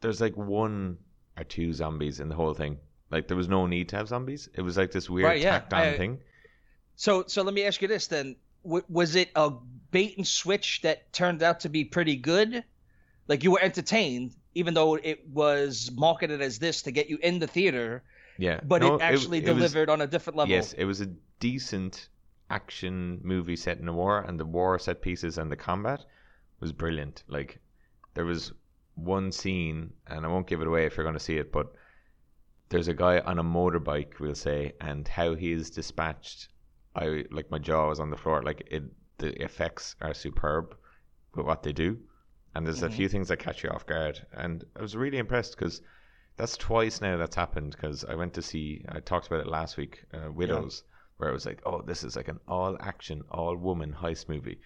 there's 0.00 0.20
like 0.20 0.36
one 0.36 0.98
or 1.36 1.44
two 1.44 1.72
zombies 1.72 2.20
in 2.20 2.28
the 2.28 2.34
whole 2.34 2.54
thing. 2.54 2.78
Like 3.10 3.28
there 3.28 3.36
was 3.36 3.48
no 3.48 3.66
need 3.66 3.88
to 3.90 3.96
have 3.96 4.08
zombies. 4.08 4.48
It 4.54 4.62
was 4.62 4.76
like 4.76 4.90
this 4.90 5.08
weird 5.10 5.26
Right, 5.26 5.40
yeah. 5.42 5.50
tacked 5.50 5.72
on 5.74 5.80
I- 5.80 5.96
thing. 5.96 6.20
So, 6.98 7.24
so 7.26 7.42
let 7.42 7.52
me 7.52 7.64
ask 7.64 7.82
you 7.82 7.88
this 7.88 8.06
then: 8.06 8.36
w- 8.64 8.84
Was 8.88 9.16
it 9.16 9.30
a 9.36 9.50
bait 9.90 10.16
and 10.16 10.26
switch 10.26 10.80
that 10.82 11.12
turned 11.12 11.42
out 11.42 11.60
to 11.60 11.68
be 11.68 11.84
pretty 11.84 12.16
good? 12.16 12.64
Like 13.28 13.44
you 13.44 13.50
were 13.50 13.60
entertained, 13.60 14.34
even 14.54 14.72
though 14.72 14.94
it 14.94 15.28
was 15.28 15.90
marketed 15.94 16.40
as 16.40 16.58
this 16.58 16.82
to 16.82 16.90
get 16.92 17.10
you 17.10 17.18
in 17.22 17.38
the 17.38 17.46
theater, 17.46 18.02
Yeah, 18.38 18.60
but 18.64 18.82
No, 18.82 18.96
it 18.96 19.02
actually 19.02 19.38
it 19.38 19.48
was- 19.48 19.56
delivered 19.56 19.88
on 19.90 20.00
a 20.02 20.06
different 20.06 20.36
level. 20.36 20.50
Yes, 20.54 20.72
it 20.74 20.84
was 20.84 21.00
a 21.00 21.06
decent 21.40 22.08
action 22.50 23.20
movie 23.22 23.56
set 23.56 23.78
in 23.78 23.88
a 23.88 23.92
war, 23.92 24.20
and 24.20 24.38
the 24.38 24.44
war 24.44 24.78
set 24.78 25.00
pieces 25.02 25.38
and 25.38 25.50
the 25.50 25.56
combat 25.56 26.04
was 26.60 26.72
brilliant. 26.72 27.24
Like 27.28 27.60
there 28.14 28.24
was 28.24 28.52
one 28.94 29.32
scene, 29.32 29.92
and 30.06 30.24
I 30.24 30.28
won't 30.28 30.46
give 30.46 30.60
it 30.60 30.66
away 30.66 30.86
if 30.86 30.96
you're 30.96 31.04
going 31.04 31.14
to 31.18 31.20
see 31.20 31.36
it, 31.38 31.52
but 31.52 31.74
there's 32.68 32.88
a 32.88 32.94
guy 32.94 33.20
on 33.20 33.38
a 33.38 33.44
motorbike, 33.44 34.18
we'll 34.18 34.34
say, 34.34 34.72
and 34.80 35.06
how 35.06 35.34
he 35.34 35.52
is 35.52 35.70
dispatched. 35.70 36.48
I 36.94 37.24
like 37.30 37.50
my 37.50 37.58
jaw 37.58 37.88
was 37.88 38.00
on 38.00 38.10
the 38.10 38.16
floor. 38.16 38.42
Like 38.42 38.66
it, 38.70 38.84
the 39.18 39.40
effects 39.42 39.96
are 40.00 40.14
superb 40.14 40.74
with 41.34 41.46
what 41.46 41.62
they 41.62 41.72
do, 41.72 41.98
and 42.54 42.66
there's 42.66 42.82
a 42.82 42.88
Mhm. 42.88 42.92
few 42.94 43.08
things 43.08 43.28
that 43.28 43.38
catch 43.38 43.62
you 43.62 43.70
off 43.70 43.86
guard. 43.86 44.26
And 44.32 44.64
I 44.74 44.82
was 44.82 44.96
really 44.96 45.18
impressed 45.18 45.56
because 45.56 45.82
that's 46.36 46.56
twice 46.56 47.00
now 47.00 47.16
that's 47.16 47.36
happened. 47.36 47.72
Because 47.72 48.04
I 48.04 48.14
went 48.14 48.34
to 48.34 48.42
see, 48.42 48.84
I 48.88 49.00
talked 49.00 49.26
about 49.26 49.40
it 49.40 49.46
last 49.46 49.76
week, 49.76 50.04
uh, 50.12 50.30
Widows, 50.30 50.82
where 51.16 51.30
it 51.30 51.32
was 51.32 51.46
like, 51.46 51.62
oh, 51.66 51.82
this 51.82 52.04
is 52.04 52.16
like 52.16 52.28
an 52.28 52.40
all 52.46 52.76
action, 52.80 53.22
all 53.30 53.56
woman 53.56 53.94
heist 53.98 54.28
movie, 54.28 54.58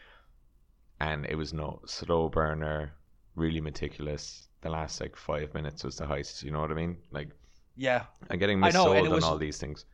and 1.00 1.26
it 1.26 1.36
was 1.36 1.52
no 1.52 1.80
slow 1.86 2.28
burner, 2.28 2.92
really 3.36 3.60
meticulous. 3.60 4.48
The 4.62 4.70
last 4.70 5.00
like 5.00 5.16
five 5.16 5.54
minutes 5.54 5.84
was 5.84 5.96
the 5.96 6.04
heist. 6.04 6.42
You 6.42 6.50
know 6.50 6.60
what 6.60 6.70
I 6.70 6.74
mean? 6.74 6.96
Like 7.12 7.30
Yeah, 7.76 8.04
I'm 8.28 8.38
getting 8.38 8.62
I 8.62 8.70
know, 8.70 8.86
missold 8.86 9.06
on 9.06 9.10
was- 9.10 9.24
all 9.24 9.38
these 9.38 9.58
things. 9.58 9.84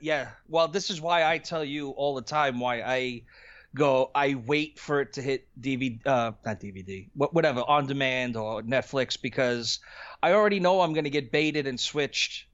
Yeah. 0.00 0.30
Well, 0.48 0.66
this 0.66 0.90
is 0.90 1.00
why 1.00 1.24
I 1.24 1.38
tell 1.38 1.64
you 1.64 1.90
all 1.90 2.14
the 2.16 2.22
time 2.22 2.58
why 2.58 2.80
I 2.82 3.22
go. 3.74 4.10
I 4.14 4.34
wait 4.34 4.78
for 4.78 5.00
it 5.00 5.12
to 5.14 5.22
hit 5.22 5.46
DVD, 5.60 6.00
uh, 6.06 6.32
not 6.44 6.60
DVD, 6.60 7.08
whatever, 7.14 7.60
on 7.60 7.86
demand 7.86 8.36
or 8.36 8.62
Netflix 8.62 9.20
because 9.20 9.80
I 10.22 10.32
already 10.32 10.60
know 10.60 10.80
I'm 10.80 10.92
gonna 10.92 11.10
get 11.10 11.30
baited 11.32 11.66
and 11.66 11.78
switched. 11.78 12.46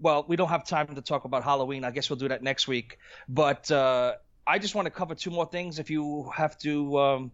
Well, 0.00 0.24
we 0.26 0.36
don't 0.36 0.48
have 0.48 0.66
time 0.66 0.94
to 0.94 1.02
talk 1.02 1.24
about 1.24 1.44
Halloween. 1.44 1.84
I 1.84 1.90
guess 1.90 2.08
we'll 2.10 2.18
do 2.18 2.28
that 2.28 2.42
next 2.42 2.66
week. 2.66 2.98
But 3.28 3.70
uh, 3.70 4.14
I 4.46 4.58
just 4.58 4.74
want 4.74 4.86
to 4.86 4.90
cover 4.90 5.14
two 5.14 5.30
more 5.30 5.46
things. 5.46 5.78
If 5.78 5.90
you 5.90 6.30
have 6.34 6.58
to, 6.58 6.98
um, 6.98 7.30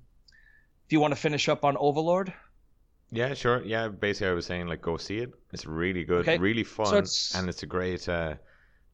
if 0.86 0.92
you 0.92 1.00
want 1.00 1.12
to 1.12 1.20
finish 1.20 1.48
up 1.48 1.64
on 1.64 1.76
Overlord. 1.78 2.32
Yeah, 3.10 3.32
sure. 3.32 3.62
Yeah, 3.64 3.88
basically, 3.88 4.28
I 4.28 4.32
was 4.32 4.44
saying 4.44 4.66
like 4.66 4.82
go 4.82 4.98
see 4.98 5.18
it. 5.18 5.32
It's 5.52 5.64
really 5.64 6.04
good, 6.04 6.28
Okay. 6.28 6.36
really 6.36 6.64
fun, 6.64 6.86
so 6.86 6.96
it's- 6.98 7.32
and 7.34 7.48
it's 7.48 7.62
a 7.62 7.66
great 7.66 8.06
uh, 8.08 8.34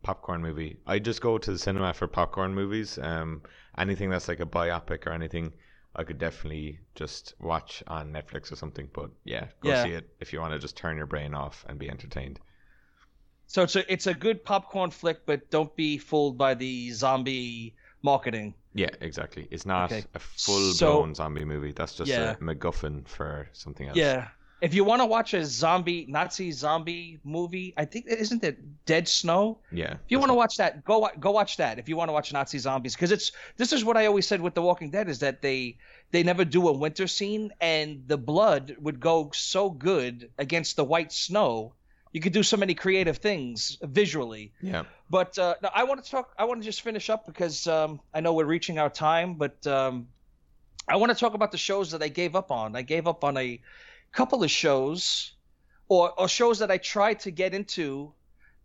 popcorn 0.05 0.41
movie. 0.43 0.79
I 0.87 1.01
just 1.01 1.21
go 1.21 1.39
to 1.39 1.51
the 1.51 1.59
cinema 1.59 1.93
for 1.95 2.07
popcorn 2.07 2.55
movies. 2.55 2.99
Um, 2.99 3.43
anything 3.77 4.11
that's 4.11 4.29
like 4.29 4.39
a 4.41 4.47
biopic 4.47 5.07
or 5.07 5.13
anything, 5.13 5.53
I 5.97 6.05
could 6.05 6.19
definitely 6.19 6.79
just 6.95 7.35
watch 7.41 7.83
on 7.89 8.13
Netflix 8.13 8.53
or 8.53 8.57
something. 8.57 8.89
But 8.93 9.11
yeah, 9.25 9.47
go 9.63 9.71
Yeah. 9.71 9.83
see 9.83 9.91
it 9.91 10.09
if 10.21 10.33
you 10.33 10.41
want 10.41 10.53
to 10.53 10.59
just 10.61 10.77
turn 10.77 10.97
your 10.97 11.07
brain 11.07 11.35
off 11.35 11.65
and 11.69 11.79
be 11.79 11.91
entertained. 11.91 12.39
So 13.47 13.63
it's 13.63 13.77
a 13.77 13.93
it's 13.93 14.07
a 14.07 14.15
good 14.15 14.45
popcorn 14.45 14.91
flick, 14.91 15.27
but 15.27 15.51
don't 15.51 15.75
be 15.77 15.99
fooled 15.99 16.39
by 16.39 16.55
the 16.55 16.91
zombie 16.93 17.75
marketing. 18.03 18.55
Yeah, 18.75 18.91
exactly. 19.01 19.49
It's 19.51 19.67
not 19.67 19.93
Okay. 19.93 20.05
a 20.15 20.19
full 20.19 20.73
So- 20.73 20.93
blown 20.99 21.15
zombie 21.15 21.45
movie. 21.45 21.73
That's 21.73 21.95
just 21.95 22.11
Yeah. 22.11 22.33
a 22.33 22.37
MacGuffin 22.37 23.07
for 23.09 23.49
something 23.53 23.89
else. 23.89 23.97
Yeah. 23.97 24.29
If 24.65 24.73
you 24.73 24.83
want 24.83 25.03
to 25.03 25.07
watch 25.07 25.35
a 25.35 25.45
zombie 25.45 26.07
Nazi 26.09 26.51
zombie 26.51 27.19
movie, 27.23 27.75
I 27.77 27.85
think 27.85 28.07
isn't 28.07 28.43
it 28.43 28.87
Dead 28.87 29.07
Snow? 29.07 29.59
Yeah. 29.71 29.93
If 29.93 30.09
you 30.09 30.19
want 30.19 30.31
to 30.31 30.35
watch 30.35 30.57
that, 30.57 30.87
go 30.87 31.07
go 31.21 31.33
watch 31.33 31.59
that. 31.59 31.79
If 31.79 31.87
you 31.87 31.97
want 31.97 32.09
to 32.09 32.15
watch 32.15 32.33
Nazi 32.33 32.59
zombies, 32.59 32.95
because 32.95 33.13
it's 33.13 33.33
this 33.59 33.75
is 33.75 33.85
what 33.85 33.99
I 33.99 34.07
always 34.07 34.27
said 34.27 34.41
with 34.41 34.55
The 34.55 34.63
Walking 34.63 34.91
Dead 34.91 35.11
is 35.11 35.19
that 35.19 35.43
they 35.43 35.77
they 36.13 36.23
never 36.23 36.47
do 36.47 36.67
a 36.69 36.73
winter 36.73 37.07
scene, 37.07 37.53
and 37.61 38.05
the 38.07 38.17
blood 38.17 38.75
would 38.81 39.01
go 39.01 39.31
so 39.35 39.69
good 39.69 40.31
against 40.39 40.77
the 40.77 40.85
white 40.85 41.13
snow. 41.13 41.75
You 42.13 42.23
could 42.23 42.33
do 42.33 42.43
so 42.43 42.57
many 42.57 42.75
creative 42.75 43.19
things 43.19 43.77
visually. 43.83 44.55
Yeah. 44.63 44.85
But 45.11 45.39
uh, 45.39 45.57
no, 45.63 45.69
I 45.75 45.85
want 45.85 46.03
to 46.03 46.11
talk. 46.11 46.33
I 46.39 46.45
want 46.45 46.63
to 46.63 46.65
just 46.65 46.81
finish 46.81 47.11
up 47.11 47.27
because 47.27 47.67
um, 47.67 48.01
I 48.15 48.21
know 48.21 48.33
we're 48.33 48.47
reaching 48.47 48.79
our 48.79 48.89
time. 48.89 49.35
But 49.35 49.67
um, 49.67 50.09
I 50.89 50.97
want 50.97 51.13
to 51.13 51.19
talk 51.19 51.35
about 51.35 51.53
the 51.53 51.59
shows 51.59 51.91
that 51.91 52.03
I 52.03 52.09
gave 52.09 52.35
up 52.35 52.51
on. 52.51 52.77
I 52.77 52.83
gave 52.83 53.07
up 53.07 53.25
on 53.25 53.37
a 53.37 53.61
couple 54.15 54.43
of 54.45 54.51
shows, 54.51 55.33
or 55.89 56.13
or 56.19 56.29
shows 56.29 56.59
that 56.61 56.71
I 56.71 56.79
tried 56.79 57.21
to 57.21 57.31
get 57.31 57.53
into, 57.55 58.13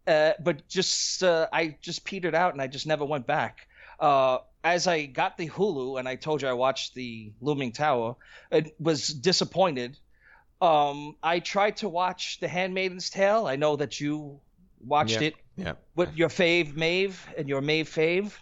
uh, 0.08 0.34
but 0.40 0.68
just 0.68 1.24
uh, 1.24 1.48
I 1.52 1.78
just 1.82 2.04
petered 2.06 2.36
out 2.36 2.54
and 2.54 2.62
I 2.62 2.68
just 2.68 2.88
never 2.88 3.06
went 3.06 3.28
back. 3.28 3.68
Uh, 4.00 4.40
as 4.64 4.88
I 4.88 5.06
got 5.06 5.38
the 5.38 5.50
Hulu 5.50 6.00
and 6.00 6.08
I 6.08 6.16
told 6.16 6.42
you 6.42 6.48
I 6.48 6.54
watched 6.54 6.94
the 6.94 7.32
Looming 7.42 7.72
Tower, 7.72 8.16
it 8.52 8.76
was 8.80 9.08
disappointed. 9.08 9.98
Um, 10.62 11.16
I 11.24 11.40
tried 11.40 11.78
to 11.78 11.90
watch 11.90 12.40
The 12.42 12.48
Handmaiden's 12.48 13.10
Tale. 13.10 13.48
I 13.48 13.56
know 13.56 13.78
that 13.78 14.00
you 14.02 14.40
watched 14.86 15.22
Yeah. 15.22 15.28
it 15.28 15.34
Yeah. 15.56 15.74
with 15.96 16.14
your 16.16 16.30
fave 16.30 16.76
Maeve 16.76 17.26
and 17.38 17.48
your 17.48 17.62
Maeve 17.62 17.90
fave. 17.90 18.34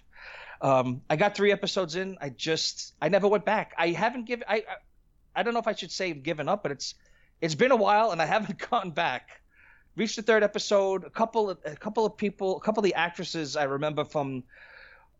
Um, 0.61 1.01
I 1.09 1.15
got 1.15 1.35
three 1.35 1.51
episodes 1.51 1.95
in. 1.95 2.17
I 2.19 2.29
just 2.29 2.95
I 3.01 3.09
never 3.09 3.27
went 3.27 3.45
back. 3.45 3.73
I 3.77 3.89
haven't 3.89 4.25
given 4.25 4.45
I, 4.49 4.63
I 5.37 5.43
don't 5.43 5.53
know 5.53 5.59
if 5.61 5.67
I 5.67 5.75
should 5.75 5.91
say 5.91 6.11
given 6.13 6.49
up, 6.49 6.63
but 6.63 6.71
it's 6.71 6.95
it's 7.39 7.55
been 7.55 7.71
a 7.71 7.75
while 7.75 8.11
and 8.11 8.21
I 8.21 8.25
haven't 8.25 8.57
gone 8.69 8.91
back. 8.91 9.41
Reached 9.95 10.15
the 10.15 10.21
third 10.21 10.43
episode. 10.43 11.03
A 11.03 11.09
couple 11.09 11.49
of 11.49 11.57
a 11.65 11.75
couple 11.75 12.05
of 12.05 12.17
people, 12.17 12.57
a 12.57 12.59
couple 12.59 12.81
of 12.81 12.85
the 12.85 12.95
actresses 12.95 13.55
I 13.55 13.63
remember 13.63 14.03
from 14.05 14.43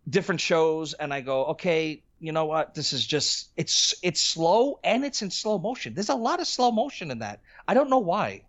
different 0.09 0.41
shows, 0.41 0.93
and 0.93 1.13
I 1.13 1.21
go, 1.21 1.45
okay, 1.53 2.01
you 2.19 2.31
know 2.31 2.45
what? 2.45 2.73
This 2.75 2.93
is 2.93 3.05
just 3.05 3.49
it's 3.57 3.95
it's 4.03 4.21
slow 4.21 4.79
and 4.83 5.05
it's 5.05 5.21
in 5.21 5.29
slow 5.31 5.57
motion. 5.59 5.93
There's 5.93 6.09
a 6.09 6.15
lot 6.15 6.39
of 6.39 6.47
slow 6.47 6.71
motion 6.71 7.11
in 7.11 7.19
that. 7.19 7.41
I 7.67 7.73
don't 7.73 7.89
know 7.89 7.99
why. 7.99 8.43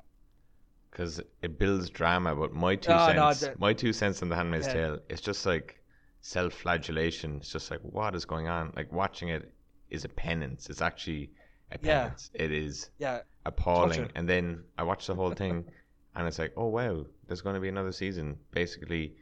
because 0.91 1.21
it 1.43 1.59
builds 1.59 1.91
drama. 1.91 2.35
But 2.35 2.53
my 2.55 2.77
two 2.77 2.93
Oh, 2.93 3.13
no, 3.13 3.33
cents, 3.33 3.41
the- 3.41 3.55
my 3.59 3.73
two 3.73 3.93
cents 3.93 4.23
on 4.23 4.29
the 4.31 4.37
Handmaid's 4.37 4.67
Yeah. 4.67 4.73
Tale, 4.75 4.99
it's 5.09 5.21
just 5.21 5.45
like 5.47 5.81
self-flagellation. 6.23 7.37
It's 7.39 7.51
just 7.51 7.71
like 7.71 7.81
what 7.81 8.15
is 8.15 8.25
going 8.25 8.49
on? 8.49 8.73
Like 8.77 8.93
watching 8.93 9.29
it 9.31 9.53
is 9.91 10.05
a 10.05 10.09
penance. 10.09 10.69
It's 10.71 10.83
actually 10.83 11.31
a 11.73 11.79
Yeah. 11.83 12.03
penance. 12.05 12.31
It 12.35 12.53
is 12.53 12.91
Yeah, 12.99 13.21
appalling. 13.45 13.99
Torture. 13.99 14.13
And 14.15 14.29
then 14.29 14.65
I 14.77 14.83
watched 14.85 15.07
the 15.07 15.15
whole 15.15 15.33
thing, 15.33 15.65
and 16.15 16.27
it's 16.27 16.39
like, 16.39 16.53
oh 16.57 16.67
wow, 16.69 17.05
there's 17.27 17.41
going 17.43 17.55
to 17.55 17.61
be 17.61 17.69
another 17.69 17.93
season. 17.93 18.39
Basically, 18.51 19.15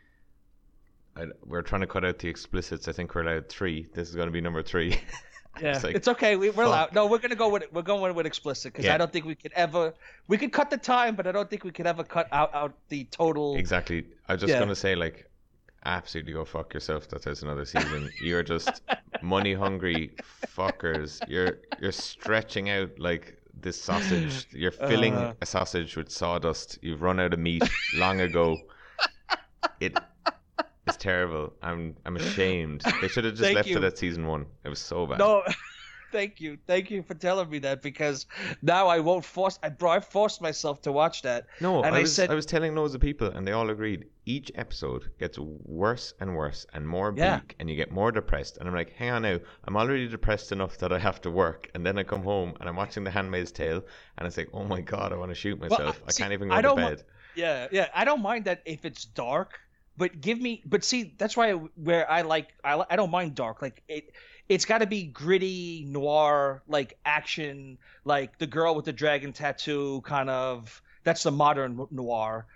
I, 1.16 1.26
we're 1.44 1.62
trying 1.62 1.80
to 1.80 1.86
cut 1.86 2.04
out 2.04 2.18
the 2.18 2.28
explicits. 2.28 2.88
I 2.88 2.92
think 2.92 3.14
we're 3.14 3.22
allowed 3.22 3.48
three. 3.48 3.86
This 3.94 4.08
is 4.08 4.14
going 4.14 4.28
to 4.28 4.32
be 4.32 4.40
number 4.40 4.62
three. 4.62 4.98
Yeah, 5.58 5.74
It's 5.76 5.84
like, 5.84 5.96
it's 5.96 6.08
okay. 6.08 6.36
We, 6.36 6.50
we're 6.50 6.64
allowed. 6.64 6.92
No, 6.92 7.06
we're 7.06 7.16
gonna 7.16 7.34
go 7.34 7.48
with 7.48 7.62
it. 7.62 7.72
We're 7.72 7.80
going 7.80 8.14
with 8.14 8.26
explicit 8.26 8.74
because 8.74 8.84
Yeah. 8.84 8.94
I 8.94 8.98
don't 8.98 9.10
think 9.10 9.24
we 9.24 9.34
could 9.34 9.54
ever. 9.54 9.94
We 10.28 10.36
could 10.36 10.52
cut 10.52 10.68
the 10.68 10.76
time, 10.76 11.16
but 11.16 11.26
I 11.26 11.32
don't 11.32 11.48
think 11.48 11.64
we 11.64 11.70
could 11.70 11.86
ever 11.86 12.04
cut 12.04 12.28
out 12.30 12.54
out 12.54 12.74
the 12.90 13.04
total. 13.04 13.56
Exactly. 13.56 14.04
I 14.28 14.34
was 14.34 14.42
just 14.42 14.52
Yeah. 14.52 14.58
gonna 14.58 14.74
say 14.74 14.94
like, 14.94 15.30
absolutely 15.86 16.32
go 16.32 16.44
fuck 16.44 16.74
yourself. 16.74 17.08
That 17.08 17.22
there's 17.22 17.42
another 17.42 17.64
season. 17.64 18.10
You're 18.20 18.42
just 18.42 18.82
money 19.22 19.54
hungry 19.54 20.12
fuckers. 20.46 21.20
You're 21.28 21.58
you're 21.80 21.92
stretching 21.92 22.70
out 22.70 22.98
like 22.98 23.38
this 23.58 23.80
sausage. 23.80 24.46
You're 24.50 24.70
filling 24.72 25.14
Uh. 25.14 25.34
a 25.40 25.46
sausage 25.46 25.96
with 25.96 26.10
sawdust. 26.10 26.78
You've 26.82 27.02
run 27.02 27.20
out 27.20 27.32
of 27.32 27.38
meat 27.38 27.62
long 27.94 28.20
ago. 28.20 28.56
It 29.80 29.96
is 30.88 30.96
terrible. 30.96 31.52
I'm 31.62 31.96
I'm 32.04 32.16
ashamed. 32.16 32.82
They 33.00 33.08
should 33.08 33.24
have 33.24 33.34
just 33.34 33.42
Thank 33.44 33.56
left 33.56 33.68
you. 33.68 33.78
it 33.78 33.84
at 33.84 33.98
season 33.98 34.26
one. 34.26 34.46
It 34.64 34.68
was 34.68 34.78
so 34.78 35.06
bad. 35.06 35.18
No, 35.18 35.42
thank 36.16 36.40
you, 36.40 36.56
thank 36.66 36.90
you 36.90 37.02
for 37.02 37.14
telling 37.14 37.48
me 37.50 37.58
that 37.60 37.82
because 37.82 38.26
now 38.62 38.84
I 38.96 38.98
won't 39.00 39.24
force. 39.24 39.58
I 39.62 39.68
bro, 39.80 39.90
I 39.90 40.00
forced 40.00 40.40
myself 40.40 40.76
to 40.82 40.90
watch 40.92 41.22
that. 41.22 41.46
No, 41.60 41.82
And 41.84 41.94
I 41.94 41.98
I 41.98 42.02
was 42.02 42.14
said- 42.14 42.30
I 42.30 42.34
was 42.34 42.46
telling 42.46 42.74
loads 42.74 42.94
of 42.94 43.00
people, 43.00 43.28
and 43.34 43.46
they 43.46 43.52
all 43.52 43.68
agreed. 43.70 44.06
Each 44.36 44.50
episode 44.54 45.02
gets 45.22 45.38
worse 45.82 46.06
and 46.20 46.28
worse, 46.40 46.60
and 46.74 46.82
more 46.96 47.12
Yeah. 47.16 47.38
bleak, 47.38 47.54
and 47.58 47.70
you 47.70 47.76
get 47.82 47.90
more 48.00 48.10
depressed. 48.10 48.54
And 48.58 48.64
I'm 48.68 48.74
like, 48.74 48.92
hang 49.00 49.10
on 49.10 49.22
now, 49.22 49.38
I'm 49.66 49.76
already 49.76 50.08
depressed 50.08 50.50
enough 50.52 50.78
that 50.78 50.92
I 50.92 50.98
have 50.98 51.20
to 51.22 51.30
work, 51.30 51.70
and 51.74 51.80
then 51.86 51.96
I 51.98 52.02
come 52.02 52.22
home 52.32 52.50
and 52.58 52.68
I'm 52.68 52.76
watching 52.82 53.04
The 53.04 53.10
Handmaid's 53.10 53.52
Tale, 53.52 53.82
and 54.16 54.26
it's 54.26 54.36
like, 54.40 54.48
oh 54.52 54.64
my 54.64 54.80
god, 54.80 55.12
I 55.12 55.16
want 55.16 55.30
to 55.30 55.34
shoot 55.42 55.58
Well, 55.60 55.70
myself. 55.70 56.02
I 56.08 56.10
see, 56.12 56.22
can't 56.22 56.32
even 56.32 56.48
go 56.48 56.54
I 56.56 56.62
to 56.62 56.74
bed. 56.74 57.04
Yeah, 57.34 57.68
yeah. 57.70 57.88
I 57.94 58.04
don't 58.08 58.22
mind 58.22 58.46
that 58.46 58.62
if 58.64 58.84
it's 58.84 59.04
dark, 59.04 59.50
but 59.96 60.10
give 60.20 60.38
me. 60.40 60.52
But 60.72 60.82
see, 60.84 61.14
that's 61.18 61.36
why 61.36 61.52
where 61.88 62.04
I 62.10 62.22
like 62.22 62.48
I 62.64 62.72
I 62.92 62.96
don't 62.96 63.10
mind 63.18 63.34
dark. 63.34 63.60
Like 63.62 63.82
it, 63.88 64.04
it's 64.48 64.64
got 64.64 64.78
to 64.78 64.86
be 64.86 65.04
gritty 65.04 65.84
noir, 65.88 66.62
like 66.68 66.98
action, 67.04 67.78
like 68.04 68.38
the 68.38 68.46
girl 68.46 68.74
with 68.74 68.84
the 68.84 68.92
dragon 68.92 69.32
tattoo, 69.32 70.02
kind 70.02 70.30
of. 70.30 70.82
That's 71.04 71.22
the 71.22 71.30
modern 71.30 71.86
noir. 71.90 72.46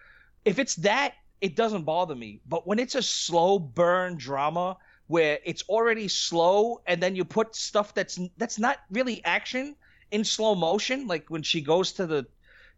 If 0.44 0.58
it's 0.58 0.74
that, 0.76 1.14
it 1.40 1.56
doesn't 1.56 1.84
bother 1.84 2.14
me. 2.14 2.40
But 2.48 2.66
when 2.66 2.78
it's 2.78 2.94
a 2.94 3.02
slow 3.02 3.58
burn 3.58 4.16
drama 4.16 4.76
where 5.06 5.38
it's 5.44 5.62
already 5.68 6.08
slow, 6.08 6.80
and 6.86 7.02
then 7.02 7.16
you 7.16 7.24
put 7.24 7.56
stuff 7.56 7.94
that's 7.94 8.18
that's 8.36 8.58
not 8.58 8.78
really 8.90 9.24
action 9.24 9.74
in 10.10 10.24
slow 10.24 10.54
motion, 10.54 11.06
like 11.06 11.28
when 11.28 11.42
she 11.42 11.60
goes 11.60 11.92
to 11.92 12.06
the 12.06 12.26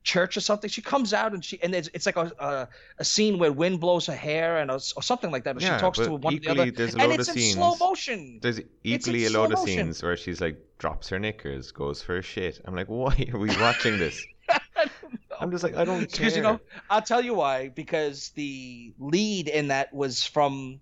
church 0.02 0.36
or 0.36 0.40
something. 0.40 0.68
She 0.68 0.82
comes 0.82 1.12
out 1.12 1.32
and 1.32 1.44
she 1.44 1.62
and 1.62 1.74
it's, 1.74 1.88
it's 1.94 2.06
like 2.06 2.16
a, 2.16 2.32
a 2.38 2.68
a 2.98 3.04
scene 3.04 3.38
where 3.38 3.52
wind 3.52 3.80
blows 3.80 4.06
her 4.06 4.14
hair 4.14 4.58
and 4.58 4.70
or, 4.70 4.74
or 4.96 5.02
something 5.02 5.30
like 5.30 5.44
that. 5.44 5.56
Or 5.56 5.60
Yeah, 5.60 5.76
she 5.76 5.80
talks 5.80 5.98
to 5.98 6.12
one 6.12 6.34
of 6.34 6.40
the 6.42 6.48
other, 6.48 6.62
a 6.62 6.64
and 6.64 7.12
it's 7.12 7.28
in 7.28 7.54
slow 7.54 7.76
motion. 7.76 8.38
There's 8.42 8.60
equally 8.82 9.26
a 9.26 9.30
load 9.30 9.52
of 9.52 9.58
motion. 9.58 9.66
scenes 9.66 10.02
where 10.02 10.16
she's 10.16 10.40
like 10.40 10.58
drops 10.78 11.08
her 11.08 11.18
knickers, 11.18 11.72
goes 11.72 12.02
for 12.02 12.18
a 12.18 12.22
shit. 12.22 12.60
I'm 12.64 12.74
like, 12.74 12.88
why 12.88 13.28
are 13.32 13.38
we 13.38 13.48
watching 13.58 13.98
this? 13.98 14.24
I'm 15.40 15.50
just 15.50 15.64
like, 15.64 15.76
I 15.76 15.84
don't 15.84 16.00
care. 16.00 16.06
Because 16.26 16.36
you 16.36 16.42
know, 16.42 16.60
I'll 16.90 17.02
tell 17.02 17.22
you 17.22 17.34
why. 17.34 17.68
Because 17.68 18.30
the 18.30 18.92
lead 18.98 19.48
in 19.48 19.68
that 19.68 19.92
was 19.92 20.24
from. 20.24 20.80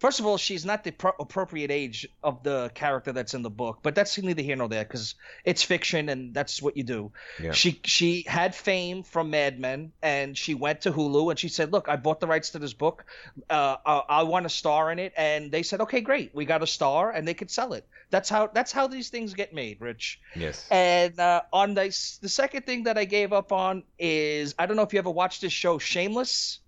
First 0.00 0.18
of 0.18 0.24
all, 0.24 0.38
she's 0.38 0.64
not 0.64 0.82
the 0.82 0.92
pro- 0.92 1.12
appropriate 1.20 1.70
age 1.70 2.08
of 2.22 2.42
the 2.42 2.70
character 2.74 3.12
that's 3.12 3.34
in 3.34 3.42
the 3.42 3.50
book, 3.50 3.80
but 3.82 3.94
that's 3.94 4.16
neither 4.16 4.40
here 4.40 4.56
nor 4.56 4.66
there 4.66 4.82
because 4.82 5.14
it's 5.44 5.62
fiction 5.62 6.08
and 6.08 6.32
that's 6.32 6.62
what 6.62 6.78
you 6.78 6.84
do. 6.84 7.12
Yeah. 7.38 7.52
She 7.52 7.78
she 7.84 8.24
had 8.26 8.54
fame 8.54 9.02
from 9.02 9.28
Mad 9.28 9.60
Men, 9.60 9.92
and 10.00 10.38
she 10.38 10.54
went 10.54 10.80
to 10.82 10.92
Hulu 10.92 11.28
and 11.28 11.38
she 11.38 11.48
said, 11.48 11.70
"Look, 11.70 11.90
I 11.90 11.96
bought 11.96 12.18
the 12.18 12.26
rights 12.26 12.50
to 12.50 12.58
this 12.58 12.72
book. 12.72 13.04
Uh, 13.50 13.76
I, 13.84 14.02
I 14.08 14.22
want 14.22 14.46
a 14.46 14.48
star 14.48 14.90
in 14.90 14.98
it." 14.98 15.12
And 15.18 15.52
they 15.52 15.62
said, 15.62 15.82
"Okay, 15.82 16.00
great, 16.00 16.34
we 16.34 16.46
got 16.46 16.62
a 16.62 16.66
star, 16.66 17.10
and 17.10 17.28
they 17.28 17.34
could 17.34 17.50
sell 17.50 17.74
it." 17.74 17.86
That's 18.08 18.30
how 18.30 18.46
that's 18.46 18.72
how 18.72 18.86
these 18.86 19.10
things 19.10 19.34
get 19.34 19.52
made, 19.52 19.82
Rich. 19.82 20.18
Yes. 20.34 20.66
And 20.70 21.20
uh, 21.20 21.42
on 21.52 21.74
the 21.74 21.88
the 22.22 22.28
second 22.30 22.64
thing 22.64 22.84
that 22.84 22.96
I 22.96 23.04
gave 23.04 23.34
up 23.34 23.52
on 23.52 23.82
is 23.98 24.54
I 24.58 24.64
don't 24.64 24.76
know 24.76 24.82
if 24.82 24.94
you 24.94 24.98
ever 24.98 25.10
watched 25.10 25.42
this 25.42 25.52
show, 25.52 25.76
Shameless. 25.76 26.60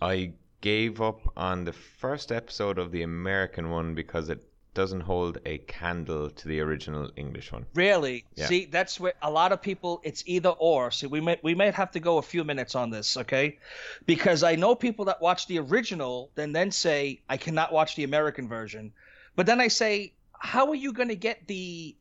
I 0.00 0.34
gave 0.66 1.00
up 1.00 1.20
on 1.36 1.64
the 1.64 1.72
first 1.72 2.32
episode 2.32 2.76
of 2.76 2.90
the 2.90 3.02
American 3.02 3.70
one 3.70 3.94
because 3.94 4.28
it 4.28 4.42
doesn't 4.74 5.02
hold 5.02 5.38
a 5.46 5.58
candle 5.58 6.28
to 6.28 6.48
the 6.48 6.58
original 6.58 7.08
English 7.14 7.52
one. 7.52 7.64
Really? 7.74 8.24
Yeah. 8.34 8.46
See, 8.46 8.64
that's 8.64 8.98
where 8.98 9.12
a 9.22 9.30
lot 9.30 9.52
of 9.52 9.62
people 9.62 10.00
it's 10.02 10.24
either 10.26 10.48
or. 10.48 10.90
So 10.90 11.06
we 11.06 11.20
might 11.20 11.40
we 11.44 11.54
might 11.54 11.74
have 11.74 11.92
to 11.92 12.00
go 12.00 12.18
a 12.18 12.22
few 12.22 12.42
minutes 12.42 12.74
on 12.74 12.90
this, 12.90 13.16
okay? 13.16 13.58
Because 14.06 14.42
I 14.42 14.56
know 14.56 14.74
people 14.74 15.04
that 15.04 15.22
watch 15.22 15.46
the 15.46 15.60
original 15.60 16.30
then 16.34 16.50
then 16.50 16.72
say 16.72 17.20
I 17.28 17.36
cannot 17.36 17.72
watch 17.72 17.94
the 17.94 18.02
American 18.02 18.48
version. 18.48 18.92
But 19.36 19.46
then 19.46 19.60
I 19.60 19.68
say, 19.68 20.14
how 20.32 20.68
are 20.70 20.80
you 20.84 20.92
going 20.92 21.10
to 21.10 21.22
get 21.28 21.46
the 21.46 21.94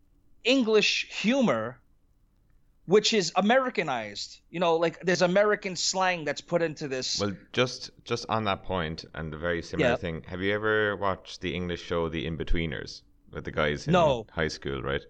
English 0.43 1.07
humor 1.11 1.77
which 2.85 3.13
is 3.13 3.31
Americanized? 3.35 4.41
You 4.49 4.59
know, 4.59 4.75
like 4.75 4.99
there's 5.01 5.21
American 5.21 5.75
slang 5.75 6.23
that's 6.25 6.41
put 6.41 6.61
into 6.61 6.87
this. 6.87 7.19
Well, 7.19 7.35
just 7.53 7.91
just 8.03 8.25
on 8.29 8.43
that 8.45 8.63
point 8.63 9.05
and 9.13 9.33
a 9.33 9.37
very 9.37 9.61
similar 9.61 9.89
Yeah. 9.91 9.95
thing, 9.95 10.23
have 10.27 10.41
you 10.41 10.53
ever 10.53 10.95
watched 10.95 11.41
the 11.41 11.53
English 11.53 11.81
show 11.83 12.09
The 12.09 12.25
In-Betweeners 12.25 13.01
with 13.31 13.43
the 13.45 13.51
guys 13.51 13.87
in 13.87 13.93
No. 13.93 14.25
high 14.31 14.47
school, 14.49 14.81
right? 14.81 15.01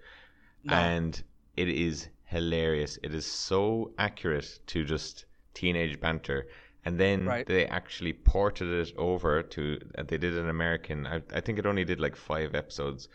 No. 0.64 0.74
And 0.74 1.22
it 1.56 1.70
is 1.70 2.08
hilarious. 2.26 2.98
It 3.04 3.14
is 3.14 3.26
so 3.26 3.94
accurate 3.98 4.60
to 4.68 4.84
just 4.84 5.26
teenage 5.54 6.00
banter. 6.00 6.48
And 6.86 7.00
then 7.00 7.26
Right. 7.26 7.46
they 7.48 7.66
actually 7.66 8.14
ported 8.14 8.70
it 8.70 8.94
over 8.98 9.42
to, 9.42 9.80
uh, 9.98 10.04
they 10.04 10.18
did 10.18 10.38
an 10.38 10.50
American, 10.50 11.08
I, 11.08 11.22
I 11.34 11.42
think 11.42 11.58
it 11.60 11.66
only 11.66 11.84
did 11.84 12.00
like 12.00 12.16
five 12.16 12.54
episodes 12.56 13.08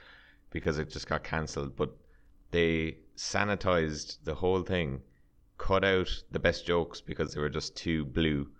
because 0.50 0.78
it 0.78 0.90
just 0.90 1.06
got 1.08 1.22
cancelled. 1.24 1.76
But 1.76 1.90
they 2.50 2.96
sanitized 3.20 4.18
the 4.24 4.34
whole 4.34 4.62
thing, 4.62 5.02
cut 5.58 5.84
out 5.84 6.10
the 6.30 6.38
best 6.38 6.66
jokes 6.66 7.00
because 7.02 7.34
they 7.34 7.40
were 7.40 7.50
just 7.50 7.76
too 7.76 8.04
blue, 8.04 8.50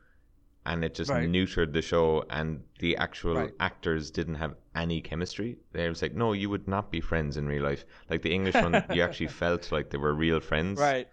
and 0.66 0.84
it 0.84 0.94
just 0.94 1.10
Right. 1.10 1.28
neutered 1.28 1.72
the 1.72 1.80
show. 1.80 2.24
And 2.28 2.62
the 2.78 2.96
actual 2.96 3.36
Right. 3.36 3.54
actors 3.58 4.10
didn't 4.10 4.34
have 4.34 4.54
any 4.74 5.00
chemistry. 5.00 5.58
They 5.72 5.88
was 5.88 6.02
like, 6.02 6.14
no, 6.14 6.34
you 6.34 6.50
would 6.50 6.68
not 6.68 6.90
be 6.90 7.00
friends 7.00 7.38
in 7.38 7.46
real 7.48 7.62
life. 7.64 7.86
Like 8.10 8.20
the 8.22 8.34
English 8.34 8.54
one, 8.54 8.84
you 8.92 9.02
actually 9.02 9.28
felt 9.44 9.72
like 9.72 9.88
they 9.90 9.98
were 9.98 10.14
real 10.14 10.40
friends, 10.40 10.78
right. 10.78 11.08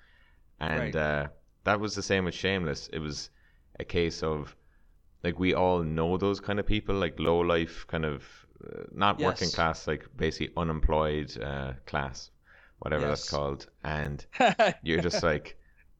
and 0.59 0.79
right. 0.79 0.95
uh, 0.95 1.27
that 1.63 1.79
was 1.79 1.95
the 1.95 2.03
same 2.03 2.25
with 2.25 2.33
Shameless. 2.35 2.89
It 2.91 2.99
was 2.99 3.29
a 3.79 3.85
case 3.85 4.23
of 4.23 4.55
like 5.23 5.39
we 5.39 5.53
all 5.53 5.83
know 5.83 6.17
those 6.17 6.39
kind 6.41 6.59
of 6.59 6.65
people, 6.65 6.95
like 6.95 7.19
low 7.19 7.39
life 7.39 7.85
kind 7.87 8.05
of 8.05 8.23
uh, 8.65 8.83
not 8.91 9.19
working 9.19 9.49
class, 9.51 9.87
like 9.87 10.05
basically 10.17 10.53
unemployed 10.57 11.37
uh, 11.41 11.73
class, 11.85 12.31
whatever 12.79 13.07
that's 13.07 13.29
called, 13.29 13.67
and 13.83 14.25
you're 14.83 15.01
just 15.01 15.23
like, 15.23 15.57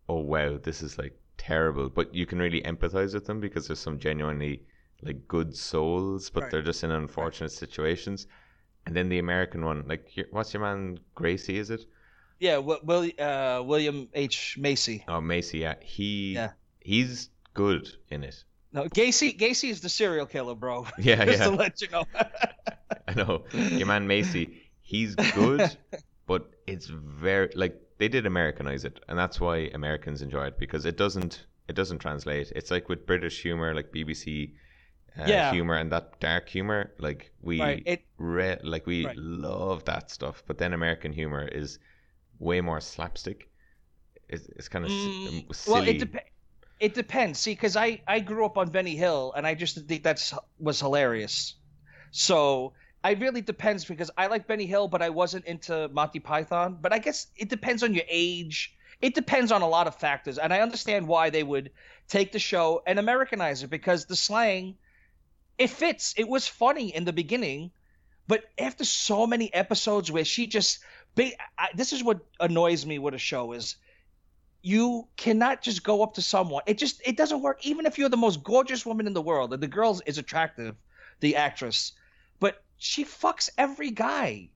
oh 0.09 0.19
wow, 0.19 0.57
this 0.61 0.81
is 0.81 0.97
like 0.97 1.17
terrible. 1.37 1.89
But 1.89 2.13
you 2.13 2.25
can 2.25 2.39
really 2.39 2.61
empathize 2.61 3.13
with 3.13 3.25
them 3.25 3.39
because 3.39 3.67
there's 3.67 3.79
some 3.79 3.99
genuinely 3.99 4.63
like 5.01 5.27
good 5.27 5.55
souls, 5.55 6.29
but 6.29 6.43
Right. 6.43 6.51
they're 6.51 6.61
just 6.63 6.83
in 6.83 6.91
unfortunate 6.91 7.51
situations. 7.51 8.27
And 8.85 8.95
then 8.95 9.09
the 9.09 9.19
American 9.19 9.65
one, 9.65 9.83
like 9.87 10.09
what's 10.31 10.53
your 10.53 10.61
man 10.63 10.99
Gracie? 11.13 11.57
Is 11.57 11.69
it? 11.69 11.85
Yeah, 12.39 12.57
Will, 12.59 13.09
uh, 13.19 13.63
William 13.65 14.09
H 14.13 14.57
Macy. 14.59 15.03
Oh, 15.07 15.19
Macy. 15.21 15.59
Yeah, 15.59 15.75
he 15.81 16.33
Yeah. 16.33 16.51
he's 16.79 17.29
good 17.53 17.87
in 18.09 18.23
it. 18.23 18.43
No, 18.71 18.83
Gacy. 18.85 19.37
Gacy 19.37 19.69
is 19.71 19.81
the 19.81 19.89
serial 19.89 20.25
killer, 20.25 20.53
bro. 20.55 20.85
Yeah, 20.99 21.25
Just 21.25 21.39
yeah. 21.39 21.45
to 21.49 21.55
let 21.55 21.81
you 21.81 21.89
know. 21.89 22.05
I 23.07 23.13
know 23.15 23.43
your 23.53 23.87
man 23.87 24.07
Macy. 24.07 24.61
He's 24.81 25.15
good, 25.15 25.75
it's 26.67 26.87
very 26.87 27.49
like 27.55 27.79
they 27.97 28.07
did 28.07 28.25
Americanize 28.25 28.85
it, 28.85 28.99
and 29.07 29.17
that's 29.17 29.39
why 29.41 29.69
Americans 29.73 30.21
enjoy 30.21 30.47
it 30.47 30.59
because 30.59 30.85
it 30.85 30.97
doesn't 30.97 31.47
it 31.67 31.75
doesn't 31.75 31.99
translate. 31.99 32.51
It's 32.55 32.71
like 32.71 32.89
with 32.89 33.05
British 33.05 33.41
humor, 33.41 33.73
like 33.73 33.91
BBC 33.91 34.55
uh, 35.19 35.23
Yeah. 35.29 35.41
humor 35.41 35.75
and 35.75 35.91
that 35.91 36.19
dark 36.19 36.49
humor. 36.49 36.93
Like 36.99 37.31
we 37.41 37.59
Right, 37.59 37.81
it- 37.85 38.05
re- 38.17 38.59
like 38.63 38.85
we 38.85 39.05
Right. 39.05 39.17
love 39.17 39.85
that 39.85 40.11
stuff, 40.11 40.43
but 40.47 40.57
then 40.57 40.73
American 40.73 41.11
humor 41.13 41.47
is 41.47 41.79
way 42.39 42.61
more 42.61 42.81
slapstick. 42.81 43.49
It's, 44.29 44.47
it's 44.49 44.69
kind 44.69 44.85
of 44.85 44.91
Mm, 44.91 45.55
silly. 45.55 45.55
Well, 45.65 45.81
it 45.83 45.99
depends. 45.99 46.29
It 46.79 46.93
depends. 46.93 47.39
See, 47.39 47.53
because 47.53 47.75
I 47.75 48.01
I 48.07 48.19
grew 48.19 48.45
up 48.45 48.57
on 48.57 48.69
Benny 48.71 48.95
Hill, 48.95 49.33
and 49.35 49.47
I 49.47 49.55
just 49.55 49.77
think 49.87 50.03
that's 50.03 50.33
was 50.59 50.79
hilarious. 50.79 51.55
So 52.11 52.73
I 53.07 53.11
really 53.11 53.39
depends 53.39 53.85
because 53.85 54.11
I 54.17 54.27
like 54.27 54.47
Benny 54.47 54.65
Hill, 54.65 54.89
but 54.89 55.01
I 55.01 55.11
wasn't 55.11 55.45
into 55.45 55.87
Monty 55.93 56.19
Python. 56.19 56.77
But 56.81 56.91
I 56.91 56.99
guess 56.99 57.27
it 57.37 57.47
depends 57.47 57.81
on 57.81 57.93
your 57.93 58.03
age. 58.09 58.75
It 59.01 59.15
depends 59.15 59.53
on 59.53 59.61
a 59.61 59.67
lot 59.67 59.87
of 59.87 59.95
factors, 59.95 60.37
and 60.37 60.53
I 60.53 60.59
understand 60.59 61.07
why 61.07 61.29
they 61.29 61.41
would 61.41 61.71
take 62.09 62.33
the 62.33 62.39
show 62.39 62.83
and 62.85 62.99
Americanize 62.99 63.63
it 63.63 63.69
because 63.69 64.07
the 64.07 64.17
slang, 64.17 64.75
it 65.57 65.69
fits. 65.69 66.15
It 66.17 66.27
was 66.27 66.49
funny 66.49 66.93
in 66.93 67.05
the 67.05 67.13
beginning, 67.13 67.71
but 68.27 68.43
after 68.57 68.83
so 68.83 69.25
many 69.25 69.53
episodes 69.53 70.11
where 70.11 70.25
she 70.25 70.45
just, 70.45 70.79
I, 71.17 71.69
this 71.75 71.93
is 71.93 72.03
what 72.03 72.19
annoys 72.41 72.85
me 72.85 72.99
with 72.99 73.13
a 73.13 73.17
show 73.17 73.53
is 73.53 73.77
you 74.61 75.07
cannot 75.15 75.61
just 75.61 75.81
go 75.81 76.03
up 76.03 76.15
to 76.15 76.21
someone. 76.21 76.63
It 76.67 76.77
just 76.77 77.01
it 77.05 77.15
doesn't 77.15 77.41
work. 77.41 77.65
Even 77.65 77.85
if 77.85 77.97
you're 77.97 78.09
the 78.09 78.17
most 78.17 78.43
gorgeous 78.43 78.85
woman 78.85 79.07
in 79.07 79.13
the 79.13 79.21
world, 79.21 79.53
and 79.53 79.63
the 79.63 79.67
girl 79.67 79.97
is 80.05 80.17
attractive, 80.17 80.75
the 81.21 81.37
actress, 81.37 81.93
but 82.41 82.61
she 82.77 83.05
fucks 83.05 83.49
every 83.57 83.91
guy, 83.91 84.49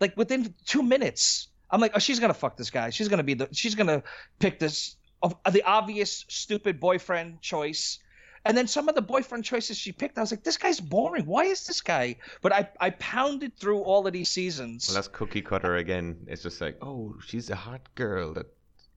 like 0.00 0.16
within 0.16 0.54
two 0.64 0.82
minutes. 0.82 1.48
I'm 1.70 1.80
like, 1.80 1.92
oh, 1.94 1.98
she's 1.98 2.20
gonna 2.20 2.34
fuck 2.34 2.56
this 2.56 2.70
guy. 2.70 2.90
She's 2.90 3.08
gonna 3.08 3.24
be 3.24 3.34
the. 3.34 3.48
She's 3.52 3.74
gonna 3.74 4.02
pick 4.38 4.58
this 4.58 4.96
of 5.22 5.34
uh, 5.44 5.50
the 5.50 5.62
obvious 5.64 6.24
stupid 6.28 6.78
boyfriend 6.80 7.40
choice. 7.40 7.98
And 8.44 8.56
then 8.56 8.68
some 8.68 8.88
of 8.88 8.94
the 8.94 9.02
boyfriend 9.02 9.44
choices 9.44 9.76
she 9.76 9.90
picked, 9.90 10.16
I 10.18 10.20
was 10.20 10.30
like, 10.30 10.44
this 10.44 10.56
guy's 10.56 10.78
boring. 10.78 11.26
Why 11.26 11.46
is 11.46 11.66
this 11.66 11.80
guy? 11.80 12.14
But 12.42 12.52
I, 12.52 12.68
I 12.78 12.90
pounded 12.90 13.56
through 13.58 13.80
all 13.80 14.06
of 14.06 14.12
these 14.12 14.28
seasons. 14.28 14.86
Well, 14.86 14.94
that's 14.94 15.08
cookie 15.08 15.42
cutter 15.42 15.74
again. 15.74 16.16
It's 16.28 16.44
just 16.44 16.60
like, 16.60 16.78
oh, 16.80 17.16
she's 17.26 17.50
a 17.50 17.56
hot 17.56 17.92
girl 17.96 18.34
that, 18.34 18.46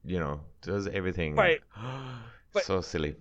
you 0.04 0.20
know, 0.20 0.42
does 0.62 0.86
everything. 0.86 1.34
Right. 1.34 1.60
But- 2.52 2.64
so 2.64 2.80
silly. 2.80 3.16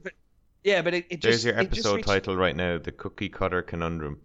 yeah, 0.64 0.84
but 0.84 0.94
it, 0.94 1.06
it 1.10 1.22
There's 1.22 1.36
just 1.44 1.46
your 1.46 1.58
episode 1.60 1.96
reached- 1.98 2.08
title 2.08 2.36
right 2.36 2.56
now: 2.56 2.78
the 2.78 2.92
cookie 2.92 3.30
cutter 3.30 3.62
conundrum. 3.64 4.20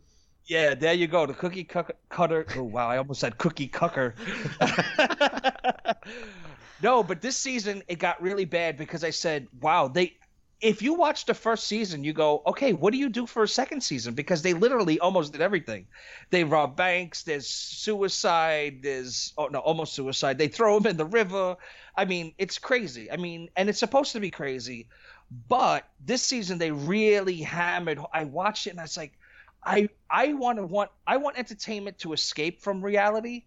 Yeah, 0.47 0.75
there 0.75 0.93
you 0.93 1.07
go. 1.07 1.27
The 1.27 1.33
cookie 1.35 1.65
cutter. 1.65 2.47
Oh 2.57 2.65
wow, 2.65 2.89
I 2.89 2.99
almost 2.99 3.21
said 3.21 3.39
cookie 3.39 3.69
cucker. 3.69 4.15
no, 6.83 7.03
but 7.03 7.23
this 7.23 7.37
season 7.37 7.83
it 7.89 7.99
got 7.99 8.21
really 8.21 8.45
bad 8.45 8.77
because 8.77 9.05
I 9.05 9.11
said, 9.11 9.49
"Wow, 9.61 9.89
they." 9.89 10.17
If 10.61 10.81
you 10.81 10.95
watch 10.95 11.27
the 11.27 11.35
first 11.35 11.67
season, 11.67 12.05
you 12.05 12.13
go, 12.13 12.43
"Okay, 12.47 12.73
what 12.73 12.93
do 12.93 12.99
you 12.99 13.09
do 13.09 13.27
for 13.27 13.43
a 13.43 13.49
second 13.49 13.83
season?" 13.83 14.15
Because 14.15 14.43
they 14.43 14.53
literally 14.55 14.99
almost 15.01 15.33
did 15.33 15.41
everything. 15.43 15.87
They 16.31 16.45
rob 16.45 16.77
banks. 16.77 17.23
There's 17.23 17.49
suicide. 17.49 18.81
There's 18.83 19.33
oh 19.39 19.47
no, 19.49 19.61
almost 19.61 19.95
suicide. 19.95 20.39
They 20.39 20.49
throw 20.49 20.77
him 20.77 20.87
in 20.87 20.97
the 20.99 21.07
river. 21.07 21.57
I 21.97 22.05
mean, 22.05 22.35
it's 22.39 22.59
crazy. 22.59 23.11
I 23.11 23.17
mean, 23.17 23.49
and 23.57 23.69
it's 23.69 23.79
supposed 23.79 24.13
to 24.13 24.21
be 24.21 24.31
crazy, 24.31 24.89
but 25.49 25.89
this 26.01 26.23
season 26.23 26.59
they 26.59 26.71
really 26.71 27.39
hammered. 27.43 27.99
I 28.13 28.25
watched 28.25 28.67
it 28.67 28.71
and 28.71 28.81
I 28.81 28.85
was 28.85 28.97
like. 28.97 29.13
I 29.65 29.89
I 30.11 30.33
want 30.35 30.59
to 30.59 30.67
want 30.67 30.91
I 31.07 31.17
want 31.17 31.39
entertainment 31.39 31.99
to 32.01 32.13
escape 32.13 32.61
from 32.61 32.85
reality, 32.85 33.45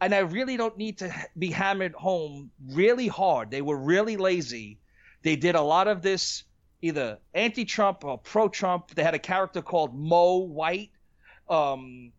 and 0.00 0.14
I 0.14 0.18
really 0.18 0.56
don't 0.56 0.76
need 0.76 0.98
to 0.98 1.14
be 1.38 1.50
hammered 1.50 1.94
home 1.94 2.50
really 2.70 3.08
hard. 3.08 3.50
They 3.50 3.62
were 3.62 3.78
really 3.78 4.16
lazy. 4.16 4.78
They 5.22 5.36
did 5.36 5.54
a 5.54 5.62
lot 5.62 5.88
of 5.88 6.02
this 6.02 6.44
either 6.80 7.18
anti-Trump 7.34 8.04
or 8.04 8.18
pro-Trump. 8.18 8.94
They 8.94 9.02
had 9.02 9.14
a 9.14 9.18
character 9.18 9.62
called 9.62 9.98
Mo 9.98 10.36
White. 10.38 10.90
Um, 11.48 12.12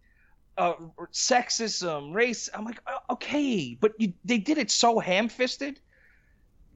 uh, 0.57 0.73
sexism, 1.13 2.13
race. 2.13 2.49
I'm 2.53 2.65
like, 2.65 2.81
okay, 3.09 3.77
but 3.79 3.93
you, 3.97 4.11
they 4.25 4.37
did 4.37 4.57
it 4.57 4.69
so 4.69 4.99
ham-fisted. 4.99 5.79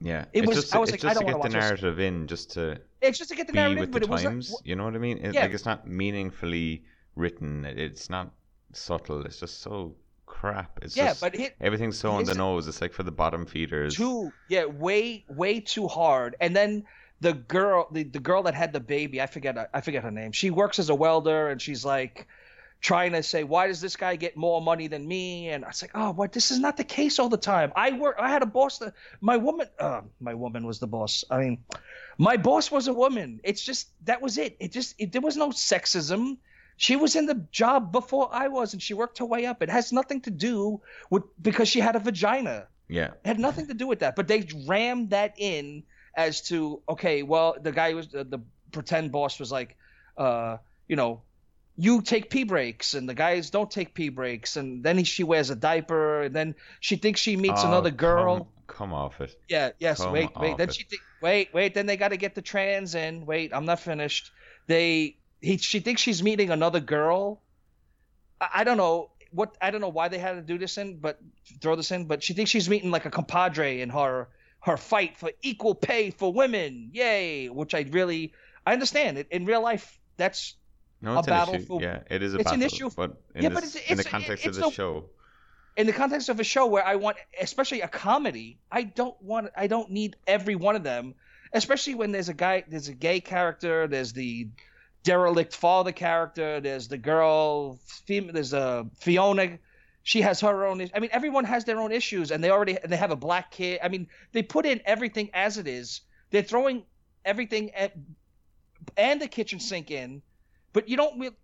Yeah, 0.00 0.24
It 0.32 0.40
it's 0.40 0.46
was- 0.48 0.56
Just, 0.56 0.74
I 0.74 0.78
was 0.78 0.90
like, 0.90 1.04
I 1.04 1.08
to 1.08 1.14
don't 1.14 1.26
get 1.26 1.32
the 1.32 1.38
wanna 1.38 1.38
watch 1.38 1.52
this. 1.52 1.62
narrative 1.62 2.00
in, 2.00 2.26
just 2.26 2.50
to 2.52 2.80
It's 3.00 3.18
just 3.18 3.30
to 3.30 3.36
get 3.36 3.46
the 3.46 3.52
narrative, 3.54 3.78
with 3.80 3.92
but 3.92 4.02
the 4.02 4.08
it 4.08 4.10
was 4.10 4.22
times. 4.22 4.50
like, 4.52 4.66
you 4.66 4.76
know 4.76 4.84
what 4.84 4.94
I 4.94 4.98
mean? 4.98 5.18
It, 5.18 5.34
Yeah. 5.34 5.42
Like 5.42 5.52
it's 5.52 5.64
not 5.64 5.86
meaningfully 5.88 6.84
written. 7.16 7.64
It's 7.64 8.10
not 8.10 8.32
subtle. 8.72 9.24
It's 9.24 9.38
just 9.40 9.60
so 9.62 9.94
crap. 10.26 10.78
It's 10.82 10.96
yeah, 10.96 11.08
just 11.08 11.20
but 11.20 11.34
it, 11.38 11.54
everything's 11.60 11.98
so 11.98 12.10
on 12.10 12.24
the 12.24 12.34
nose. 12.34 12.66
It's 12.66 12.80
like 12.80 12.92
for 12.92 13.02
the 13.02 13.12
bottom 13.12 13.46
feeders. 13.46 13.94
too 13.96 14.32
yeah 14.48 14.64
way 14.64 15.24
way 15.28 15.60
too 15.60 15.86
hard 15.86 16.34
and 16.40 16.56
then 16.56 16.84
the 17.20 17.34
girl 17.34 17.88
the, 17.92 18.02
the 18.02 18.18
girl 18.18 18.42
that 18.42 18.54
had 18.54 18.72
the 18.72 18.80
baby 18.80 19.20
i 19.22 19.26
forget 19.26 19.70
i 19.72 19.80
forget 19.80 20.02
her 20.02 20.10
name 20.10 20.32
she 20.32 20.50
works 20.50 20.78
as 20.78 20.88
a 20.90 20.94
welder 20.94 21.48
and 21.48 21.62
she's 21.62 21.84
like 21.84 22.26
trying 22.84 23.12
to 23.12 23.22
say 23.22 23.44
why 23.44 23.66
does 23.66 23.80
this 23.80 23.96
guy 23.96 24.14
get 24.14 24.36
more 24.36 24.60
money 24.60 24.86
than 24.88 25.08
me? 25.08 25.48
And 25.48 25.64
i 25.64 25.68
was 25.68 25.80
like 25.80 25.92
oh 25.94 26.12
what? 26.12 26.32
This 26.32 26.50
is 26.50 26.58
not 26.58 26.76
the 26.76 26.84
case 26.84 27.18
all 27.18 27.30
the 27.30 27.44
time. 27.54 27.72
I 27.74 27.92
work 27.92 28.16
i 28.18 28.28
had 28.28 28.42
a 28.42 28.46
boss 28.58 28.78
that 28.78 28.92
my 29.20 29.36
woman 29.38 29.68
uh, 29.78 30.02
my 30.20 30.34
woman 30.34 30.66
was 30.66 30.78
the 30.78 30.86
boss. 30.86 31.24
I 31.30 31.38
mean 31.38 31.64
my 32.18 32.36
boss 32.36 32.70
was 32.70 32.86
a 32.86 32.92
woman. 32.92 33.40
It's 33.42 33.64
just 33.64 33.88
that 34.04 34.20
was 34.20 34.36
it. 34.38 34.56
It 34.60 34.70
just 34.70 34.94
it, 34.98 35.12
there 35.12 35.22
was 35.22 35.36
no 35.36 35.48
sexism. 35.48 36.36
She 36.76 36.96
was 36.96 37.16
in 37.16 37.26
the 37.26 37.38
job 37.50 37.90
before 37.90 38.28
i 38.32 38.48
was 38.48 38.74
and 38.74 38.82
she 38.82 38.94
worked 38.94 39.18
her 39.18 39.24
way 39.34 39.46
up. 39.46 39.62
It 39.62 39.70
has 39.70 39.90
nothing 39.90 40.20
to 40.22 40.30
do 40.30 40.80
with 41.08 41.24
because 41.40 41.68
she 41.68 41.80
had 41.80 41.96
a 41.96 42.00
vagina. 42.00 42.68
Yeah, 42.88 43.12
it 43.24 43.26
had 43.26 43.38
nothing 43.38 43.66
to 43.68 43.74
do 43.74 43.86
with 43.86 44.00
that, 44.00 44.14
but 44.14 44.28
they 44.28 44.46
rammed 44.66 45.10
that 45.10 45.32
in 45.38 45.84
as 46.14 46.42
to 46.48 46.82
okay, 46.86 47.22
well, 47.22 47.56
the 47.58 47.72
guy 47.72 47.94
was 47.94 48.08
the, 48.08 48.24
the 48.24 48.40
pretend 48.72 49.10
boss 49.10 49.40
was 49.40 49.50
like, 49.50 49.76
uh, 50.18 50.58
you 50.86 50.96
know, 50.96 51.22
you 51.76 52.02
take 52.02 52.30
pee 52.30 52.44
breaks, 52.44 52.94
and 52.94 53.08
the 53.08 53.14
guys 53.14 53.50
don't 53.50 53.70
take 53.70 53.94
pee 53.94 54.08
breaks, 54.08 54.56
and 54.56 54.84
then 54.84 54.98
he, 54.98 55.04
she 55.04 55.24
wears 55.24 55.50
a 55.50 55.56
diaper, 55.56 56.22
and 56.22 56.34
then 56.34 56.54
she 56.80 56.96
thinks 56.96 57.20
she 57.20 57.36
meets 57.36 57.64
Oh, 57.64 57.68
another 57.68 57.90
girl. 57.90 58.38
Come, 58.38 58.46
come 58.66 58.92
off 58.92 59.20
it. 59.20 59.36
Yeah, 59.48 59.70
yes. 59.78 60.00
Come 60.00 60.12
wait, 60.12 60.30
wait. 60.36 60.56
Then 60.56 60.68
it. 60.68 60.74
she 60.74 60.84
think, 60.84 61.02
wait, 61.20 61.52
wait. 61.52 61.74
Then 61.74 61.86
they 61.86 61.96
got 61.96 62.08
to 62.08 62.16
get 62.16 62.34
the 62.34 62.42
trans 62.42 62.94
in. 62.94 63.26
Wait, 63.26 63.52
I'm 63.52 63.64
not 63.64 63.80
finished. 63.80 64.30
They 64.66 65.16
he 65.40 65.56
she 65.58 65.80
thinks 65.80 66.00
she's 66.00 66.22
meeting 66.22 66.50
another 66.50 66.80
girl. 66.80 67.40
I, 68.40 68.48
I 68.54 68.64
don't 68.64 68.76
know 68.76 69.10
what 69.32 69.56
I 69.60 69.70
don't 69.72 69.80
know 69.80 69.88
why 69.88 70.08
they 70.08 70.18
had 70.18 70.34
to 70.34 70.42
do 70.42 70.58
this 70.58 70.78
in, 70.78 70.98
but 70.98 71.18
throw 71.60 71.74
this 71.74 71.90
in. 71.90 72.04
But 72.04 72.22
she 72.22 72.34
thinks 72.34 72.50
she's 72.50 72.68
meeting 72.68 72.92
like 72.92 73.04
a 73.04 73.10
compadre 73.10 73.80
in 73.80 73.90
her 73.90 74.28
her 74.60 74.76
fight 74.76 75.16
for 75.18 75.30
equal 75.42 75.74
pay 75.74 76.10
for 76.10 76.32
women. 76.32 76.90
Yay! 76.92 77.48
Which 77.48 77.74
I 77.74 77.84
really 77.90 78.32
I 78.64 78.72
understand. 78.72 79.18
It 79.18 79.26
in 79.30 79.44
real 79.44 79.60
life, 79.60 79.98
that's 80.16 80.54
No, 81.04 81.16
A 81.16 81.18
it's 81.18 81.28
an 81.28 81.32
battle 81.34 81.54
issue. 81.54 81.66
for- 81.66 81.82
yeah, 81.82 82.00
it 82.10 82.22
is 82.22 82.34
a 82.34 82.38
it's 82.38 82.50
an 82.52 82.62
issue- 82.62 82.90
but 82.96 83.10
in, 83.34 83.42
Yeah, 83.42 83.48
this, 83.50 83.54
but 83.56 83.64
it's- 83.64 83.90
in 83.90 83.96
the 83.96 84.00
it's- 84.00 84.06
context 84.10 84.46
it's 84.46 84.56
of 84.56 84.62
the 84.62 84.68
a- 84.70 84.72
show, 84.72 85.04
in 85.76 85.86
the 85.86 85.92
context 85.92 86.28
of 86.30 86.40
a 86.40 86.44
show 86.44 86.66
where 86.66 86.84
I 86.86 86.96
want, 86.96 87.18
especially 87.40 87.82
a 87.82 87.88
comedy, 87.88 88.58
I 88.72 88.84
don't 88.84 89.20
want, 89.22 89.50
I 89.56 89.66
don't 89.66 89.90
need 89.90 90.16
every 90.26 90.54
one 90.54 90.76
of 90.76 90.82
them, 90.82 91.14
especially 91.52 91.94
when 91.94 92.10
there's 92.12 92.28
a 92.30 92.34
guy, 92.34 92.64
there's 92.68 92.88
a 92.88 92.94
gay 92.94 93.20
character, 93.20 93.86
there's 93.86 94.12
the 94.14 94.48
derelict 95.02 95.54
father 95.54 95.92
character, 95.92 96.60
there's 96.60 96.88
the 96.88 96.96
girl, 96.96 97.78
there's 98.06 98.54
a 98.54 98.86
Fiona, 99.00 99.58
she 100.02 100.22
has 100.22 100.40
her 100.40 100.64
own. 100.66 100.80
I 100.94 101.00
mean, 101.00 101.10
everyone 101.12 101.44
has 101.44 101.64
their 101.66 101.80
own 101.80 101.92
issues, 101.92 102.30
and 102.30 102.42
they 102.42 102.50
already 102.50 102.78
they 102.84 102.96
have 102.96 103.10
a 103.10 103.16
black 103.16 103.50
kid. 103.50 103.80
I 103.82 103.88
mean, 103.88 104.08
they 104.32 104.42
put 104.42 104.64
in 104.64 104.80
everything 104.86 105.30
as 105.34 105.58
it 105.58 105.66
is. 105.68 106.00
They're 106.30 106.42
throwing 106.42 106.84
everything 107.24 107.70
at, 107.74 107.94
and 108.96 109.20
the 109.20 109.28
kitchen 109.28 109.60
sink 109.60 109.90
in, 109.90 110.22
but 110.74 110.88
you 110.90 110.98
don't. 110.98 111.34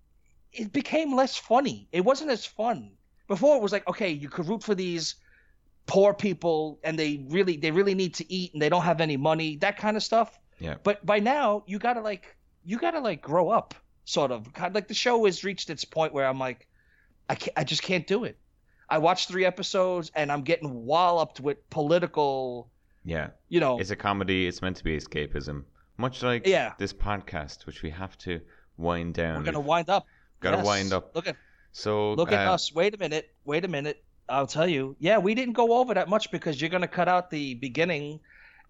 It 0.53 0.73
became 0.73 1.15
less 1.15 1.37
funny. 1.39 1.89
It 1.93 2.03
wasn't 2.03 2.31
as 2.31 2.45
fun 2.45 2.91
before 3.29 3.57
it 3.57 3.63
was 3.63 3.71
like 3.71 3.87
okay 3.89 4.11
you 4.11 4.29
could 4.29 4.49
root 4.49 4.61
for 4.63 4.75
these 4.75 5.15
poor 5.87 6.13
people 6.13 6.81
and 6.83 6.99
they 6.99 7.25
really 7.29 7.57
they 7.57 7.71
really 7.71 7.95
need 7.95 8.13
to 8.13 8.31
eat 8.31 8.53
and 8.53 8.61
they 8.61 8.69
don't 8.69 8.83
have 8.83 9.01
any 9.01 9.17
money 9.17 9.57
that 9.59 9.77
kind 9.77 9.97
of 9.97 10.03
stuff 10.03 10.37
yeah. 10.59 10.75
but 10.83 11.05
by 11.07 11.21
now 11.21 11.63
you 11.67 11.79
gotta 11.79 12.01
like 12.01 12.37
you 12.65 12.77
gotta 12.77 12.99
like 12.99 13.23
grow 13.23 13.49
up 13.49 13.73
sort 14.05 14.33
of 14.33 14.49
like 14.75 14.89
the 14.89 14.95
show 14.95 15.25
has 15.27 15.45
reached 15.45 15.71
its 15.71 15.85
point 15.85 16.13
where 16.13 16.27
i'm 16.27 16.41
like 16.41 16.67
i 17.29 17.37
can't 17.37 17.57
i 17.57 17.63
just 17.63 17.83
can't 17.83 18.09
do 18.09 18.25
it 18.25 18.37
i 18.89 18.99
watched 18.99 19.29
three 19.29 19.45
episodes 19.45 20.11
and 20.17 20.33
i'm 20.33 20.43
getting 20.43 20.85
walloped 20.85 21.39
with 21.39 21.59
political 21.71 22.69
Yeah, 23.05 23.29
you 23.49 23.61
know 23.61 23.79
it's 23.79 23.91
a 23.93 23.97
comedy. 23.97 24.49
It's 24.49 24.61
meant 24.61 24.77
to 24.79 24.85
be 24.85 24.97
escapism, 24.97 25.63
much 25.97 26.23
like 26.25 26.49
Yeah. 26.49 26.73
this 26.79 26.93
podcast, 26.93 27.65
which 27.67 27.83
we 27.83 27.91
have 27.91 28.19
to 28.19 28.41
wind 28.81 29.15
down. 29.15 29.39
we're 29.39 29.45
gonna 29.45 29.61
wind 29.61 29.89
up 29.89 30.07
Gotta 30.41 30.57
Yes. 30.57 30.67
wind 30.67 30.93
up. 30.93 31.15
look 31.15 31.27
at 31.27 31.37
So 31.73 32.15
Look 32.15 32.33
at 32.33 32.49
uh, 32.49 32.55
us. 32.55 32.75
Wait 32.75 32.95
a 32.95 32.99
minute. 32.99 33.33
Wait 33.45 33.65
a 33.65 33.69
minute. 33.69 34.03
I'll 34.29 34.47
tell 34.47 34.67
you. 34.67 34.97
Yeah, 34.99 35.19
we 35.19 35.35
didn't 35.35 35.55
go 35.55 35.79
over 35.79 35.95
that 35.95 36.09
much 36.09 36.31
because 36.31 36.61
you're 36.61 36.71
going 36.71 36.83
to 36.83 36.89
cut 36.89 37.09
out 37.09 37.31
the 37.31 37.55
beginning 37.55 38.21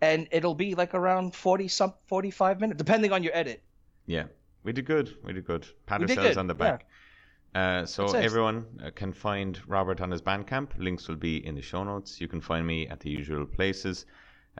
and 0.00 0.26
it'll 0.30 0.54
be 0.54 0.74
like 0.74 0.94
around 0.94 1.34
40 1.34 1.68
some 1.68 1.94
45 2.06 2.60
minutes 2.60 2.78
depending 2.78 3.12
on 3.12 3.22
your 3.22 3.34
edit. 3.36 3.62
Yeah, 4.06 4.24
we 4.64 4.72
did 4.72 4.86
good. 4.86 5.16
We 5.22 5.32
did 5.32 5.46
good. 5.46 5.66
Pat 5.86 6.02
ourselves 6.02 6.36
on 6.36 6.46
the 6.46 6.54
yeah. 6.54 6.70
back. 6.70 6.86
Uh, 7.54 7.84
so 7.84 8.06
everyone 8.12 8.64
uh, 8.84 8.90
can 8.94 9.12
find 9.12 9.60
Robert 9.66 10.00
on 10.00 10.10
his 10.10 10.22
Bandcamp. 10.22 10.68
Links 10.78 11.08
will 11.08 11.16
be 11.16 11.44
in 11.44 11.54
the 11.54 11.62
show 11.62 11.82
notes. 11.82 12.20
You 12.20 12.28
can 12.28 12.40
find 12.40 12.66
me 12.66 12.86
at 12.88 13.00
the 13.00 13.10
usual 13.10 13.44
places, 13.44 14.06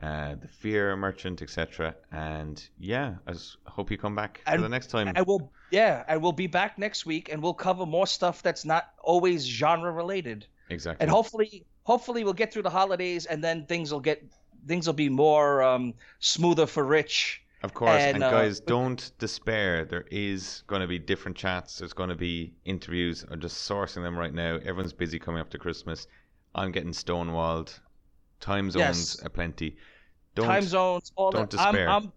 uh, 0.01 0.35
the 0.35 0.47
Fear 0.47 0.95
Merchant, 0.95 1.41
etc. 1.41 1.95
And 2.11 2.63
yeah, 2.79 3.15
I 3.27 3.33
hope 3.65 3.91
you 3.91 3.97
come 3.97 4.15
back 4.15 4.41
for 4.49 4.57
the 4.59 4.69
next 4.69 4.87
time. 4.87 5.11
And 5.15 5.25
we'll 5.25 5.51
yeah, 5.71 6.03
and 6.07 6.21
we'll 6.21 6.31
be 6.31 6.47
back 6.47 6.77
next 6.77 7.05
week 7.05 7.29
and 7.31 7.41
we'll 7.41 7.53
cover 7.53 7.85
more 7.85 8.07
stuff 8.07 8.41
that's 8.41 8.65
not 8.65 8.89
always 9.01 9.45
genre 9.45 9.91
related. 9.91 10.47
exactly. 10.69 11.03
And 11.03 11.11
hopefully 11.11 11.65
hopefully 11.83 12.23
we'll 12.23 12.33
get 12.33 12.51
through 12.51 12.63
the 12.63 12.69
holidays 12.69 13.25
and 13.25 13.43
then 13.43 13.65
things 13.65 13.91
will 13.91 13.99
get 13.99 14.23
things 14.67 14.87
will 14.87 14.93
be 14.93 15.09
more 15.09 15.61
um, 15.61 15.93
smoother 16.19 16.65
for 16.65 16.83
Rich. 16.83 17.43
Of 17.63 17.75
course, 17.75 18.01
and, 18.01 18.15
And, 18.15 18.23
uh, 18.23 18.31
guys, 18.31 18.59
don't 18.59 19.11
despair. 19.19 19.85
There 19.85 20.05
is 20.09 20.63
going 20.65 20.81
to 20.81 20.87
be 20.87 20.97
different 20.97 21.37
chats. 21.37 21.77
There's 21.77 21.93
going 21.93 22.09
to 22.09 22.15
be 22.15 22.55
interviews. 22.65 23.23
I'm 23.29 23.39
just 23.39 23.69
sourcing 23.69 24.01
them 24.01 24.17
right 24.17 24.33
now. 24.33 24.55
Everyone's 24.55 24.93
busy 24.93 25.19
coming 25.19 25.41
up 25.41 25.51
to 25.51 25.59
Christmas. 25.59 26.07
I'm 26.55 26.71
getting 26.71 26.91
stonewalled. 26.91 27.79
Time 28.41 28.69
zones 28.71 29.15
Yes. 29.17 29.21
aplenty. 29.23 29.77
Don't 30.35 30.47
time 30.47 30.63
zones, 30.63 31.11
all 31.15 31.31
don't 31.31 31.49
that. 31.49 31.57
despair. 31.57 31.89
I'm, 31.89 32.03
I'm, 32.03 32.11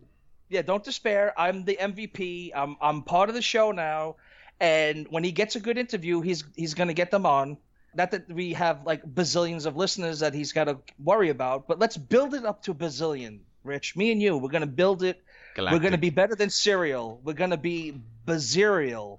yeah, 0.48 0.62
don't 0.62 0.82
despair. 0.82 1.32
I'm 1.38 1.64
the 1.64 1.76
MVP. 1.80 2.50
I'm 2.54 2.76
I'm 2.80 3.02
part 3.02 3.28
of 3.28 3.34
the 3.34 3.42
show 3.42 3.70
now, 3.72 4.16
and 4.60 5.06
when 5.10 5.22
he 5.24 5.32
gets 5.32 5.54
a 5.56 5.60
good 5.60 5.78
interview, 5.78 6.20
he's 6.20 6.44
he's 6.56 6.74
gonna 6.74 6.94
get 6.94 7.10
them 7.10 7.26
on. 7.26 7.56
Not 7.94 8.10
that 8.10 8.28
we 8.28 8.54
have 8.54 8.84
like 8.84 9.04
bazillions 9.04 9.66
of 9.66 9.76
listeners 9.76 10.18
that 10.20 10.34
he's 10.34 10.52
got 10.52 10.64
to 10.64 10.78
worry 11.02 11.28
about, 11.28 11.68
but 11.68 11.78
let's 11.78 11.96
build 11.96 12.34
it 12.34 12.44
up 12.44 12.62
to 12.64 12.72
a 12.72 12.74
bazillion. 12.74 13.38
Rich, 13.62 13.94
me 13.96 14.10
and 14.10 14.20
you, 14.20 14.36
we're 14.36 14.48
gonna 14.50 14.66
build 14.66 15.02
it. 15.02 15.22
We're 15.56 15.78
gonna 15.78 15.98
be 15.98 16.10
better 16.10 16.34
than 16.34 16.50
Serial. 16.50 17.20
We're 17.22 17.34
gonna 17.34 17.56
be 17.56 17.94
bazerial. 18.26 19.18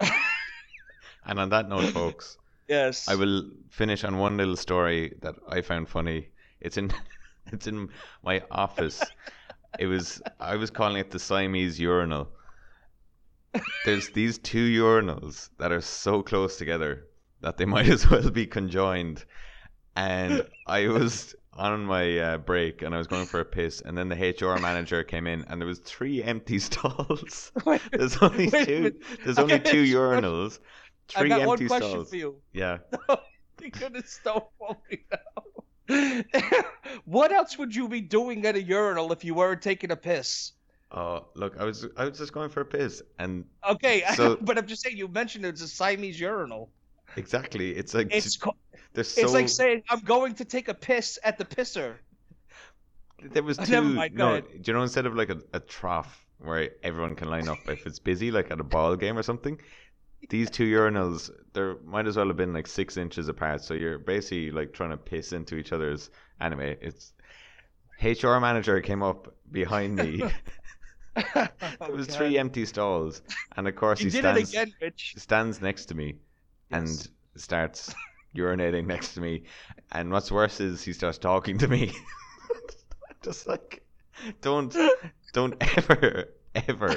And 1.24 1.38
on 1.38 1.50
that 1.50 1.68
note, 1.68 1.92
folks, 1.92 2.38
Yes. 2.68 3.08
I 3.08 3.14
will 3.14 3.50
finish 3.70 4.04
on 4.04 4.18
one 4.18 4.36
little 4.36 4.56
story 4.56 5.14
that 5.22 5.36
I 5.48 5.60
found 5.62 5.88
funny. 5.88 6.28
It's 6.60 6.76
in 6.76 6.92
it's 7.52 7.66
in 7.66 7.88
my 8.22 8.42
office. 8.50 9.02
It 9.78 9.86
was 9.86 10.22
I 10.40 10.56
was 10.56 10.70
calling 10.70 10.98
it 10.98 11.10
the 11.10 11.18
Siamese 11.18 11.78
urinal. 11.80 12.28
There's 13.84 14.10
these 14.10 14.38
two 14.38 14.66
urinals 14.68 15.50
that 15.58 15.72
are 15.72 15.80
so 15.80 16.22
close 16.22 16.56
together 16.56 17.06
that 17.40 17.56
they 17.56 17.64
might 17.74 17.88
as 17.88 18.08
well 18.10 18.30
be 18.30 18.46
conjoined. 18.46 19.24
And 19.96 20.46
I 20.66 20.88
was 20.88 21.34
on 21.54 21.84
my 21.86 22.18
uh, 22.18 22.38
break 22.38 22.82
and 22.82 22.94
I 22.94 22.98
was 22.98 23.06
going 23.08 23.26
for 23.26 23.40
a 23.40 23.44
piss, 23.44 23.80
and 23.80 23.98
then 23.98 24.08
the 24.08 24.16
HR 24.16 24.58
manager 24.60 25.02
came 25.02 25.26
in, 25.26 25.44
and 25.48 25.60
there 25.60 25.66
was 25.66 25.80
three 25.80 26.22
empty 26.22 26.58
stalls. 26.68 27.52
Wait, 27.64 27.80
There's 27.92 28.16
only 28.18 28.48
Wait 28.48 28.66
two. 28.66 28.94
There's 29.24 29.38
only 29.38 29.58
two 29.60 29.86
sure. 29.86 30.50
Urinals. 31.08 31.16
I 31.16 31.20
Three 31.20 31.28
got 31.28 31.46
one 31.46 31.66
question 31.66 31.90
stalls. 31.90 32.10
for 32.10 32.16
you. 32.16 32.36
Yeah. 32.52 32.78
You 33.62 33.70
couldn't 33.72 34.06
stop 34.08 34.52
me 34.90 35.00
now. 35.10 35.52
what 37.04 37.32
else 37.32 37.58
would 37.58 37.74
you 37.74 37.88
be 37.88 38.00
doing 38.00 38.44
at 38.46 38.54
a 38.56 38.62
urinal 38.62 39.10
if 39.12 39.24
you 39.24 39.34
weren't 39.34 39.62
taking 39.62 39.90
a 39.90 39.96
piss? 39.96 40.52
Oh, 40.92 41.26
look, 41.34 41.56
I 41.58 41.64
was 41.64 41.86
I 41.96 42.04
was 42.06 42.18
just 42.18 42.32
going 42.32 42.50
for 42.50 42.60
a 42.60 42.64
piss, 42.64 43.02
and 43.18 43.44
Okay, 43.68 44.04
So- 44.14 44.36
but 44.40 44.56
I'm 44.58 44.66
just 44.66 44.82
saying 44.82 44.96
you 44.96 45.08
mentioned 45.08 45.44
it's 45.44 45.60
a 45.62 45.68
Siamese 45.68 46.18
urinal. 46.20 46.70
exactly, 47.16 47.70
it's 47.76 47.94
like 47.94 48.08
It's 48.14 48.36
co- 48.36 48.56
so. 48.94 49.00
it's 49.00 49.32
like 49.32 49.48
saying 49.48 49.82
I'm 49.90 50.00
going 50.00 50.34
to 50.36 50.44
take 50.44 50.68
a 50.68 50.74
piss 50.74 51.18
at 51.24 51.36
the 51.38 51.44
pisser. 51.44 51.94
there 53.32 53.42
was 53.42 53.56
two. 53.58 53.70
Never 53.72 53.86
mind, 53.88 54.14
no, 54.14 54.40
do 54.40 54.46
you 54.64 54.72
know 54.72 54.82
instead 54.82 55.06
of 55.06 55.14
like 55.16 55.30
a, 55.30 55.38
a 55.52 55.60
trough 55.60 56.24
where 56.38 56.70
everyone 56.82 57.16
can 57.16 57.28
line 57.28 57.48
up 57.48 57.58
if 57.66 57.86
it's 57.86 57.98
busy, 57.98 58.30
like 58.30 58.50
at 58.50 58.60
a 58.60 58.64
ball 58.64 58.94
game 58.94 59.18
or 59.18 59.22
something, 59.22 59.58
these 60.30 60.50
two 60.50 60.64
urinals 60.64 61.30
there 61.52 61.76
might 61.84 62.06
as 62.06 62.16
well 62.16 62.26
have 62.28 62.36
been 62.36 62.52
like 62.52 62.66
six 62.66 62.96
inches 62.96 63.28
apart. 63.28 63.62
So 63.62 63.74
you're 63.74 63.98
basically 63.98 64.50
like 64.50 64.72
trying 64.72 64.90
to 64.90 64.96
piss 64.96 65.32
into 65.32 65.56
each 65.56 65.72
other's. 65.72 66.10
Anyway, 66.40 66.76
it's 66.80 67.12
HR 68.02 68.38
manager 68.38 68.80
came 68.80 69.02
up 69.02 69.34
behind 69.50 69.96
me. 69.96 70.22
there 71.34 71.50
was 71.90 72.06
three 72.06 72.38
empty 72.38 72.64
stalls, 72.64 73.22
and 73.56 73.66
of 73.66 73.74
course 73.74 74.00
You 74.00 74.10
he 74.10 74.18
stands. 74.18 74.50
again, 74.50 74.72
stands 75.16 75.60
next 75.60 75.86
to 75.86 75.94
me 75.94 76.16
and 76.70 76.88
starts 77.36 77.94
urinating 78.36 78.86
next 78.86 79.14
to 79.14 79.20
me. 79.20 79.44
And 79.92 80.12
what's 80.12 80.30
worse 80.30 80.60
is 80.60 80.82
he 80.82 80.92
starts 80.92 81.18
talking 81.18 81.58
to 81.58 81.68
me. 81.68 81.92
Just 83.22 83.48
like, 83.48 83.82
don't, 84.40 84.74
don't 85.32 85.56
ever, 85.76 86.28
ever 86.68 86.94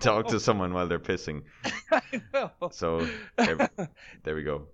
talk 0.00 0.28
to 0.28 0.40
someone 0.40 0.72
while 0.74 0.86
they're 0.86 0.98
pissing. 0.98 1.42
I 1.92 2.22
know. 2.32 2.50
So 2.70 3.08
there, 3.36 3.70
there 4.24 4.34
we 4.34 4.42
go. 4.42 4.66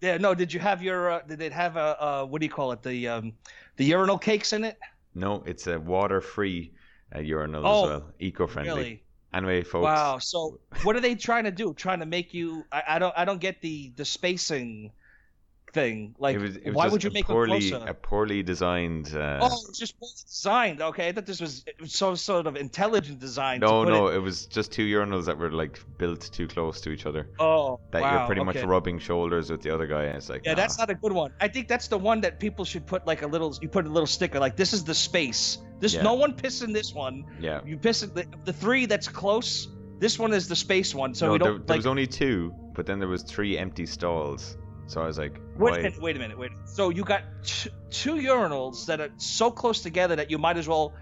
Yeah, 0.00 0.18
no. 0.18 0.34
Did 0.34 0.52
you 0.52 0.60
have 0.60 0.82
your? 0.82 1.10
Uh, 1.10 1.20
did 1.26 1.40
it 1.40 1.52
have 1.52 1.76
a? 1.76 2.02
Uh, 2.02 2.24
what 2.24 2.40
do 2.40 2.46
you 2.46 2.52
call 2.52 2.72
it? 2.72 2.82
The 2.82 3.08
um, 3.08 3.32
the 3.76 3.84
urinal 3.84 4.18
cakes 4.18 4.52
in 4.52 4.64
it? 4.64 4.78
No, 5.14 5.42
it's 5.46 5.66
a 5.66 5.80
water-free 5.80 6.72
uh, 7.14 7.20
urinal 7.20 7.66
Oh, 7.66 7.84
as 7.84 7.90
well, 7.90 8.12
eco-friendly. 8.18 8.74
Really? 8.74 9.02
Anyway, 9.32 9.62
folks. 9.62 9.84
Wow. 9.84 10.18
So 10.18 10.60
what 10.82 10.96
are 10.96 11.00
they 11.00 11.14
trying 11.14 11.44
to 11.44 11.50
do? 11.50 11.72
Trying 11.74 12.00
to 12.00 12.06
make 12.06 12.34
you? 12.34 12.64
I, 12.70 12.82
I 12.88 12.98
don't. 12.98 13.14
I 13.16 13.24
don't 13.24 13.40
get 13.40 13.60
the 13.60 13.92
the 13.96 14.04
spacing 14.04 14.92
thing. 15.76 16.14
Like, 16.18 16.36
it 16.36 16.42
was, 16.42 16.56
it 16.56 16.66
was 16.66 16.74
why 16.74 16.88
would 16.88 17.04
you 17.04 17.10
a 17.10 17.12
make 17.12 17.26
poorly, 17.26 17.72
a 17.72 17.94
poorly 17.94 18.42
designed. 18.42 19.06
Uh, 19.14 19.38
oh, 19.42 19.60
it's 19.68 19.78
just 19.78 19.94
poorly 20.00 20.14
designed. 20.26 20.78
Okay, 20.90 21.08
I 21.08 21.12
thought 21.12 21.26
this 21.26 21.40
was 21.40 21.64
was 21.80 21.92
some 21.92 22.16
sort 22.16 22.46
of 22.46 22.56
intelligent 22.56 23.18
design. 23.20 23.60
no, 23.60 23.84
no, 23.84 24.08
It, 24.08 24.16
it 24.16 24.22
was 24.28 24.46
just 24.46 24.72
two 24.72 24.86
urinals 24.96 25.24
that 25.26 25.36
were 25.38 25.52
like 25.62 25.78
built 25.98 26.22
too 26.32 26.48
close 26.48 26.80
to 26.84 26.90
each 26.90 27.06
other. 27.06 27.22
oh, 27.38 27.78
that 27.92 28.02
wow, 28.02 28.12
you're 28.12 28.26
pretty 28.26 28.44
much 28.50 28.60
rubbing 28.74 28.98
shoulders 28.98 29.50
with 29.50 29.62
the 29.62 29.70
other 29.74 29.86
guy, 29.86 30.04
and 30.04 30.16
it's 30.16 30.28
like, 30.28 30.42
Yeah, 30.44 30.54
that's 30.54 30.78
not 30.78 30.90
a 30.90 30.94
good 30.94 31.12
one. 31.12 31.30
I 31.40 31.48
think 31.48 31.68
that's 31.68 31.88
the 31.88 31.98
one 31.98 32.20
that 32.22 32.40
people 32.40 32.64
should 32.64 32.86
put 32.86 33.06
like 33.06 33.22
a 33.22 33.26
little. 33.26 33.56
You 33.62 33.68
put 33.68 33.86
a 33.86 33.92
little 33.96 34.06
sticker 34.18 34.40
like 34.40 34.56
this 34.56 34.72
is 34.72 34.82
the 34.84 34.94
space. 34.94 35.58
This 35.78 35.94
Yeah. 35.94 36.02
no 36.02 36.14
one 36.14 36.32
piss 36.32 36.62
in 36.62 36.72
this 36.72 36.94
one. 36.94 37.24
yeah. 37.38 37.60
You 37.64 37.76
piss 37.76 38.02
in 38.02 38.14
the, 38.14 38.24
the 38.44 38.52
three 38.52 38.86
that's 38.86 39.08
close. 39.08 39.68
This 39.98 40.18
one 40.18 40.32
is 40.34 40.48
the 40.48 40.56
space 40.56 40.94
one. 40.94 41.14
So 41.14 41.26
no, 41.26 41.32
we 41.32 41.38
there, 41.38 41.48
don't 41.52 41.66
there 41.66 41.74
like. 41.74 41.78
was 41.78 41.86
only 41.86 42.06
two, 42.06 42.54
but 42.74 42.86
then 42.86 42.98
there 42.98 43.08
was 43.08 43.22
three 43.22 43.56
empty 43.58 43.86
stalls. 43.86 44.56
So 44.86 45.02
I 45.02 45.06
was 45.06 45.18
like, 45.18 45.40
Wait 45.56 45.82
minute, 45.82 46.00
wait 46.00 46.16
a 46.16 46.18
minute, 46.18 46.38
wait. 46.38 46.52
So 46.64 46.90
you 46.90 47.04
got 47.04 47.22
t- 47.42 47.70
two 47.90 48.14
urinals 48.14 48.86
that 48.86 49.00
are 49.00 49.10
so 49.16 49.50
close 49.50 49.82
together 49.82 50.16
that 50.16 50.30
you 50.30 50.38
might 50.38 50.56
as 50.56 50.68
well 50.68 50.94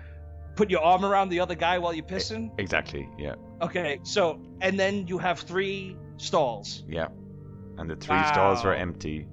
put 0.57 0.71
your 0.71 0.81
arm 0.81 1.05
around 1.05 1.29
the 1.29 1.41
other 1.41 1.55
guy 1.55 1.79
while 1.79 1.93
you're 1.93 2.07
pissing. 2.07 2.51
Exactly. 2.59 3.09
Yeah. 3.19 3.35
Okay, 3.61 4.01
so 4.03 4.41
and 4.61 4.79
then 4.79 5.07
you 5.07 5.19
have 5.19 5.41
three 5.41 5.97
stalls. 6.17 6.83
Yeah. 6.89 7.09
And 7.77 7.91
the 7.91 7.97
three 7.97 8.23
stalls 8.29 8.65
were 8.65 8.75
empty. 8.75 9.27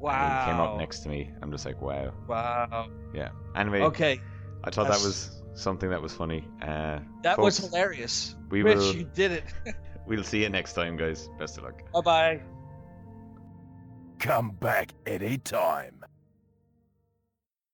Wow. 0.00 0.12
And 0.12 0.44
he 0.44 0.52
came 0.52 0.60
up 0.60 0.76
next 0.76 1.00
to 1.00 1.08
me. 1.08 1.30
I'm 1.40 1.50
just 1.50 1.64
like, 1.64 1.80
wow. 1.80 2.12
Wow. 2.26 2.88
Yeah. 3.14 3.30
Anyway, 3.56 3.80
Okay, 3.80 4.20
I 4.64 4.70
thought 4.70 4.88
that 4.88 5.00
was 5.00 5.42
something 5.54 5.90
that 5.90 6.02
was 6.02 6.12
funny. 6.12 6.44
Uh, 6.62 7.00
that 7.22 7.38
was 7.38 7.58
hilarious. 7.58 8.34
We 8.50 8.62
Rich, 8.62 8.76
will. 8.78 8.94
you 8.94 9.04
did 9.04 9.32
it. 9.32 9.44
We'll 10.08 10.24
see 10.24 10.42
you 10.42 10.48
next 10.48 10.72
time, 10.72 10.96
guys. 10.96 11.28
Best 11.38 11.58
of 11.58 11.64
luck. 11.64 11.82
bye 11.92 12.00
bye. 12.00 12.40
Come 14.18 14.50
back 14.50 14.94
anytime. 15.06 15.97